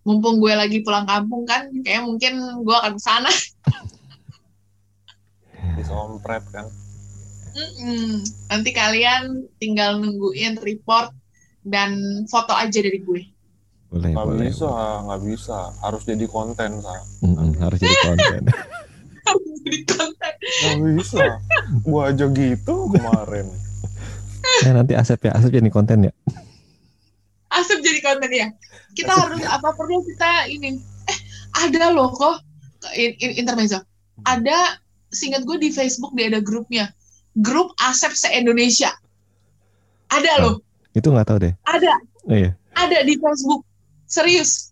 mumpung 0.04 0.38
gue 0.38 0.52
lagi 0.52 0.84
pulang 0.84 1.08
kampung 1.08 1.44
kan 1.44 1.72
kayak 1.82 2.04
mungkin 2.04 2.36
gue 2.60 2.76
akan 2.76 2.94
ke 2.96 3.02
sana 3.02 3.32
Bisa 5.74 5.94
ompret 6.06 6.44
kan. 6.52 6.68
Mm-mm. 7.54 8.20
Nanti 8.50 8.70
kalian 8.72 9.46
tinggal 9.58 10.02
nungguin 10.02 10.58
report 10.60 11.14
dan 11.62 11.96
foto 12.26 12.52
aja 12.52 12.82
dari 12.82 13.00
gue. 13.00 13.22
Boleh, 13.88 14.10
Nggak 14.10 14.26
boleh. 14.26 14.50
bisa, 14.50 14.70
nggak 15.06 15.22
bisa. 15.22 15.58
Harus 15.80 16.02
jadi 16.02 16.26
konten, 16.26 16.82
sa. 16.82 16.98
Mm-mm, 17.22 17.54
harus 17.62 17.78
jadi 17.78 17.98
konten. 18.02 18.42
Jadi 19.64 19.80
konten. 19.88 20.34
Nggak 20.60 20.78
bisa. 21.00 21.24
Gua 21.88 22.12
aja 22.12 22.28
gitu 22.28 22.76
kemarin. 22.92 23.48
nah, 24.68 24.84
nanti 24.84 24.92
Asep 24.92 25.24
ya, 25.24 25.32
Asep 25.32 25.56
jadi 25.56 25.72
konten 25.72 26.04
ya. 26.04 26.14
Asap 27.54 27.80
jadi 27.86 28.00
konten 28.02 28.32
ya. 28.34 28.48
Kita 28.98 29.14
harus 29.14 29.42
apa 29.46 29.74
perlu 29.78 30.02
kita 30.06 30.50
ini. 30.50 30.82
Eh, 30.82 31.20
ada 31.66 31.94
loh 31.94 32.10
kok 32.14 32.42
in, 32.98 33.14
in, 33.22 33.32
intermezzo. 33.46 33.82
Ada 34.26 34.78
singkat 35.14 35.46
gue 35.46 35.58
di 35.62 35.70
Facebook 35.70 36.14
dia 36.18 36.34
ada 36.34 36.42
grupnya. 36.42 36.90
Grup 37.38 37.74
Asep 37.82 38.14
se-Indonesia. 38.14 38.94
Ada 40.14 40.46
loh, 40.46 40.62
Itu 40.94 41.10
nggak 41.10 41.26
tahu 41.26 41.38
deh. 41.42 41.54
ada, 41.66 41.94
Oh 42.30 42.38
iya, 42.38 42.54
ada 42.78 43.02
di 43.02 43.18
Facebook. 43.18 43.66
Serius. 44.06 44.70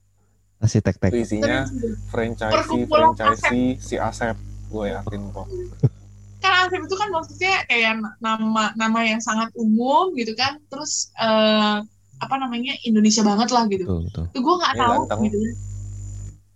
masih 0.61 0.77
tek 0.77 1.01
tek. 1.01 1.09
Isinya 1.09 1.65
franchise, 2.13 2.53
franchise 2.85 3.81
si 3.81 3.97
Asep. 3.97 4.37
Gue 4.69 4.93
yakin 4.93 5.21
kok. 5.33 5.49
kan 6.45 6.69
Asep 6.69 6.81
itu 6.85 6.95
kan 6.97 7.09
maksudnya 7.09 7.65
kayak 7.65 8.01
nama 8.21 8.73
nama 8.77 8.99
yang 9.01 9.17
sangat 9.21 9.49
umum 9.57 10.13
gitu 10.13 10.33
kan 10.37 10.57
terus 10.69 11.09
eh, 11.17 11.81
apa 12.21 12.35
namanya 12.37 12.77
Indonesia 12.85 13.21
banget 13.21 13.49
lah 13.49 13.65
gitu. 13.65 13.83
Betul, 13.83 13.99
betul. 14.05 14.25
itu 14.29 14.39
gue 14.39 14.55
nggak 14.55 14.73
Iya, 14.73 14.81
tahu 14.81 14.93
ganteng. 15.01 15.19
gitu. 15.25 15.37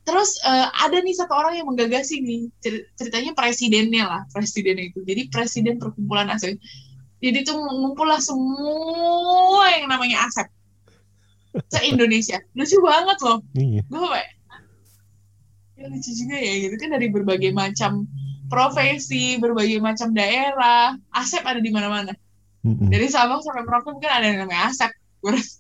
Terus 0.05 0.30
eh, 0.39 0.68
ada 0.70 0.97
nih 1.01 1.16
satu 1.16 1.34
orang 1.34 1.53
yang 1.57 1.66
menggagasi 1.66 2.22
nih 2.22 2.41
cer- 2.59 2.86
ceritanya 2.93 3.34
presidennya 3.34 4.03
lah 4.05 4.22
presidennya 4.30 4.86
itu. 4.88 5.01
Jadi 5.01 5.22
presiden 5.28 5.76
perkumpulan 5.76 6.30
Asep. 6.30 6.61
Jadi 7.18 7.41
tuh 7.41 7.57
ngumpul 7.57 8.05
lah 8.05 8.22
semua 8.22 9.66
yang 9.74 9.89
namanya 9.89 10.30
Asep. 10.30 10.45
Se 11.66 11.82
Indonesia 11.84 12.38
lucu 12.53 12.78
banget 12.80 13.18
loh. 13.20 13.39
Iya. 13.55 13.82
gue 13.82 13.99
kayak 14.05 14.30
ya 15.76 15.86
lucu 15.89 16.11
juga 16.13 16.38
ya 16.38 16.53
gitu. 16.61 16.76
Kan 16.78 16.89
dari 16.93 17.07
berbagai 17.09 17.49
macam 17.49 18.05
profesi 18.45 19.41
berbagai 19.41 19.82
macam 19.82 20.13
daerah 20.13 20.93
Asep 21.11 21.41
ada 21.41 21.57
di 21.57 21.74
mana-mana. 21.74 22.13
Dari 22.66 23.09
Sabang 23.09 23.41
sampai 23.41 23.61
Merauke 23.61 23.89
mungkin 23.89 24.09
ada 24.09 24.26
yang 24.26 24.45
namanya 24.45 24.70
Asep 24.70 24.93
Rasa. 25.26 25.58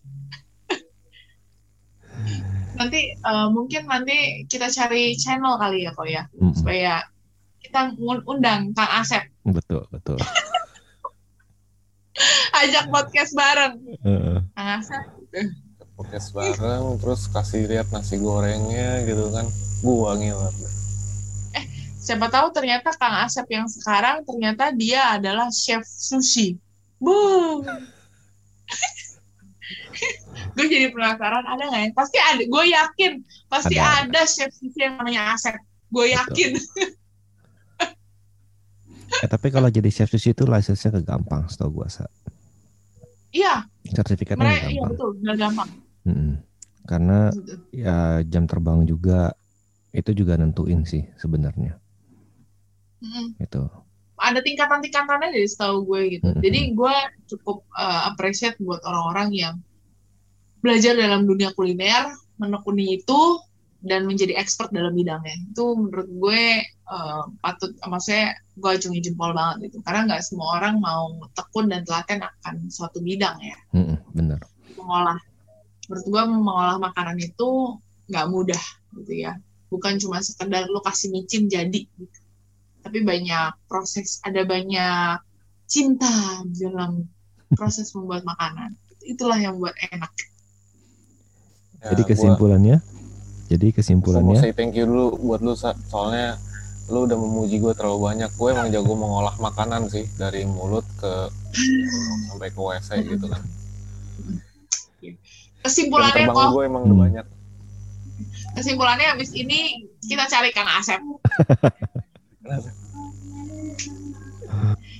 nanti 2.75 3.01
eh, 3.11 3.47
mungkin 3.49 3.87
nanti 3.87 4.17
kita 4.45 4.67
cari 4.69 5.15
channel 5.15 5.55
kali 5.57 5.87
ya 5.87 5.91
kok 5.91 6.05
ya 6.05 6.23
Mm-mm. 6.35 6.53
supaya 6.53 7.01
kita 7.59 7.95
undang 8.27 8.71
Kang 8.71 8.91
Asep 9.01 9.23
Betul, 9.43 9.83
betul. 9.89 10.19
ajak 12.61 12.87
podcast 12.87 13.31
bareng 13.33 13.73
Heeh. 14.03 14.37
Kang 14.53 14.69
Asep 14.79 15.03
Podcast 15.95 16.35
bareng, 16.35 16.99
terus 16.99 17.23
kasih 17.31 17.71
lihat 17.71 17.87
nasi 17.87 18.19
gorengnya 18.19 19.07
gitu 19.07 19.31
kan. 19.31 19.47
Gua 19.79 20.19
ngiler. 20.19 20.51
siapa 21.95 22.27
tahu 22.27 22.51
ternyata 22.51 22.91
Kang 22.99 23.23
Asep 23.23 23.47
yang 23.47 23.63
sekarang 23.71 24.27
ternyata 24.27 24.75
dia 24.75 25.15
adalah 25.15 25.47
chef 25.55 25.87
sushi. 25.87 26.59
Bu. 26.99 27.15
gue 30.55 30.65
jadi 30.71 30.87
penasaran 30.95 31.43
ada 31.43 31.63
nggak 31.67 31.81
ya? 31.83 31.89
Pasti 31.91 32.17
ada. 32.17 32.43
Gue 32.47 32.65
yakin 32.71 33.11
pasti 33.51 33.75
Ada, 33.75 34.07
ada, 34.07 34.21
chef 34.23 34.51
sushi 34.55 34.79
yang 34.81 34.95
namanya 34.97 35.35
Asep. 35.35 35.55
Gue 35.91 36.15
yakin. 36.15 36.55
Eh, 39.05 39.29
tapi 39.29 39.47
kalau 39.53 39.69
jadi 39.69 39.87
chef 39.93 40.09
sushi 40.11 40.33
itu 40.33 40.43
license-nya 40.43 40.99
kegampang, 40.99 41.45
setahu 41.47 41.79
gua 41.81 41.87
sa. 41.87 42.09
Iya, 43.31 43.67
Sertifikatnya 43.85 44.43
iya 44.65 44.81
gampang. 44.81 44.89
betul, 44.91 45.09
nggak 45.21 45.37
gampang. 45.39 45.69
Mm-mm. 46.07 46.31
Karena 46.85 47.19
Gitu. 47.31 47.53
ya 47.71 47.97
jam 48.25 48.43
terbang 48.49 48.83
juga 48.83 49.31
itu 49.91 50.11
juga 50.11 50.35
nentuin 50.35 50.83
sih 50.83 51.05
sebenarnya. 51.15 51.77
Mm-mm. 53.03 53.39
Itu. 53.39 53.67
Ada 54.15 54.39
tingkatan-tingkatannya 54.41 55.29
dari 55.35 55.47
setahu 55.47 55.85
gue 55.85 56.01
gitu. 56.19 56.25
Mm-mm. 56.31 56.41
Jadi 56.41 56.59
gue 56.73 56.95
cukup 57.29 57.61
uh, 57.75 58.09
appreciate 58.09 58.55
buat 58.57 58.79
orang-orang 58.87 59.29
yang 59.35 59.55
belajar 60.65 60.97
dalam 60.97 61.29
dunia 61.29 61.53
kuliner, 61.53 62.09
menekuni 62.41 62.97
itu 62.97 63.37
dan 63.85 64.09
menjadi 64.09 64.33
expert 64.33 64.73
dalam 64.73 64.97
bidangnya. 64.97 65.37
Itu 65.53 65.77
menurut 65.77 66.09
gue 66.09 66.65
uh, 66.89 67.29
patut, 67.37 67.69
maksudnya 67.85 68.33
gue 68.57 68.69
acungi 68.73 68.99
jempol 69.05 69.37
banget 69.37 69.69
gitu. 69.69 69.85
Karena 69.85 70.09
nggak 70.09 70.25
semua 70.25 70.57
orang 70.57 70.81
mau 70.81 71.13
tekun 71.37 71.69
dan 71.69 71.85
telaten 71.85 72.25
akan 72.25 72.65
suatu 72.73 72.97
bidang 73.05 73.37
ya. 73.45 73.57
Mm-mm, 73.77 74.01
bener. 74.17 74.41
Mengolah, 74.73 75.21
menurut 75.85 76.05
gue 76.09 76.23
mengolah 76.25 76.77
makanan 76.81 77.21
itu 77.21 77.77
nggak 78.09 78.25
mudah 78.33 78.63
gitu 78.97 79.13
ya. 79.13 79.37
Bukan 79.69 80.01
cuma 80.01 80.17
sekedar 80.25 80.65
lu 80.65 80.81
kasih 80.81 81.13
micin 81.13 81.45
jadi 81.45 81.85
gitu. 81.85 82.19
Tapi 82.81 83.05
banyak 83.05 83.69
proses, 83.69 84.21
ada 84.25 84.41
banyak 84.45 85.21
cinta 85.65 86.41
dalam 86.57 87.05
proses 87.53 87.93
membuat 87.93 88.25
makanan. 88.25 88.73
Itulah 89.05 89.37
yang 89.37 89.61
buat 89.61 89.77
enak. 89.93 90.09
Ya, 91.85 91.93
jadi 91.93 92.01
gua- 92.01 92.09
kesimpulannya, 92.09 92.77
jadi 93.45 93.61
Gue 93.61 93.69
mau 93.69 93.77
kesimpulannya, 93.77 94.41
say 94.41 94.51
thank 94.51 94.73
you 94.73 94.83
dulu 94.83 95.21
buat 95.21 95.37
lu 95.39 95.53
soalnya 95.53 96.41
lu 96.85 97.05
udah 97.05 97.13
memuji 97.13 97.57
gue 97.57 97.73
terlalu 97.73 97.99
banyak. 98.03 98.29
Gue 98.31 98.49
emang 98.51 98.69
jago 98.69 98.93
mengolah 98.93 99.37
makanan 99.37 99.85
sih 99.87 100.05
dari 100.15 100.45
mulut 100.45 100.85
ke 100.95 101.29
sampai 102.27 102.49
ke 102.49 102.57
WC 102.57 102.89
gitu 103.07 103.25
kan. 103.25 103.41
Kesimpulannya 105.61 106.25
kok, 106.27 106.49
gue 106.51 106.63
emang 106.63 106.83
udah 106.83 106.91
Hmm. 106.91 107.05
banyak. 107.05 107.25
Kesimpulannya 108.55 109.07
habis 109.11 109.29
ini 109.31 109.81
kita 109.99 110.25
cari 110.25 110.49
Kang 110.49 110.69
Asep. 110.71 111.01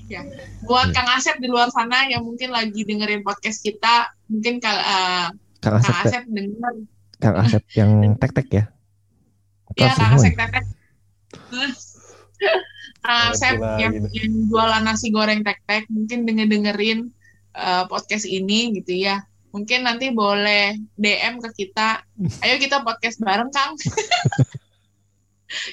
ya, 0.05 0.21
buat 0.61 0.89
Kang 0.89 1.09
Asep 1.11 1.37
di 1.37 1.47
luar 1.47 1.69
sana 1.69 2.05
yang 2.05 2.21
mungkin 2.21 2.49
lagi 2.49 2.81
dengerin 2.81 3.21
podcast 3.21 3.61
kita, 3.61 4.09
mungkin 4.27 4.57
kal 4.57 4.75
eh, 4.75 5.27
Kang 5.65 5.81
Asep, 5.81 5.89
Kang 5.89 6.05
Asep 6.05 6.23
denger 6.29 6.73
Kang 7.17 7.35
Asep 7.41 7.63
yang 7.79 7.91
tek-tek 8.21 8.47
ya. 8.53 8.63
ya 9.73 9.89
Apa 9.89 9.97
Kang 9.97 10.13
Asep 10.13 10.33
ya? 10.37 10.45
tetek. 10.45 10.65
Kang 13.01 13.33
Asep 13.33 13.57
yang, 13.81 13.91
gitu. 13.97 14.07
yang 14.13 14.31
jualan 14.53 14.83
nasi 14.85 15.09
goreng 15.09 15.41
tek-tek 15.41 15.89
mungkin 15.89 16.29
denger 16.29 16.45
dengerin 16.53 16.99
eh, 17.57 17.83
podcast 17.89 18.29
ini 18.29 18.77
gitu 18.77 18.93
ya. 18.93 19.25
Mungkin 19.57 19.87
nanti 19.89 20.13
boleh 20.13 20.77
DM 21.01 21.41
ke 21.41 21.49
kita. 21.65 22.05
Ayo 22.45 22.61
kita 22.61 22.85
podcast 22.85 23.17
bareng 23.17 23.49
Kang. 23.49 23.73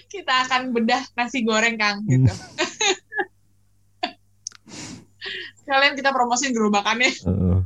kita 0.09 0.47
akan 0.49 0.73
bedah 0.73 1.05
nasi 1.21 1.45
goreng 1.45 1.77
Kang 1.77 2.01
gitu. 2.09 2.33
Kalian 5.69 5.97
kita 5.97 6.13
promosin 6.13 6.53
gerobakannya. 6.53 7.13
Heeh. 7.13 7.62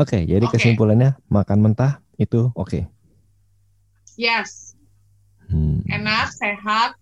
Oke, 0.00 0.24
jadi 0.24 0.44
Oke. 0.48 0.56
kesimpulannya 0.56 1.20
makan 1.28 1.58
mentah 1.60 2.00
itu 2.16 2.48
oke. 2.56 2.88
Yes. 4.16 4.72
Hmm. 5.52 5.84
enak, 5.84 6.32
sehat, 6.32 6.96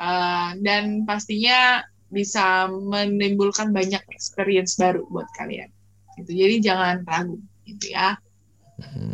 eh, 0.00 0.50
dan 0.64 1.04
pastinya 1.04 1.84
bisa 2.08 2.64
menimbulkan 2.72 3.76
banyak 3.76 4.00
experience 4.08 4.80
baru 4.80 5.04
buat 5.12 5.28
kalian. 5.36 5.68
Gitu. 6.16 6.32
Jadi 6.32 6.56
jangan 6.64 7.04
ragu, 7.04 7.36
gitu 7.68 7.92
ya. 7.92 8.16
Hmm. 8.80 9.12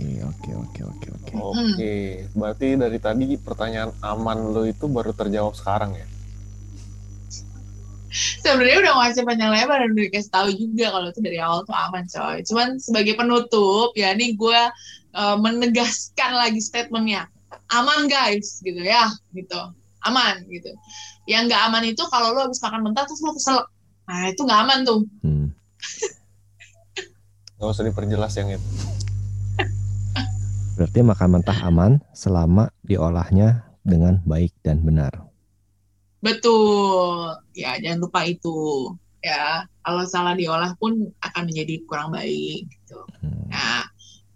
Oke, 0.00 0.16
oke, 0.24 0.50
oke, 0.56 0.82
oke, 0.86 1.08
oke. 1.10 1.34
Oke, 1.36 1.94
berarti 2.32 2.66
dari 2.78 2.98
tadi 3.02 3.36
pertanyaan 3.36 3.92
aman 4.00 4.54
lo 4.54 4.62
itu 4.64 4.86
baru 4.88 5.12
terjawab 5.12 5.52
sekarang 5.58 5.92
ya? 5.98 6.06
Sebenarnya 8.42 8.78
udah 8.82 8.92
ngasih 8.98 9.22
panjang 9.22 9.50
lebar 9.54 9.78
dan 9.86 9.90
udah 9.94 10.04
dikasih 10.10 10.32
tahu 10.34 10.48
juga 10.52 10.86
kalau 10.90 11.06
itu 11.10 11.20
dari 11.22 11.38
awal 11.38 11.62
tuh 11.62 11.76
aman 11.76 12.04
coy. 12.10 12.36
Cuman 12.42 12.68
sebagai 12.82 13.14
penutup 13.14 13.94
ya 13.94 14.10
nih 14.12 14.34
gue 14.34 14.60
uh, 15.14 15.36
menegaskan 15.38 16.30
lagi 16.34 16.58
statementnya 16.58 17.30
aman 17.70 18.10
guys 18.10 18.58
gitu 18.62 18.82
ya 18.82 19.06
gitu 19.34 19.58
aman 20.06 20.42
gitu. 20.50 20.70
Yang 21.28 21.54
nggak 21.54 21.62
aman 21.70 21.84
itu 21.86 22.02
kalau 22.10 22.34
lo 22.34 22.50
habis 22.50 22.60
makan 22.64 22.90
mentah 22.90 23.04
terus 23.06 23.22
lo 23.22 23.32
keselak. 23.36 23.66
Nah 24.10 24.20
itu 24.32 24.40
nggak 24.42 24.60
aman 24.66 24.78
tuh. 24.82 25.00
Hmm. 25.22 25.48
Gak 27.60 27.76
usah 27.76 27.84
diperjelas 27.84 28.32
yang 28.40 28.56
itu. 28.56 28.68
Berarti 30.80 31.04
makan 31.04 31.28
mentah 31.36 31.58
aman 31.68 32.00
selama 32.16 32.72
diolahnya 32.80 33.68
dengan 33.84 34.16
baik 34.24 34.56
dan 34.64 34.80
benar. 34.80 35.29
Betul. 36.20 37.36
Ya, 37.56 37.80
jangan 37.80 37.98
lupa 38.04 38.20
itu. 38.28 38.92
Ya, 39.20 39.68
kalau 39.84 40.04
salah 40.08 40.32
diolah 40.32 40.72
pun 40.80 41.12
akan 41.20 41.42
menjadi 41.44 41.84
kurang 41.84 42.16
baik 42.16 42.64
gitu. 42.68 43.00
Hmm. 43.20 43.52
Nah, 43.52 43.84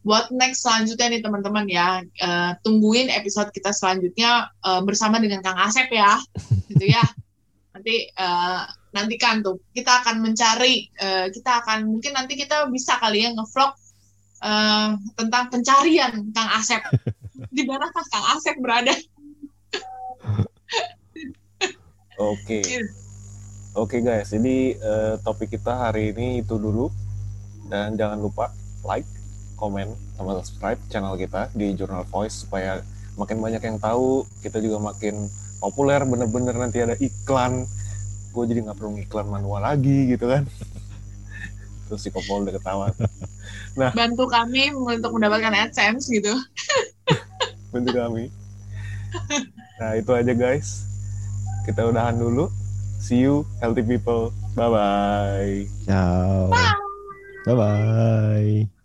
buat 0.05 0.29
next 0.29 0.61
selanjutnya 0.61 1.17
nih 1.17 1.23
teman-teman 1.25 1.65
ya, 1.65 2.05
eh, 2.05 2.53
tungguin 2.61 3.09
episode 3.09 3.49
kita 3.49 3.73
selanjutnya 3.73 4.53
eh, 4.61 4.83
bersama 4.85 5.17
dengan 5.17 5.41
Kang 5.41 5.57
Asep 5.57 5.89
ya, 5.89 6.21
gitu 6.69 6.85
ya. 6.85 7.05
Nanti 7.73 8.13
eh, 8.13 8.63
nantikan 8.93 9.41
tuh, 9.41 9.65
kita 9.73 10.05
akan 10.05 10.21
mencari, 10.21 10.93
eh, 11.01 11.33
kita 11.33 11.65
akan 11.65 11.89
mungkin 11.89 12.13
nanti 12.13 12.37
kita 12.37 12.69
bisa 12.69 13.01
kali 13.01 13.25
ya 13.25 13.33
ngevlog 13.33 13.73
eh, 14.45 14.89
tentang 15.17 15.45
pencarian 15.49 16.13
Kang 16.37 16.51
Asep. 16.61 16.85
Di 17.57 17.65
manakah 17.65 18.05
Kang 18.13 18.37
Asep 18.37 18.61
berada? 18.61 18.93
Oke. 22.19 22.63
Iya. 22.63 22.87
Oke 23.75 23.99
guys, 24.07 24.31
jadi 24.31 24.79
eh, 24.79 25.15
topik 25.27 25.51
kita 25.51 25.91
hari 25.91 26.15
ini 26.15 26.47
itu 26.47 26.55
dulu. 26.63 26.87
Dan 27.67 27.99
jangan 27.99 28.23
lupa 28.23 28.55
like, 28.87 29.09
komen, 29.59 29.91
sama 30.15 30.39
subscribe 30.39 30.79
channel 30.87 31.19
kita 31.19 31.51
di 31.59 31.75
Journal 31.75 32.07
Voice 32.07 32.47
supaya 32.47 32.85
makin 33.19 33.43
banyak 33.43 33.63
yang 33.63 33.79
tahu, 33.83 34.23
kita 34.47 34.63
juga 34.63 34.79
makin 34.79 35.27
populer 35.59 35.99
bener-bener 36.07 36.55
nanti 36.55 36.87
ada 36.87 36.95
iklan. 37.03 37.67
Gue 38.31 38.45
jadi 38.47 38.63
nggak 38.63 38.79
perlu 38.79 38.95
iklan 39.03 39.27
manual 39.27 39.67
lagi 39.67 40.15
gitu 40.15 40.31
kan. 40.31 40.47
Terus 41.91 41.99
si 41.99 42.15
Kopol 42.15 42.47
udah 42.47 42.55
ketawa. 42.55 42.87
Bantu 43.75 44.25
kami 44.31 44.71
untuk 44.71 45.19
mendapatkan 45.19 45.51
AdSense 45.51 46.15
gitu. 46.15 46.31
Bantu 47.75 47.91
kami. 47.91 48.31
Nah 49.83 49.99
itu 49.99 50.11
aja 50.15 50.31
guys. 50.31 50.94
Kita 51.65 51.89
udahan 51.89 52.21
dulu. 52.21 52.53
See 53.01 53.25
you 53.25 53.49
healthy 53.61 53.85
people. 53.85 54.33
Bye 54.55 54.71
bye. 54.71 55.57
Ciao. 55.89 56.53
Bye 57.45 57.57
bye. 57.57 58.84